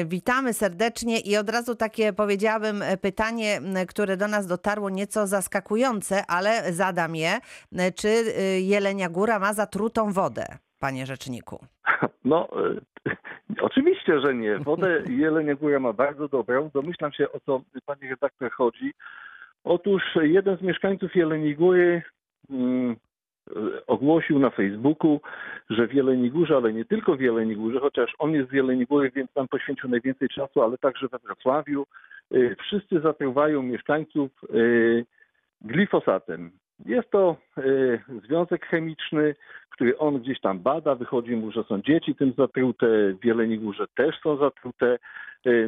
Witamy 0.07 0.53
serdecznie 0.53 1.21
i 1.21 1.37
od 1.37 1.51
razu 1.51 1.75
takie 1.75 2.13
powiedziałabym 2.13 2.83
e, 2.83 2.97
pytanie, 2.97 3.61
które 3.89 4.17
do 4.17 4.29
nas 4.29 4.47
dotarło 4.47 4.91
nieco 4.91 5.27
zaskakujące, 5.27 6.27
ale 6.29 6.73
zadam 6.73 7.17
je. 7.17 7.39
Czy 7.97 8.09
y, 8.09 8.61
Jelenia 8.61 9.09
Góra 9.09 9.39
ma 9.39 9.53
zatrutą 9.53 10.13
wodę, 10.13 10.47
panie 10.79 11.07
rzeczniku? 11.07 11.67
No, 12.25 12.49
y, 12.67 12.81
oczywiście, 13.61 14.21
że 14.21 14.35
nie. 14.35 14.59
Wodę 14.59 15.03
Jelenia 15.09 15.55
Góra 15.55 15.81
ma 15.81 15.93
bardzo 15.93 16.29
dobrą. 16.29 16.71
Domyślam 16.75 17.13
się, 17.13 17.33
o 17.33 17.41
co 17.41 17.63
pani 17.87 18.11
redaktor 18.11 18.53
chodzi. 18.53 18.93
Otóż 19.65 20.03
jeden 20.23 20.57
z 20.57 20.63
mieszkańców 20.63 21.17
Jeleniej 21.17 21.57
Góry 21.57 22.03
mm, 22.51 22.97
e, 23.51 23.87
ogłosił 23.87 24.39
na 24.39 24.51
Facebooku, 24.51 25.21
że 25.71 25.87
w 25.87 25.95
Jeleniej 25.95 26.31
Górze, 26.31 26.57
ale 26.57 26.73
nie 26.73 26.85
tylko 26.85 27.17
w 27.17 27.21
Jeleniej 27.21 27.57
Górze, 27.57 27.81
chociaż 27.81 28.13
on 28.19 28.33
jest 28.33 28.51
z 28.51 28.53
Jeleniej 28.53 28.87
Góry, 28.87 29.11
więc 29.15 29.33
tam 29.33 29.49
poświęcił 29.49 29.89
najwięcej 29.89 30.29
czasu, 30.29 30.63
ale 30.63 30.79
także 30.79 31.09
we 31.09 31.19
Wrocławiu, 31.19 31.87
e, 32.33 32.57
wszyscy 32.57 33.01
zatruwają 33.01 33.63
mieszkańców 33.63 34.31
e, 34.45 34.57
glifosatem. 35.61 36.51
Jest 36.85 37.11
to 37.11 37.37
związek 38.25 38.67
chemiczny, 38.67 39.35
który 39.71 39.99
on 39.99 40.19
gdzieś 40.19 40.41
tam 40.41 40.59
bada, 40.59 40.95
wychodzi 40.95 41.37
mu, 41.37 41.53
że 41.53 41.65
są 41.65 41.83
dzieci 41.83 42.15
tym 42.15 42.33
zatrute, 42.39 42.87
w 43.23 43.25
Jeleniej 43.25 43.59
Górze 43.59 43.87
też 43.97 44.21
są 44.21 44.37
zatrute, 44.37 44.99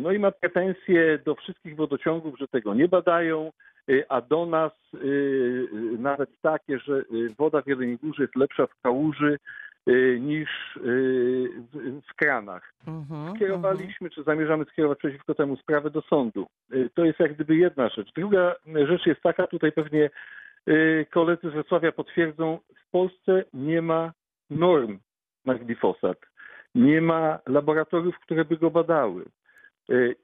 no 0.00 0.12
i 0.12 0.18
ma 0.18 0.30
pretensje 0.30 1.18
do 1.24 1.34
wszystkich 1.34 1.76
wodociągów, 1.76 2.38
że 2.38 2.48
tego 2.48 2.74
nie 2.74 2.88
badają, 2.88 3.52
a 4.08 4.20
do 4.20 4.46
nas 4.46 4.72
nawet 5.98 6.30
takie, 6.42 6.78
że 6.78 7.02
woda 7.38 7.62
w 7.62 7.66
Jeleniej 7.66 7.96
Górze 7.96 8.22
jest 8.22 8.36
lepsza 8.36 8.66
w 8.66 8.80
kałuży 8.82 9.38
niż 10.20 10.78
w 12.08 12.14
kranach. 12.16 12.72
Mhm, 12.86 13.36
Skierowaliśmy, 13.36 14.10
czy 14.10 14.22
zamierzamy 14.22 14.64
skierować 14.64 14.98
przeciwko 14.98 15.34
temu 15.34 15.56
sprawę 15.56 15.90
do 15.90 16.02
sądu. 16.02 16.46
To 16.94 17.04
jest 17.04 17.20
jak 17.20 17.34
gdyby 17.34 17.56
jedna 17.56 17.88
rzecz. 17.88 18.12
Druga 18.16 18.54
rzecz 18.88 19.06
jest 19.06 19.20
taka, 19.22 19.46
tutaj 19.46 19.72
pewnie 19.72 20.10
koledzy 21.10 21.50
z 21.50 21.52
Wrocławia 21.52 21.92
potwierdzą, 21.92 22.58
w 22.86 22.90
Polsce 22.90 23.44
nie 23.54 23.82
ma 23.82 24.12
norm 24.50 24.98
na 25.44 25.54
glifosat. 25.54 26.18
Nie 26.74 27.00
ma 27.00 27.38
laboratoriów, 27.46 28.18
które 28.18 28.44
by 28.44 28.56
go 28.56 28.70
badały. 28.70 29.24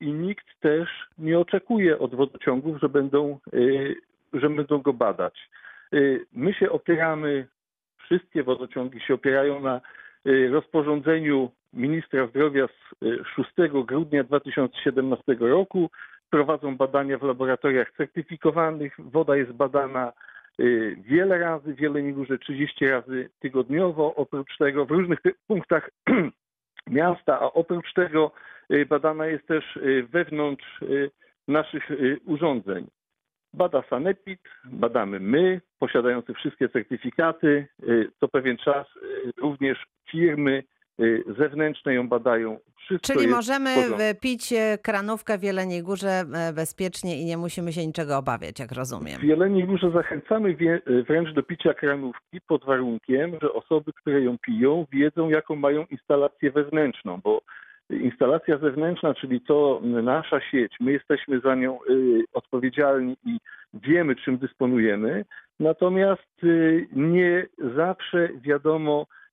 I 0.01 0.13
nikt 0.13 0.61
też 0.61 0.89
nie 1.19 1.39
oczekuje 1.39 1.99
od 1.99 2.15
wodociągów, 2.15 2.81
że 2.81 2.89
będą, 2.89 3.39
że 4.33 4.51
będą 4.51 4.79
go 4.79 4.93
badać. 4.93 5.51
My 6.33 6.55
się 6.55 6.71
opieramy, 6.71 7.47
wszystkie 7.99 8.43
wodociągi 8.43 9.01
się 9.01 9.15
opierają 9.15 9.61
na 9.61 9.81
rozporządzeniu 10.51 11.51
ministra 11.73 12.27
zdrowia 12.27 12.67
z 12.67 12.95
6 13.37 13.51
grudnia 13.85 14.25
2017 14.25 15.37
roku. 15.41 15.91
Prowadzą 16.31 16.77
badania 16.77 17.19
w 17.19 17.23
laboratoriach 17.23 17.93
certyfikowanych. 17.93 18.95
Woda 18.99 19.37
jest 19.37 19.53
badana 19.53 20.13
wiele 20.99 21.39
razy, 21.39 21.75
w 21.75 21.81
Jeleniej 21.81 22.13
Górze 22.13 22.39
30 22.39 22.89
razy 22.89 23.31
tygodniowo. 23.41 24.15
Oprócz 24.15 24.57
tego 24.59 24.87
w 24.87 24.91
różnych 24.91 25.19
punktach 25.47 25.91
miasta, 26.87 27.41
a 27.41 27.53
oprócz 27.53 27.93
tego 27.93 28.33
badana 28.89 29.27
jest 29.27 29.47
też 29.47 29.79
wewnątrz 30.13 30.81
naszych 31.49 31.91
urządzeń. 32.27 32.87
Bada 33.55 33.83
Sanepid, 33.91 34.41
badamy 34.65 35.21
my, 35.21 35.61
posiadający 35.79 36.35
wszystkie 36.35 36.69
certyfikaty. 36.69 37.67
Co 38.21 38.29
pewien 38.29 38.57
czas 38.57 38.87
również 39.37 39.87
firmy 40.11 40.63
zewnętrzne 41.39 41.95
ją 41.95 42.09
badają. 42.09 42.59
Wszystko 42.77 43.13
Czyli 43.13 43.29
możemy 43.29 43.71
pić 44.21 44.53
e, 44.53 44.79
kranówkę 44.79 45.39
w 45.39 45.43
Jeleniej 45.43 45.83
Górze 45.83 46.09
e, 46.09 46.53
bezpiecznie 46.53 47.21
i 47.21 47.25
nie 47.25 47.37
musimy 47.37 47.73
się 47.73 47.87
niczego 47.87 48.19
obawiać, 48.19 48.61
jak 48.61 48.73
rozumiem. 48.73 49.21
W 49.21 49.25
Jeleniej 49.25 49.65
Górze 49.65 49.91
zachęcamy 49.91 50.55
wie, 50.55 50.81
wręcz 51.09 51.33
do 51.35 51.43
picia 51.43 51.75
kranówki 51.75 52.41
pod 52.49 52.65
warunkiem, 52.65 53.33
że 53.43 53.53
osoby, 53.53 53.93
które 53.93 54.21
ją 54.21 54.39
piją, 54.39 54.87
wiedzą, 54.93 55.29
jaką 55.29 55.57
mają 55.57 55.85
instalację 55.91 56.51
wewnętrzną, 56.51 57.21
bo 57.25 57.41
instalacja 57.91 58.59
zewnętrzna, 58.59 59.15
czyli 59.15 59.41
to 59.41 59.81
nasza 59.83 60.41
sieć, 60.41 60.73
my 60.81 60.93
jesteśmy 60.93 61.41
za 61.41 61.55
nią 61.55 61.79
y, 61.91 62.25
odpowiedzialni 62.33 63.17
i 63.25 63.39
wiemy, 63.75 64.17
czym 64.17 64.39
dysponujemy, 64.39 65.25
natomiast 65.61 66.45
y, 66.45 66.89
nie 66.93 67.47
zawsze 67.77 68.29
wiadomo, 68.43 69.07
y, 69.11 69.24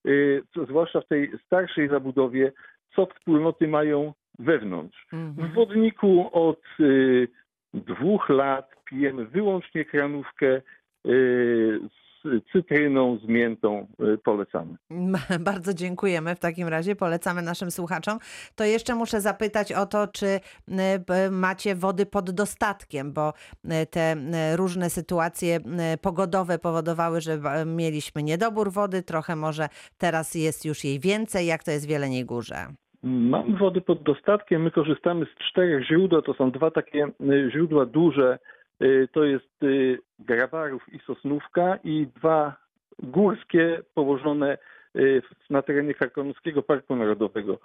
zwłaszcza 0.67 1.01
w 1.01 1.07
tej 1.07 1.31
starszej 1.45 1.89
zabudowie, 1.89 2.51
co 2.95 3.05
wspólnoty 3.05 3.67
mają 3.67 4.13
wewnątrz. 4.39 5.07
W 5.11 5.13
Mhm. 5.13 5.51
wodniku 5.53 6.29
od 6.33 6.61
y, 6.79 7.27
dwóch 7.73 8.29
lat 8.29 8.71
pijemy 8.85 9.25
wyłącznie 9.25 9.85
kranówkę 9.85 10.61
y, 11.07 11.79
z 12.23 12.51
cytryną, 12.51 13.17
z 13.17 13.27
miętą. 13.27 13.87
Y, 14.13 14.17
polecamy. 14.17 14.75
Bardzo 15.39 15.73
dziękujemy 15.73 16.35
w 16.35 16.39
takim 16.39 16.67
razie, 16.67 16.95
polecamy 16.95 17.41
naszym 17.41 17.71
słuchaczom. 17.71 18.17
To 18.55 18.63
jeszcze 18.63 18.95
muszę 18.95 19.21
zapytać 19.21 19.73
o 19.73 19.85
to, 19.85 20.07
czy 20.07 20.25
y, 20.25 21.31
macie 21.31 21.75
wody 21.75 22.05
pod 22.05 22.31
dostatkiem, 22.31 23.13
bo 23.13 23.33
y, 23.65 23.85
te 23.85 24.15
różne 24.55 24.89
sytuacje 24.89 25.59
pogodowe 26.01 26.59
powodowały, 26.59 27.21
że 27.21 27.39
mieliśmy 27.65 28.23
niedobór 28.23 28.71
wody, 28.71 29.03
trochę 29.03 29.35
może 29.35 29.67
teraz 29.97 30.35
jest 30.35 30.65
już 30.65 30.83
jej 30.83 30.99
więcej. 30.99 31.47
Jak 31.47 31.63
to 31.63 31.71
jest 31.71 31.87
w 31.87 31.89
Jeleniej 31.89 32.25
Górze? 32.25 32.67
Mamy 33.03 33.57
wody 33.57 33.81
pod 33.81 34.03
dostatkiem. 34.03 34.63
My 34.63 34.71
korzystamy 34.71 35.25
z 35.25 35.49
czterech 35.49 35.87
źródeł. 35.87 36.21
To 36.21 36.33
są 36.33 36.51
dwa 36.51 36.71
takie 36.71 37.07
źródła 37.51 37.85
duże. 37.85 38.39
Y, 38.81 39.07
To 39.11 39.23
jest 39.23 39.63
y, 39.63 39.99
Grabarów 40.19 40.93
i 40.93 40.99
Sosnówka 40.99 41.77
i 41.83 42.07
dwa 42.15 42.55
górskie 42.99 43.81
położone 43.93 44.57
y, 44.95 45.21
na 45.49 45.61
terenie 45.61 45.93
Karkonoskiego 45.93 46.63
Parku 46.63 46.95
Narodowego. 46.95 47.59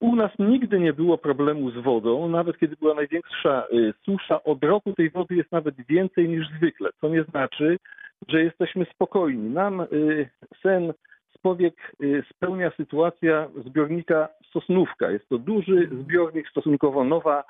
U 0.00 0.16
nas 0.16 0.30
nigdy 0.38 0.80
nie 0.80 0.92
było 0.92 1.18
problemu 1.18 1.70
z 1.70 1.74
wodą, 1.74 2.28
nawet 2.28 2.58
kiedy 2.58 2.76
była 2.76 2.94
największa 2.94 3.66
susza. 4.04 4.42
Od 4.44 4.64
roku 4.64 4.92
tej 4.92 5.10
wody 5.10 5.34
jest 5.34 5.52
nawet 5.52 5.74
więcej 5.88 6.28
niż 6.28 6.48
zwykle, 6.56 6.90
co 7.00 7.08
nie 7.08 7.22
znaczy, 7.22 7.78
że 8.28 8.42
jesteśmy 8.42 8.86
spokojni. 8.94 9.50
Nam 9.50 9.86
sen 10.62 10.92
z 11.34 11.38
powiek 11.38 11.74
spełnia 12.30 12.70
sytuacja 12.76 13.48
zbiornika 13.66 14.28
Sosnówka. 14.52 15.10
Jest 15.10 15.28
to 15.28 15.38
duży 15.38 15.88
zbiornik, 16.02 16.48
stosunkowo 16.48 17.04
nowa 17.04 17.44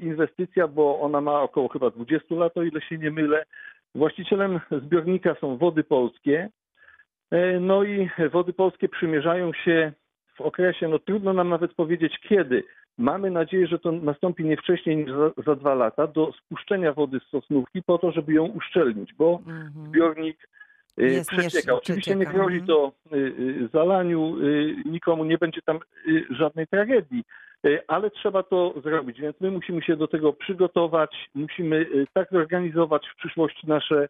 inwestycja, 0.00 0.68
bo 0.68 1.00
ona 1.00 1.20
ma 1.20 1.42
około 1.42 1.68
chyba 1.68 1.90
20 1.90 2.34
lat, 2.34 2.56
o 2.56 2.62
ile 2.62 2.80
się 2.80 2.98
nie 2.98 3.10
mylę. 3.10 3.44
Właścicielem 3.94 4.60
zbiornika 4.70 5.34
są 5.40 5.56
Wody 5.56 5.84
Polskie. 5.84 6.48
E, 7.30 7.60
No 7.60 7.84
i 7.84 8.10
Wody 8.32 8.52
Polskie 8.52 8.88
przymierzają 8.88 9.52
się 9.52 9.92
w 10.36 10.40
okresie, 10.40 10.88
no 10.88 10.98
trudno 10.98 11.32
nam 11.32 11.48
nawet 11.48 11.74
powiedzieć 11.74 12.18
kiedy. 12.28 12.64
Mamy 12.98 13.30
nadzieję, 13.30 13.66
że 13.66 13.78
to 13.78 13.92
nastąpi 13.92 14.44
nie 14.44 14.56
wcześniej 14.56 14.96
niż 14.96 15.10
za, 15.10 15.42
za 15.46 15.54
dwa 15.54 15.74
lata, 15.74 16.06
do 16.06 16.32
spuszczenia 16.32 16.92
wody 16.92 17.20
z 17.20 17.30
Sosnówki 17.30 17.82
po 17.82 17.98
to, 17.98 18.12
żeby 18.12 18.32
ją 18.32 18.44
uszczelnić, 18.44 19.14
bo 19.14 19.38
Mhm. 19.46 19.70
zbiornik 19.88 20.48
y, 20.98 21.02
Jest, 21.02 21.30
przecieka. 21.30 21.74
Oczywiście 21.74 22.16
nie 22.16 22.26
grozi 22.26 22.58
mhm. 22.58 22.66
to 22.66 22.92
y, 23.12 23.16
y, 23.16 23.68
zalaniu, 23.72 24.36
y, 24.42 24.76
nikomu 24.84 25.24
nie 25.24 25.38
będzie 25.38 25.62
tam 25.62 25.78
y, 26.08 26.26
żadnej 26.30 26.66
tragedii, 26.66 27.20
y, 27.20 27.24
ale 27.88 28.10
trzeba 28.10 28.42
to 28.42 28.74
zrobić, 28.84 29.20
więc 29.20 29.40
my 29.40 29.50
musimy 29.50 29.82
się 29.82 29.96
do 29.96 30.08
tego 30.08 30.32
przygotować, 30.32 31.30
musimy 31.34 31.76
y, 31.76 32.06
tak 32.12 32.28
zorganizować 32.30 33.08
w 33.08 33.16
przyszłości 33.16 33.66
nasze 33.66 34.08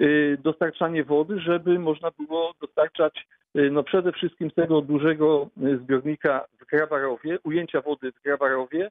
y, 0.00 0.38
dostarczanie 0.42 1.04
wody, 1.04 1.40
żeby 1.40 1.78
można 1.78 2.10
było 2.18 2.54
dostarczać 2.60 3.26
no 3.70 3.82
przede 3.82 4.12
wszystkim 4.12 4.50
tego 4.50 4.80
dużego 4.80 5.48
zbiornika 5.82 6.44
w 6.60 6.66
Grabarowie, 6.66 7.38
ujęcia 7.44 7.80
wody 7.80 8.12
w 8.12 8.22
Grabarowie, 8.22 8.90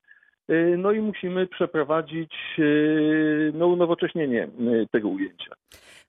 no 0.78 0.91
i 0.91 0.99
musimy 0.99 1.47
przeprowadzić 1.47 2.34
no, 3.54 3.68
unowocześnienie 3.68 4.47
tego 4.91 5.10
ujęcia. 5.10 5.54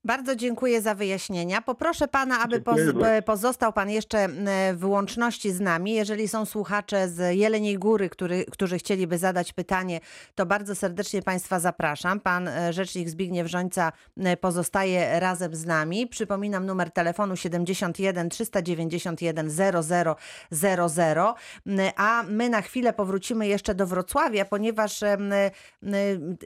Bardzo 0.05 0.37
dziękuję 0.37 0.83
za 0.83 0.95
wyjaśnienia. 0.95 1.63
Poproszę 1.63 2.09
pana, 2.09 2.41
aby 2.41 2.61
poz, 2.61 2.77
bardzo. 2.77 3.23
pozostał 3.27 3.73
pan 3.73 3.91
jeszcze 3.91 4.19
m, 4.19 4.49
w 4.77 4.85
łączności 4.85 5.53
z 5.53 5.61
nami. 5.61 5.93
Jeżeli 5.93 6.29
są 6.29 6.45
słuchacze 6.45 7.09
z 7.09 7.37
Jeleniej 7.37 7.79
Góry, 7.79 8.11
który, 8.11 8.45
którzy 8.45 8.79
chcieliby 8.79 9.19
zadać 9.19 9.53
pytanie, 9.53 10.01
to 10.35 10.47
bardzo 10.47 10.75
serdecznie 10.75 11.23
państwa 11.23 11.61
zapraszam. 11.61 12.21
Pan 12.21 12.49
e, 12.49 12.73
rzecznik 12.73 13.09
Zbigniew 13.09 13.49
Żońca 13.49 13.93
m, 14.17 14.37
pozostaje 14.41 15.21
razem 15.21 15.55
z 15.55 15.67
nami. 15.67 16.07
Przypominam 16.07 16.67
numer 16.67 16.91
telefonu 16.91 17.37
71 17.37 18.29
391 18.29 19.51
0000. 19.51 21.35
M, 21.67 21.81
A 21.97 22.23
my 22.29 22.49
na 22.49 22.63
chwilę 22.63 22.93
powrócimy 22.93 23.47
jeszcze 23.47 23.75
do 23.75 23.87
Wrocławia, 23.87 24.45
ponieważ 24.45 25.01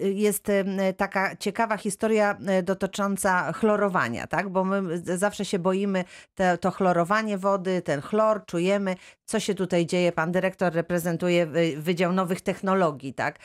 jest 0.03 0.47
taka 0.97 1.37
ciekawa 1.37 1.77
historia 1.77 2.39
e, 2.47 2.63
dotycząca 2.63 3.48
chlorowania, 3.53 4.27
tak? 4.27 4.49
Bo 4.49 4.65
my 4.65 4.99
zawsze 5.19 5.45
się 5.45 5.59
boimy 5.59 6.05
te, 6.35 6.59
to 6.59 6.71
chlorowanie 6.71 7.39
wody, 7.39 7.83
ten 7.83 8.01
chlor, 8.01 8.47
czujemy, 8.47 8.97
co 9.25 9.41
się 9.41 9.55
tutaj 9.55 9.87
dzieje. 9.87 10.13
Pan 10.13 10.33
dyrektor 10.33 10.73
reprezentuje 10.73 11.47
wy- 11.47 11.75
Wydział 11.77 12.13
Nowych 12.13 12.41
Technologii, 12.41 13.15
tak? 13.15 13.39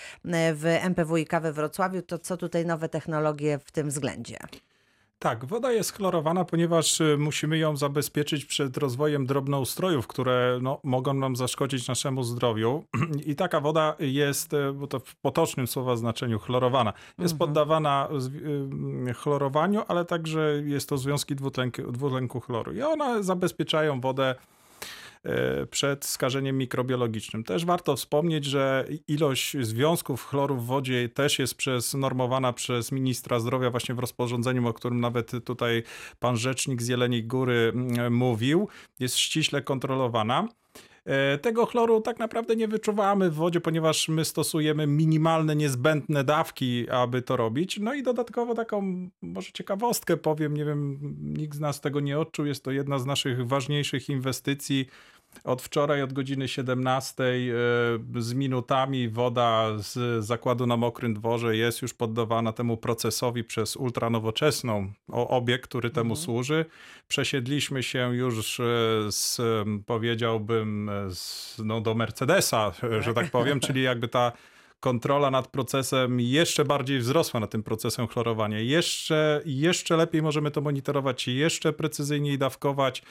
W 0.54 0.78
MPWiK 0.82 1.32
we 1.42 1.54
Wrocławiu. 1.54 2.02
To 2.02 2.20
co 2.20 2.38
tutaj 2.38 2.66
nowe 2.66 2.90
technologie 2.90 3.60
w 3.66 3.72
tym 3.72 3.90
względzie? 3.90 4.38
Tak, 5.24 5.46
woda 5.46 5.72
jest 5.72 5.94
chlorowana, 5.94 6.46
ponieważ 6.46 7.02
y, 7.02 7.18
musimy 7.18 7.58
ją 7.58 7.78
zabezpieczyć 7.78 8.46
przed 8.46 8.78
rozwojem 8.78 9.26
drobnoustrojów, 9.26 10.08
które 10.08 10.60
no, 10.62 10.80
mogą 10.84 11.14
nam 11.14 11.36
zaszkodzić 11.36 11.88
naszemu 11.88 12.24
zdrowiu. 12.24 12.84
I 13.32 13.36
taka 13.36 13.62
woda 13.62 13.96
jest, 14.00 14.54
y, 14.54 14.74
bo 14.74 14.88
to 14.88 15.00
w 15.00 15.16
potocznym 15.16 15.68
słowa 15.68 15.96
znaczeniu, 15.96 16.40
chlorowana. 16.40 16.94
Jest 17.20 17.38
poddawana 17.38 18.10
zwi- 18.12 19.10
y, 19.10 19.14
chlorowaniu, 19.14 19.84
ale 19.88 20.06
także 20.06 20.62
jest 20.66 20.90
to 20.90 20.98
związki 20.98 21.36
dwutlenku, 21.36 21.92
dwutlenku 21.92 22.40
chloru. 22.40 22.74
I 22.74 22.82
one 22.82 23.24
zabezpieczają 23.24 24.02
wodę 24.02 24.36
przed 25.70 26.06
skażeniem 26.06 26.58
mikrobiologicznym. 26.58 27.44
Też 27.44 27.66
warto 27.66 27.96
wspomnieć, 27.96 28.46
że 28.46 28.88
ilość 29.08 29.58
związków 29.62 30.26
chloru 30.26 30.56
w 30.56 30.66
wodzie 30.66 31.10
też 31.10 31.40
jest 31.40 31.56
przez, 31.56 31.94
normowana 31.94 32.54
przez 32.54 32.92
ministra 32.92 33.40
zdrowia 33.40 33.70
właśnie 33.70 33.96
w 33.96 34.00
rozporządzeniu, 34.00 34.68
o 34.68 34.74
którym 34.74 35.00
nawet 35.00 35.32
tutaj 35.46 35.84
pan 36.20 36.38
rzecznik 36.38 36.82
z 36.82 36.88
Jeleniej 36.88 37.24
Góry 37.24 37.72
mm, 37.76 38.14
mówił. 38.14 38.68
Jest 39.00 39.18
ściśle 39.18 39.62
kontrolowana. 39.62 40.48
E, 41.06 41.38
Tego 41.38 41.66
chloru 41.66 42.02
tak 42.02 42.20
naprawdę 42.20 42.56
nie 42.56 42.68
wyczuwamy 42.68 43.30
w 43.30 43.34
wodzie, 43.36 43.62
ponieważ 43.62 44.10
my 44.10 44.26
stosujemy 44.26 44.88
minimalne, 44.88 45.56
niezbędne 45.56 46.24
dawki, 46.24 46.90
aby 46.90 47.22
to 47.22 47.38
robić. 47.38 47.80
No 47.80 47.94
i 47.94 48.04
dodatkowo 48.04 48.56
taką, 48.56 49.10
może 49.22 49.52
ciekawostkę 49.52 50.18
powiem, 50.18 50.54
nie 50.58 50.66
wiem, 50.66 51.00
nikt 51.22 51.58
z 51.58 51.60
nas 51.60 51.82
tego 51.82 52.00
nie 52.00 52.20
odczuł, 52.20 52.46
jest 52.46 52.64
to 52.64 52.72
jedna 52.72 53.00
z 53.00 53.06
naszych 53.06 53.48
ważniejszych 53.48 54.10
inwestycji. 54.10 54.88
Od 55.44 55.62
wczoraj, 55.62 56.02
od 56.02 56.14
godziny 56.14 56.48
17 56.48 57.24
e, 57.24 58.22
z 58.22 58.34
minutami 58.34 59.10
woda 59.10 59.68
z 59.78 60.26
zakładu 60.26 60.68
na 60.68 60.78
Mokrym 60.78 61.14
Dworze 61.14 61.58
jest 61.58 61.82
już 61.82 61.94
poddawana 61.94 62.54
temu 62.54 62.78
procesowi 62.78 63.44
przez 63.44 63.76
ultranowoczesną 63.76 64.94
obiekt, 65.08 65.68
który 65.70 65.90
temu 65.90 66.16
służy. 66.16 66.66
Przesiedliśmy 67.08 67.84
się 67.84 68.16
już 68.16 68.60
e, 68.60 68.64
z, 69.10 69.42
powiedziałbym, 69.86 70.90
e, 70.90 71.16
z, 71.16 71.56
no, 71.66 71.82
do 71.82 71.96
Mercedesa, 71.96 72.72
że 73.00 73.14
tak 73.14 73.32
powiem, 73.32 73.60
czyli 73.60 73.82
jakby 73.82 74.08
ta 74.08 74.32
kontrola 74.84 75.32
nad 75.32 75.48
procesem 75.48 76.20
jeszcze 76.20 76.66
bardziej 76.66 77.00
wzrosła 77.00 77.40
nad 77.40 77.52
tym 77.52 77.64
procesem 77.64 78.08
chlorowania. 78.08 78.60
Jeszcze, 78.60 79.42
jeszcze 79.46 79.98
lepiej 79.98 80.22
możemy 80.22 80.52
to 80.52 80.62
monitorować, 80.62 81.28
jeszcze 81.28 81.74
precyzyjniej 81.74 82.38
dawkować, 82.38 83.04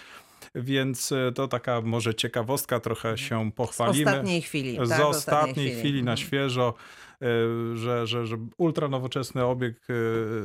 więc 0.55 1.12
e, 1.12 1.32
to 1.34 1.49
taka 1.49 1.80
może 1.80 2.14
ciekawostka, 2.14 2.80
trochę 2.80 3.18
się 3.18 3.51
Z 3.53 3.55
pochwalimy. 3.57 4.11
ostatniej 4.11 4.43
chwili. 4.43 4.78
Z 4.82 4.88
tak, 4.88 5.01
ostatniej 5.01 5.74
chwili 5.74 6.03
na 6.03 6.12
Mhm. 6.12 6.16
świeżo, 6.28 6.74
e, 7.22 7.26
że, 7.76 8.07
że, 8.07 8.26
że 8.26 8.36
ultranowoczesny 8.59 9.45
obiekt 9.45 9.82
e, 9.90 9.95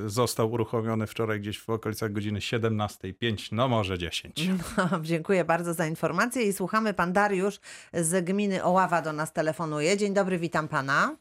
został 0.10 0.52
uruchomiony 0.52 1.08
wczoraj 1.08 1.40
gdzieś 1.40 1.60
w 1.60 1.70
okolicach 1.70 2.12
godziny 2.12 2.40
17.05, 2.40 3.50
no 3.52 3.68
może 3.68 3.98
10. 3.98 4.50
No, 4.78 4.90
dziękuję 5.02 5.46
bardzo 5.46 5.74
za 5.74 5.88
informację 5.88 6.44
i 6.44 6.54
słuchamy. 6.54 6.94
Pan 6.94 7.14
Dariusz 7.14 7.60
z 7.94 8.26
gminy 8.26 8.64
Oława 8.64 9.02
do 9.02 9.14
nas 9.14 9.34
telefonuje. 9.34 9.98
Dzień 9.98 10.14
dobry, 10.14 10.38
witam 10.40 10.68
pana. 10.68 11.16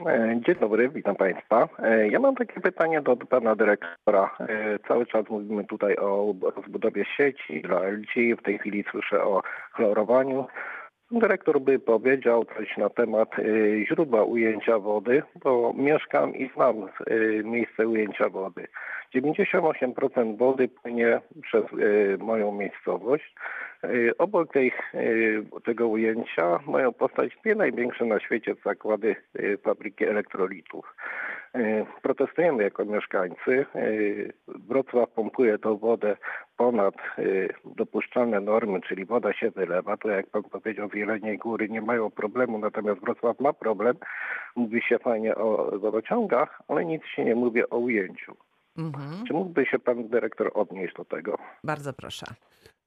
E, 0.00 0.40
Dzień 0.46 0.54
dobry, 0.60 0.88
witam 0.88 1.16
Państwa. 1.16 1.68
E, 1.82 2.08
Ja 2.08 2.18
mam 2.20 2.34
takie 2.34 2.60
pytanie 2.60 3.00
do 3.02 3.16
pana 3.16 3.56
dyrektora. 3.56 4.30
E, 4.40 4.78
Cały 4.88 5.06
czas 5.06 5.28
mówimy 5.30 5.64
tutaj 5.64 5.96
o 5.96 6.34
rozbudowie 6.56 7.04
sieci 7.16 7.62
dla 7.62 7.80
LG. 7.80 8.36
W 8.38 8.42
tej 8.42 8.58
chwili 8.58 8.84
słyszę 8.90 9.24
o 9.24 9.42
chlorowaniu. 9.72 10.46
Dyrektor 11.10 11.60
by 11.60 11.78
powiedział 11.78 12.44
coś 12.44 12.76
na 12.76 12.88
temat 12.90 13.38
e, 13.38 13.42
źródła 13.86 14.24
ujęcia 14.24 14.78
wody, 14.78 15.22
bo 15.44 15.72
mieszkam 15.76 16.34
i 16.34 16.50
znam 16.54 16.76
e, 16.82 16.84
miejsce 17.44 17.88
ujęcia 17.88 18.28
wody. 18.28 18.66
98% 19.14 20.36
wody 20.36 20.68
płynie 20.68 21.20
przez 21.42 21.64
e, 21.64 22.24
moją 22.24 22.52
miejscowość. 22.52 23.34
Obok 24.18 24.52
tej, 24.52 24.72
tego 25.64 25.88
ujęcia 25.88 26.58
mają 26.66 26.92
powstać 26.92 27.32
dwie 27.42 27.54
największe 27.54 28.04
na 28.04 28.20
świecie 28.20 28.54
zakłady 28.64 29.16
fabryki 29.62 30.04
elektrolitów. 30.04 30.94
E, 31.56 31.86
Protestujemy 32.02 32.62
jako 32.62 32.84
mieszkańcy. 32.84 33.66
E, 33.74 33.88
Wrocław 34.48 35.10
pompuje 35.10 35.58
tą 35.58 35.76
wodę 35.76 36.16
ponad 36.56 36.94
e, 36.94 37.22
dopuszczalne 37.76 38.40
normy, 38.40 38.80
czyli 38.80 39.04
woda 39.04 39.32
się 39.32 39.50
wylewa. 39.50 39.96
To 39.96 40.08
jak 40.08 40.26
pan 40.26 40.42
powiedział, 40.42 40.88
w 40.88 40.94
Jeleniej 40.94 41.38
Góry 41.38 41.68
nie 41.68 41.80
mają 41.80 42.10
problemu, 42.10 42.58
natomiast 42.58 43.00
Wrocław 43.00 43.40
ma 43.40 43.52
problem. 43.52 43.96
Mówi 44.56 44.82
się 44.82 44.98
fajnie 44.98 45.34
o 45.34 45.78
wodociągach, 45.78 46.62
ale 46.68 46.84
nic 46.84 47.02
się 47.04 47.24
nie 47.24 47.34
mówi 47.34 47.70
o 47.70 47.76
ujęciu. 47.78 48.36
Mhm. 48.78 49.26
Czy 49.26 49.34
mógłby 49.34 49.66
się 49.66 49.78
pan 49.78 50.08
dyrektor 50.08 50.50
odnieść 50.54 50.94
do 50.94 51.04
tego? 51.04 51.38
Bardzo 51.64 51.92
proszę. 51.92 52.26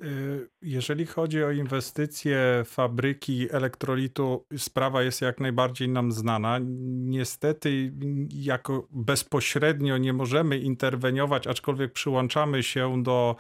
Y, 0.04 0.50
Jeżeli 0.62 1.06
chodzi 1.06 1.43
o 1.43 1.52
inwestycje 1.52 2.64
fabryki 2.66 3.47
elektrolitu, 3.52 4.45
sprawa 4.58 5.04
jest 5.04 5.22
jak 5.22 5.39
najbardziej 5.39 5.89
nam 5.89 6.12
znana. 6.12 6.60
Niestety, 6.89 7.93
jako 8.34 8.88
bezpośrednio 8.91 9.97
nie 9.97 10.14
możemy 10.14 10.58
interweniować, 10.58 11.47
aczkolwiek 11.47 11.93
przyłączamy 11.93 12.64
się 12.64 13.04
do, 13.04 13.36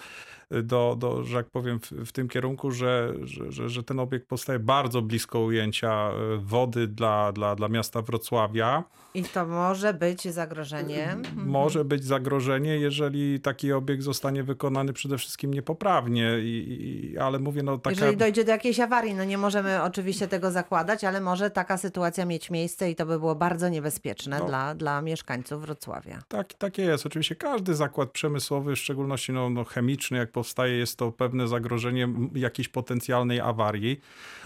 do, 0.63 0.95
do 0.99 1.23
że 1.23 1.37
tak 1.37 1.49
powiem, 1.51 1.79
w, 1.79 1.91
w 1.91 2.11
tym 2.11 2.27
kierunku, 2.27 2.71
że, 2.71 3.13
że, 3.21 3.51
że, 3.51 3.69
że 3.69 3.83
ten 3.83 3.99
obiekt 3.99 4.27
powstaje 4.27 4.59
bardzo 4.59 5.01
blisko 5.01 5.39
ujęcia 5.39 6.11
y, 6.35 6.37
wody 6.37 6.87
dla, 6.87 7.31
dla, 7.31 7.55
dla 7.55 7.67
miasta 7.67 8.01
Wrocławia. 8.01 8.83
I 9.13 9.23
to 9.23 9.45
może 9.45 9.93
być 9.93 10.23
zagrożenie. 10.23 11.11
Mhm. 11.11 11.47
Może 11.47 11.85
być 11.85 12.03
zagrożenie, 12.03 12.77
jeżeli 12.77 13.39
taki 13.39 13.73
obiekt 13.73 14.03
zostanie 14.03 14.43
wykonany 14.43 14.93
przede 14.93 15.17
wszystkim 15.17 15.53
niepoprawnie, 15.53 16.39
i, 16.39 17.11
i, 17.13 17.17
ale 17.17 17.39
mówię, 17.39 17.63
no 17.63 17.77
taka... 17.77 17.95
Jeżeli 17.95 18.17
dojdzie 18.17 18.43
do 18.43 18.51
jakiejś 18.51 18.79
awarii, 18.79 19.13
no 19.13 19.23
nie 19.23 19.37
możemy 19.37 19.83
oczywiście 19.83 20.27
tego 20.27 20.51
zakładać, 20.51 21.03
ale 21.03 21.21
może 21.21 21.49
taka 21.49 21.77
sytuacja 21.77 22.25
mieć 22.25 22.49
miejsce 22.49 22.91
i 22.91 22.95
to 22.95 23.05
by 23.05 23.19
było 23.19 23.35
bardzo 23.35 23.69
niebezpieczne 23.69 24.39
No. 24.39 24.45
dla, 24.45 24.75
dla 24.75 25.01
mieszkańców 25.01 25.61
Wrocławia. 25.61 26.19
Tak, 26.27 26.53
takie 26.53 26.81
jest. 26.81 27.05
Oczywiście 27.05 27.35
każdy 27.35 27.75
zakład 27.75 28.11
przemysłowy, 28.11 28.75
w 28.75 28.79
szczególności 28.79 29.33
no, 29.33 29.49
no, 29.49 29.63
chemiczny, 29.63 30.17
jak 30.17 30.31
powstaje, 30.39 30.77
jest 30.77 30.97
to 30.97 31.11
pewne 31.11 31.47
zagrożenie 31.47 32.07
jakiejś 32.35 32.67
potencjalnej 32.69 33.39
awarii. 33.39 33.99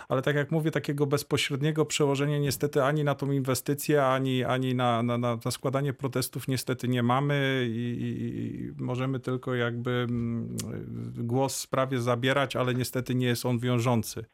Ale 0.10 0.22
tak 0.22 0.36
jak 0.36 0.52
mówię, 0.52 0.72
takiego 0.72 1.06
bezpośredniego 1.06 1.86
przełożenia 1.86 2.40
niestety 2.40 2.84
ani 2.84 3.04
na 3.04 3.16
tą 3.16 3.32
inwestycję, 3.32 4.06
ani, 4.06 4.44
ani 4.44 4.76
na, 4.76 5.04
na, 5.04 5.18
na, 5.18 5.38
na 5.46 5.52
składanie 5.52 5.94
protestów 5.94 6.48
niestety 6.48 6.88
nie 6.88 7.04
mamy 7.04 7.66
i, 7.70 7.98
i, 8.02 8.84
możemy 8.84 9.20
tylko 9.20 9.56
jakby 9.56 9.92
mm, 10.10 10.58
głos 11.16 11.56
w 11.56 11.62
sprawie 11.62 12.02
zabierać, 12.02 12.56
ale 12.56 12.74
niestety 12.74 13.16
nie 13.16 13.28
jest 13.28 13.46
on 13.46 13.60
wiążący. 13.60 14.26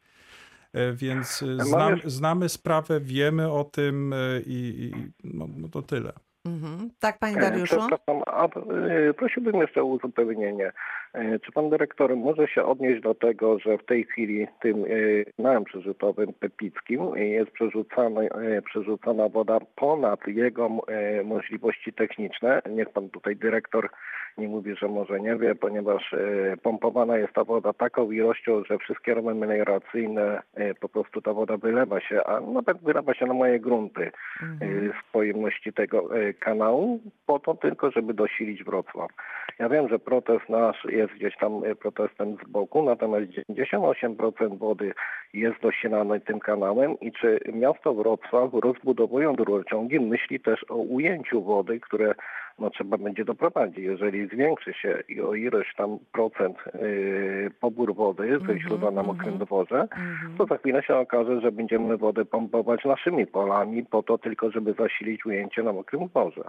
E, 0.72 0.92
Więc 0.92 1.42
e, 1.42 1.64
znam, 1.64 2.00
znamy 2.04 2.48
sprawę, 2.48 3.00
wiemy 3.00 3.52
o 3.52 3.64
tym 3.64 4.12
e, 4.12 4.16
i, 4.46 4.84
i 4.84 4.92
no, 5.24 5.48
no 5.56 5.68
to 5.68 5.82
tyle. 5.82 6.12
Mhm. 6.46 6.90
Tak, 7.00 7.18
panie 7.18 7.36
E, 7.36 7.40
Dariuszu? 7.40 7.76
Przepraszam, 7.76 8.22
a 8.26 8.44
e, 8.44 9.14
prosiłbym 9.14 9.60
jeszcze 9.60 9.82
o 9.82 9.84
uzupełnienie. 9.84 10.72
E, 11.12 11.38
Czy 11.38 11.52
pan 11.52 11.70
dyrektor 11.70 12.16
może 12.16 12.48
się 12.48 12.64
odnieść 12.64 13.02
do 13.02 13.14
tego, 13.14 13.58
że 13.58 13.78
w 13.78 13.84
tej 13.84 14.04
chwili 14.04 14.46
tym 14.62 14.84
e, 14.84 14.88
kanałem 15.36 15.64
przerzutowym 15.64 16.32
Pepickim 16.32 17.16
jest 17.16 17.50
przerzucana, 17.50 18.20
e, 18.20 18.62
przerzucana 18.62 19.28
woda 19.28 19.58
ponad 19.76 20.26
jego 20.26 20.68
e, 20.88 21.22
możliwości 21.24 21.92
techniczne? 21.92 22.62
Niech 22.70 22.90
pan 22.90 23.08
tutaj 23.10 23.36
dyrektor 23.36 23.90
nie 24.38 24.48
mówi, 24.48 24.76
że 24.76 24.88
może 24.88 25.20
nie 25.20 25.36
wie, 25.36 25.54
ponieważ 25.54 26.12
e, 26.12 26.56
pompowana 26.62 27.18
jest 27.18 27.32
ta 27.32 27.44
woda 27.44 27.72
taką 27.72 28.10
ilością, 28.10 28.64
że 28.64 28.78
wszystkie 28.78 29.14
romy 29.14 29.34
melioracyjne 29.34 30.42
e, 30.54 30.74
po 30.74 30.88
prostu 30.88 31.22
ta 31.22 31.32
woda 31.32 31.56
wylewa 31.56 32.00
się, 32.00 32.24
a 32.24 32.40
nawet 32.40 32.78
wylewa 32.82 33.14
się 33.14 33.26
na 33.26 33.34
moje 33.34 33.60
grunty 33.60 34.10
Mhm. 34.42 34.92
z 34.92 35.12
pojemności 35.12 35.72
tego 35.72 36.08
kanału, 36.34 37.00
po 37.26 37.38
to 37.38 37.54
tylko, 37.54 37.90
żeby 37.90 38.14
dosilić 38.14 38.64
Wrocław. 38.64 39.10
Ja 39.58 39.68
wiem, 39.68 39.88
że 39.88 39.98
protest 39.98 40.48
nasz 40.48 40.84
jest 40.84 41.12
gdzieś 41.12 41.36
tam 41.36 41.64
y, 41.64 41.76
protestem 41.76 42.36
z 42.36 42.48
boku, 42.48 42.82
natomiast 42.82 43.26
98% 43.50 44.58
wody 44.58 44.92
jest 45.34 45.60
dosilane 45.62 46.20
tym 46.20 46.40
kanałem 46.40 47.00
i 47.00 47.12
czy 47.12 47.40
miasto 47.52 47.94
Wrocław 47.94 48.50
rozbudowując 48.54 49.38
rurociągi 49.38 50.00
myśli 50.00 50.40
też 50.40 50.64
o 50.68 50.74
ujęciu 50.74 51.42
wody, 51.42 51.80
które 51.80 52.14
no, 52.60 52.70
trzeba 52.70 52.98
będzie 52.98 53.24
doprowadzić. 53.24 53.78
Jeżeli 53.78 54.26
zwiększy 54.26 54.72
się 54.72 55.02
i 55.08 55.20
o 55.20 55.34
ilość 55.34 55.74
tam 55.76 55.98
procent 56.12 56.56
y, 56.74 57.50
pobór 57.60 57.94
wody 57.94 58.38
ze 58.46 58.58
źródła 58.60 58.90
na 58.90 59.02
mokrym 59.02 59.38
dworze, 59.38 59.80
Mhm. 59.90 60.36
to 60.38 60.46
za 60.46 60.58
chwilę 60.58 60.82
się 60.82 60.96
okaże, 60.96 61.40
że 61.40 61.52
będziemy 61.52 61.96
wodę 61.96 62.24
pompować 62.24 62.84
naszymi 62.84 63.26
polami 63.26 63.84
po 63.84 64.02
to 64.02 64.18
tylko, 64.18 64.50
żeby 64.50 64.74
zasilić 64.78 65.26
ujęcie 65.26 65.62
na 65.62 65.72
mokrym 65.72 66.08
dworze. 66.08 66.44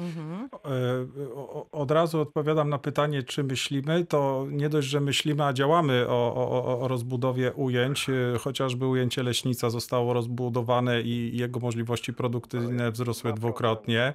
Mhm. 0.00 0.48
E, 0.64 1.70
Od 1.72 1.90
razu 1.90 2.20
odpowiadam 2.20 2.68
na 2.68 2.78
pytanie, 2.78 3.22
czy 3.22 3.44
myślimy. 3.44 4.04
To 4.04 4.46
nie 4.50 4.68
dość, 4.68 4.88
że 4.88 5.00
myślimy, 5.00 5.44
a 5.44 5.52
działamy 5.52 6.04
o, 6.08 6.34
o, 6.34 6.80
o 6.80 6.88
rozbudowie 6.88 7.52
ujęć. 7.52 8.06
E, 8.08 8.38
Chociażby 8.38 8.86
ujęcie 8.86 9.22
Leśnica 9.22 9.70
zostało 9.70 10.12
rozbudowane 10.12 11.00
i 11.00 11.36
jego 11.36 11.60
możliwości 11.60 12.12
produkcyjne 12.12 12.90
wzrosły 12.90 13.32
dwukrotnie. 13.32 14.12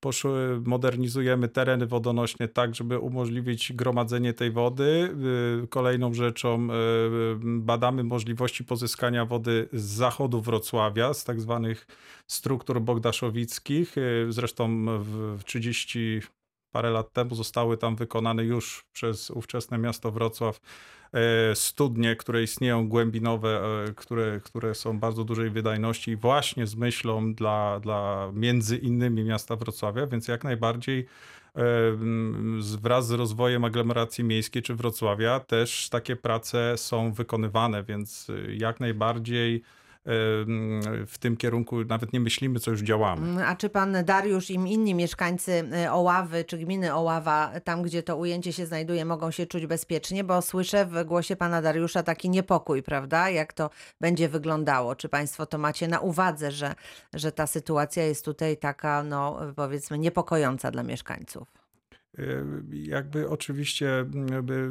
Poszły, 0.00 0.60
modernizujemy 0.64 1.48
tereny 1.48 1.86
wodonośne 1.86 2.48
tak, 2.48 2.74
żeby 2.74 2.98
umożliwić 2.98 3.72
gromadzenie 3.72 4.32
tej 4.32 4.50
wody. 4.50 5.14
Y, 5.64 5.68
Kolejną 5.68 6.14
rzeczą 6.14 6.64
y, 6.64 6.68
badamy 7.42 8.04
możliwości 8.04 8.64
pozyskania 8.64 9.24
wody 9.24 9.68
z 9.72 9.82
zachodu 9.82 10.40
Wrocławia, 10.40 11.14
z 11.14 11.24
tak 11.24 11.40
zwanych 11.40 11.86
struktur 12.26 12.80
bogdaszowickich. 12.80 13.98
Y, 13.98 14.26
Zresztą 14.28 14.86
w 15.36 15.44
30 15.44 16.20
parę 16.72 16.90
lat 16.90 17.12
temu 17.12 17.34
zostały 17.34 17.76
tam 17.76 17.96
wykonane 17.96 18.44
już 18.44 18.84
przez 18.92 19.30
ówczesne 19.30 19.78
miasto 19.78 20.10
Wrocław 20.10 20.60
e, 21.12 21.54
studnie, 21.54 22.16
które 22.16 22.42
istnieją 22.42 22.88
głębinowe, 22.88 23.60
e, 23.88 23.94
które, 23.94 24.40
które 24.44 24.74
są 24.74 24.98
bardzo 24.98 25.24
dużej 25.24 25.50
wydajności 25.50 26.16
właśnie 26.16 26.66
z 26.66 26.76
myślą 26.76 27.34
dla, 27.34 27.80
dla 27.80 28.30
między 28.34 28.76
innymi 28.76 29.24
miasta 29.24 29.56
Wrocławia, 29.56 30.06
więc 30.06 30.28
jak 30.28 30.44
najbardziej 30.44 31.06
e, 31.56 31.62
wraz 32.82 33.06
z 33.06 33.10
rozwojem 33.10 33.64
aglomeracji 33.64 34.24
miejskiej 34.24 34.62
czy 34.62 34.74
Wrocławia 34.74 35.40
też 35.40 35.88
takie 35.88 36.16
prace 36.16 36.76
są 36.76 37.12
wykonywane, 37.12 37.84
więc 37.84 38.28
jak 38.48 38.80
najbardziej 38.80 39.62
w 41.06 41.14
tym 41.20 41.36
kierunku 41.36 41.84
nawet 41.84 42.12
nie 42.12 42.20
myślimy, 42.20 42.60
co 42.60 42.70
już 42.70 42.80
działamy. 42.80 43.26
Mm, 43.30 43.44
A 43.48 43.56
czy 43.56 43.68
pan 43.68 43.96
Dariusz 44.04 44.50
i 44.50 44.54
inni 44.54 44.94
mieszkańcy 44.94 45.64
y, 45.86 45.90
Oławy 45.90 46.44
czy 46.44 46.58
gminy 46.58 46.94
Oława, 46.94 47.52
tam 47.64 47.82
gdzie 47.82 48.02
to 48.02 48.16
ujęcie 48.16 48.52
się 48.52 48.66
znajduje, 48.66 49.04
mogą 49.04 49.30
się 49.30 49.46
czuć 49.46 49.66
bezpiecznie? 49.66 50.24
Bo 50.24 50.42
słyszę 50.42 50.86
w 50.86 51.04
głosie 51.04 51.36
pana 51.36 51.62
Dariusza 51.62 52.02
taki 52.02 52.30
niepokój, 52.30 52.82
prawda? 52.82 53.30
Jak 53.30 53.52
to 53.52 53.70
będzie 54.00 54.28
wyglądało? 54.28 54.94
Czy 54.96 55.08
państwo 55.08 55.46
to 55.46 55.58
macie 55.58 55.88
na 55.88 56.00
uwadze, 56.00 56.52
że, 56.52 56.74
że 57.14 57.32
ta 57.32 57.46
sytuacja 57.46 58.02
jest 58.04 58.24
tutaj 58.24 58.56
taka, 58.56 59.02
no 59.02 59.40
powiedzmy, 59.56 59.98
niepokojąca 59.98 60.70
dla 60.70 60.82
mieszkańców? 60.82 61.57
Y, 62.18 62.44
Jakby 62.72 63.28
oczywiście 63.28 63.98
mm, 63.98 64.28
jakby, 64.28 64.70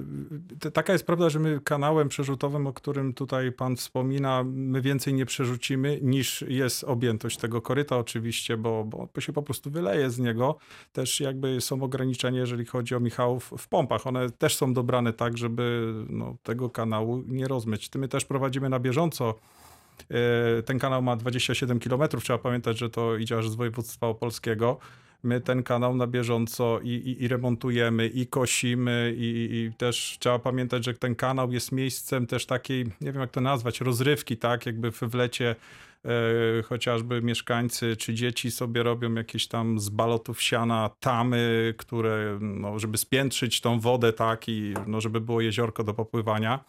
t- 0.59 0.71
taka 0.71 0.93
jest 0.93 1.05
prawda, 1.05 1.29
że 1.29 1.39
my 1.39 1.59
kanałem 1.63 2.09
przerzutowym, 2.09 2.67
o 2.67 2.73
którym 2.73 3.13
tutaj 3.13 3.51
pan 3.51 3.75
wspomina, 3.75 4.43
my 4.45 4.81
więcej 4.81 5.13
nie 5.13 5.25
przerzucimy 5.25 5.99
niż 6.01 6.41
jest 6.47 6.83
objętość 6.83 7.37
tego 7.37 7.61
koryta 7.61 7.97
oczywiście, 7.97 8.57
bo, 8.57 8.85
bo 8.85 9.21
się 9.21 9.33
po 9.33 9.43
prostu 9.43 9.71
wyleje 9.71 10.09
z 10.09 10.19
niego. 10.19 10.57
Też 10.93 11.19
jakby 11.19 11.61
są 11.61 11.83
ograniczenia, 11.83 12.39
jeżeli 12.39 12.65
chodzi 12.65 12.95
o 12.95 12.99
Michałów 12.99 13.53
w 13.57 13.67
pompach. 13.67 14.07
One 14.07 14.29
też 14.29 14.55
są 14.55 14.73
dobrane 14.73 15.13
tak, 15.13 15.37
żeby 15.37 15.93
no, 16.09 16.37
tego 16.43 16.69
kanału 16.69 17.23
nie 17.27 17.47
rozmyć. 17.47 17.89
My 17.95 18.07
też 18.07 18.25
prowadzimy 18.25 18.69
na 18.69 18.79
bieżąco 18.79 19.35
E, 20.11 20.63
Ten 20.63 20.79
kanał 20.79 21.01
ma 21.01 21.15
27 21.15 21.79
km. 21.79 22.01
Trzeba 22.21 22.39
pamiętać, 22.39 22.77
że 22.77 22.89
to 22.89 23.15
idzie 23.17 23.37
aż 23.37 23.49
z 23.49 23.55
województwa 23.55 24.07
opolskiego. 24.07 24.77
My 25.23 25.41
ten 25.41 25.63
kanał 25.63 25.95
na 25.95 26.07
bieżąco 26.07 26.79
i, 26.83 26.89
i, 26.89 27.23
i 27.23 27.27
remontujemy, 27.27 28.07
i 28.07 28.27
kosimy, 28.27 29.13
i, 29.17 29.23
i- 29.23 29.73
też 29.77 30.17
trzeba 30.19 30.39
pamiętać, 30.39 30.85
że 30.85 30.93
ten 30.93 31.15
kanał 31.15 31.51
jest 31.51 31.71
miejscem 31.71 32.27
też 32.27 32.45
takiej, 32.45 32.85
nie 33.01 33.11
wiem 33.11 33.21
jak 33.21 33.31
to 33.31 33.41
nazwać, 33.41 33.81
rozrywki, 33.81 34.37
tak? 34.37 34.65
Jakby 34.65 34.91
w 34.91 35.13
lecie 35.13 35.55
e, 36.05 36.09
chociażby 36.63 37.21
mieszkańcy 37.21 37.95
czy 37.97 38.13
dzieci 38.13 38.51
sobie 38.51 38.83
robią 38.83 39.13
jakieś 39.13 39.47
tam 39.47 39.79
z 39.79 39.89
balotów 39.89 40.41
siana 40.41 40.89
tamy, 40.99 41.73
które, 41.77 42.37
no, 42.41 42.79
żeby 42.79 42.97
spiętrzyć 42.97 43.61
tą 43.61 43.79
wodę, 43.79 44.13
tak? 44.13 44.49
I 44.49 44.73
no, 44.87 45.01
żeby 45.01 45.21
było 45.21 45.41
jeziorko 45.41 45.83
do 45.83 45.93
popływania. 45.93 46.59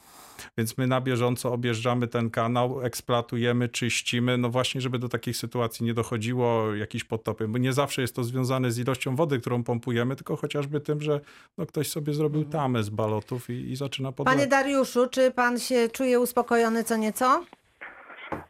Więc 0.59 0.79
my 0.79 0.87
na 0.87 1.01
bieżąco 1.01 1.53
objeżdżamy 1.53 2.07
ten 2.07 2.31
kanał, 2.31 2.83
eksploatujemy, 2.83 3.69
czyścimy, 3.69 4.39
no 4.39 4.49
właśnie, 4.49 4.81
żeby 4.81 4.99
do 4.99 5.09
takich 5.09 5.37
sytuacji 5.37 5.87
nie 5.87 5.95
dochodziło, 5.95 6.75
jakiś 6.75 7.05
potopy, 7.05 7.49
bo 7.49 7.59
nie 7.59 7.73
zawsze 7.73 8.03
jest 8.03 8.17
to 8.17 8.25
związane 8.25 8.71
z 8.71 8.79
ilością 8.79 9.17
wody, 9.17 9.41
którą 9.41 9.65
pompujemy, 9.65 10.17
tylko 10.17 10.37
chociażby 10.37 10.81
tym, 10.81 11.01
że 11.01 11.21
no, 11.59 11.67
ktoś 11.67 11.91
sobie 11.91 12.15
zrobił 12.15 12.45
tamę 12.45 12.83
z 12.83 12.91
balotów 12.91 13.51
i, 13.51 13.71
i 13.71 13.77
zaczyna 13.77 14.13
podlewać. 14.13 14.39
Panie 14.39 14.51
Dariuszu, 14.51 15.09
czy 15.11 15.31
pan 15.31 15.59
się 15.59 15.89
czuje 15.89 16.21
uspokojony 16.21 16.85
co 16.85 16.97
nieco? 16.97 17.45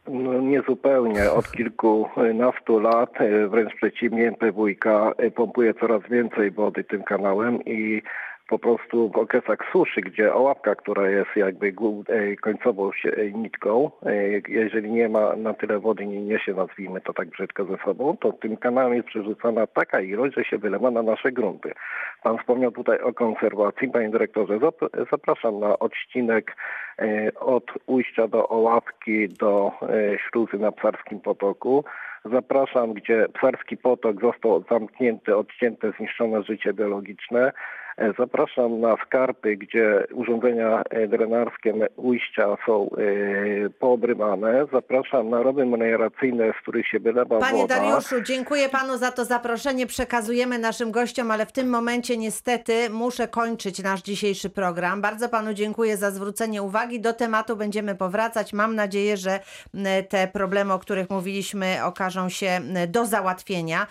No, 0.07 0.41
niezupełnie. 0.41 1.31
Od 1.31 1.51
kilkunastu 1.51 2.79
lat, 2.79 3.21
e, 3.21 3.47
wręcz 3.47 3.75
przeciwnie, 3.75 4.27
MPWiK 4.27 4.85
e, 5.17 5.31
pompuje 5.31 5.73
coraz 5.73 6.01
więcej 6.09 6.51
wody 6.51 6.83
tym 6.83 7.03
kanałem 7.03 7.65
i 7.65 8.01
po 8.49 8.59
prostu 8.59 9.09
w 9.09 9.17
okresach 9.17 9.59
suszy, 9.71 10.01
gdzie 10.01 10.33
oławka, 10.33 10.75
która 10.75 11.09
jest 11.09 11.29
jakby 11.35 11.67
e, 11.67 12.35
końcową 12.35 12.89
e, 12.89 13.31
nitką, 13.31 13.91
e, 14.05 14.41
jeżeli 14.47 14.91
nie 14.91 15.09
ma 15.09 15.35
na 15.35 15.53
tyle 15.53 15.79
wody, 15.79 16.05
nie 16.05 16.21
niesie, 16.21 16.53
nazwijmy 16.53 17.01
to 17.01 17.13
tak 17.13 17.27
brzydko 17.29 17.65
ze 17.65 17.77
sobą, 17.85 18.17
to 18.17 18.31
tym 18.31 18.57
kanałem 18.57 18.93
jest 18.93 19.07
przerzucana 19.07 19.67
taka 19.67 20.01
ilość, 20.01 20.35
że 20.35 20.43
się 20.43 20.57
wylewa 20.57 20.91
na 20.91 21.01
nasze 21.01 21.31
grunty. 21.31 21.73
Pan 22.23 22.37
wspomniał 22.37 22.71
tutaj 22.71 22.99
o 22.99 23.13
konserwacji. 23.13 23.89
Panie 23.89 24.09
dyrektorze, 24.09 24.59
zap- 24.59 25.09
zapraszam 25.11 25.59
na 25.59 25.79
odcinek 25.79 26.55
od 27.39 27.63
ujścia 27.85 28.27
do 28.27 28.49
Oławki 28.49 29.29
do 29.29 29.71
śluzy 30.29 30.57
na 30.57 30.71
Psarskim 30.71 31.19
Potoku. 31.19 31.83
Zapraszam, 32.25 32.93
gdzie 32.93 33.25
Psarski 33.33 33.77
Potok 33.77 34.21
został 34.21 34.63
zamknięty, 34.69 35.37
odcięte, 35.37 35.91
zniszczone 35.97 36.43
życie 36.43 36.73
biologiczne. 36.73 37.51
E, 37.99 38.13
Zapraszam 38.19 38.81
na 38.81 38.95
skarpy, 39.05 39.57
gdzie 39.57 40.03
urządzenia 40.13 40.83
e, 40.89 41.07
drenarskie 41.07 41.73
ujścia 41.95 42.55
są 42.65 42.89
e, 42.89 43.69
poobrywane. 43.69 44.65
Zapraszam 44.73 45.29
na 45.29 45.43
rowy 45.43 45.65
melioracyjne, 45.65 46.53
z 46.59 46.61
których 46.61 46.87
się 46.87 46.99
wylewa 46.99 47.39
Panie 47.39 47.61
woda. 47.61 47.75
Dariuszu, 47.75 48.21
dziękuję 48.21 48.69
panu 48.69 48.97
za 48.97 49.11
to 49.11 49.25
zaproszenie. 49.25 49.87
Przekazujemy 49.87 50.59
naszym 50.59 50.91
gościom, 50.91 51.31
ale 51.31 51.45
w 51.45 51.51
tym 51.51 51.69
momencie 51.69 52.17
niestety 52.17 52.89
muszę 52.89 53.27
kończyć 53.27 53.83
nasz 53.83 54.01
dzisiejszy 54.01 54.49
program. 54.49 55.01
Bardzo 55.01 55.29
panu 55.29 55.53
dziękuję 55.53 55.97
za 55.97 56.11
zwrócenie 56.11 56.63
uwagi. 56.63 56.99
Do 56.99 57.13
tematu 57.13 57.55
będziemy 57.55 57.95
powracać. 57.95 58.53
Mam 58.53 58.75
nadzieję, 58.75 59.17
że 59.17 59.39
te 60.09 60.27
problemy, 60.27 60.73
o 60.73 60.79
których 60.79 61.09
mówiliśmy, 61.09 61.77
okażą 61.83 62.29
się 62.29 62.61
do 62.87 63.05
załatwienia. 63.05 63.87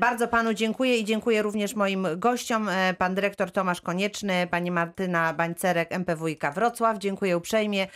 Bardzo 0.00 0.28
panu 0.28 0.54
dziękuję 0.54 0.96
i 0.96 1.04
dziękuję 1.04 1.42
również 1.42 1.76
moim 1.76 2.06
gościom, 2.16 2.68
pan 2.98 3.14
dyrektor 3.14 3.47
Tomasz 3.52 3.80
Konieczny, 3.80 4.46
pani 4.50 4.70
Martyna 4.70 5.34
Bańcerek, 5.34 5.92
MPWiK 5.92 6.42
Wrocław. 6.54 6.98
Dziękuję 6.98 7.36
uprzejmie 7.36 7.86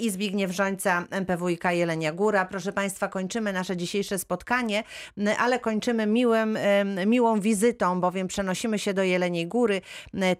i 0.00 0.10
Zbigniew 0.10 0.50
Żońca, 0.50 1.04
MPWiK 1.10 1.64
Jelenia 1.70 2.12
Góra. 2.12 2.44
Proszę 2.44 2.72
państwa, 2.72 3.08
kończymy 3.08 3.52
nasze 3.52 3.76
dzisiejsze 3.76 4.18
spotkanie, 4.18 4.84
ale 5.38 5.58
kończymy 5.58 6.06
miłym, 6.06 6.58
miłą 7.06 7.40
wizytą, 7.40 8.00
bowiem 8.00 8.28
przenosimy 8.28 8.78
się 8.78 8.94
do 8.94 9.02
Jeleniej 9.02 9.46
Góry. 9.46 9.80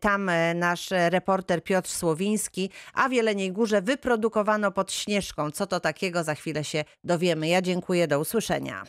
Tam 0.01 0.29
e, 0.29 0.55
nasz 0.55 0.91
reporter 0.91 1.65
Piotr 1.65 1.91
Słowiński, 1.91 2.71
a 2.95 3.09
w 3.09 3.13
Jeleniej 3.13 3.53
Górze 3.53 3.83
wyprodukowano 3.83 4.73
pod 4.73 4.93
Śnieżką. 4.93 5.51
Co 5.51 5.67
to 5.67 5.81
takiego? 5.81 6.25
Za 6.25 6.35
chwilę 6.35 6.65
się 6.65 6.85
dowiemy. 7.05 7.49
Ja 7.49 7.63
dziękuję, 7.63 8.09
do 8.09 8.21
usłyszenia. 8.21 8.85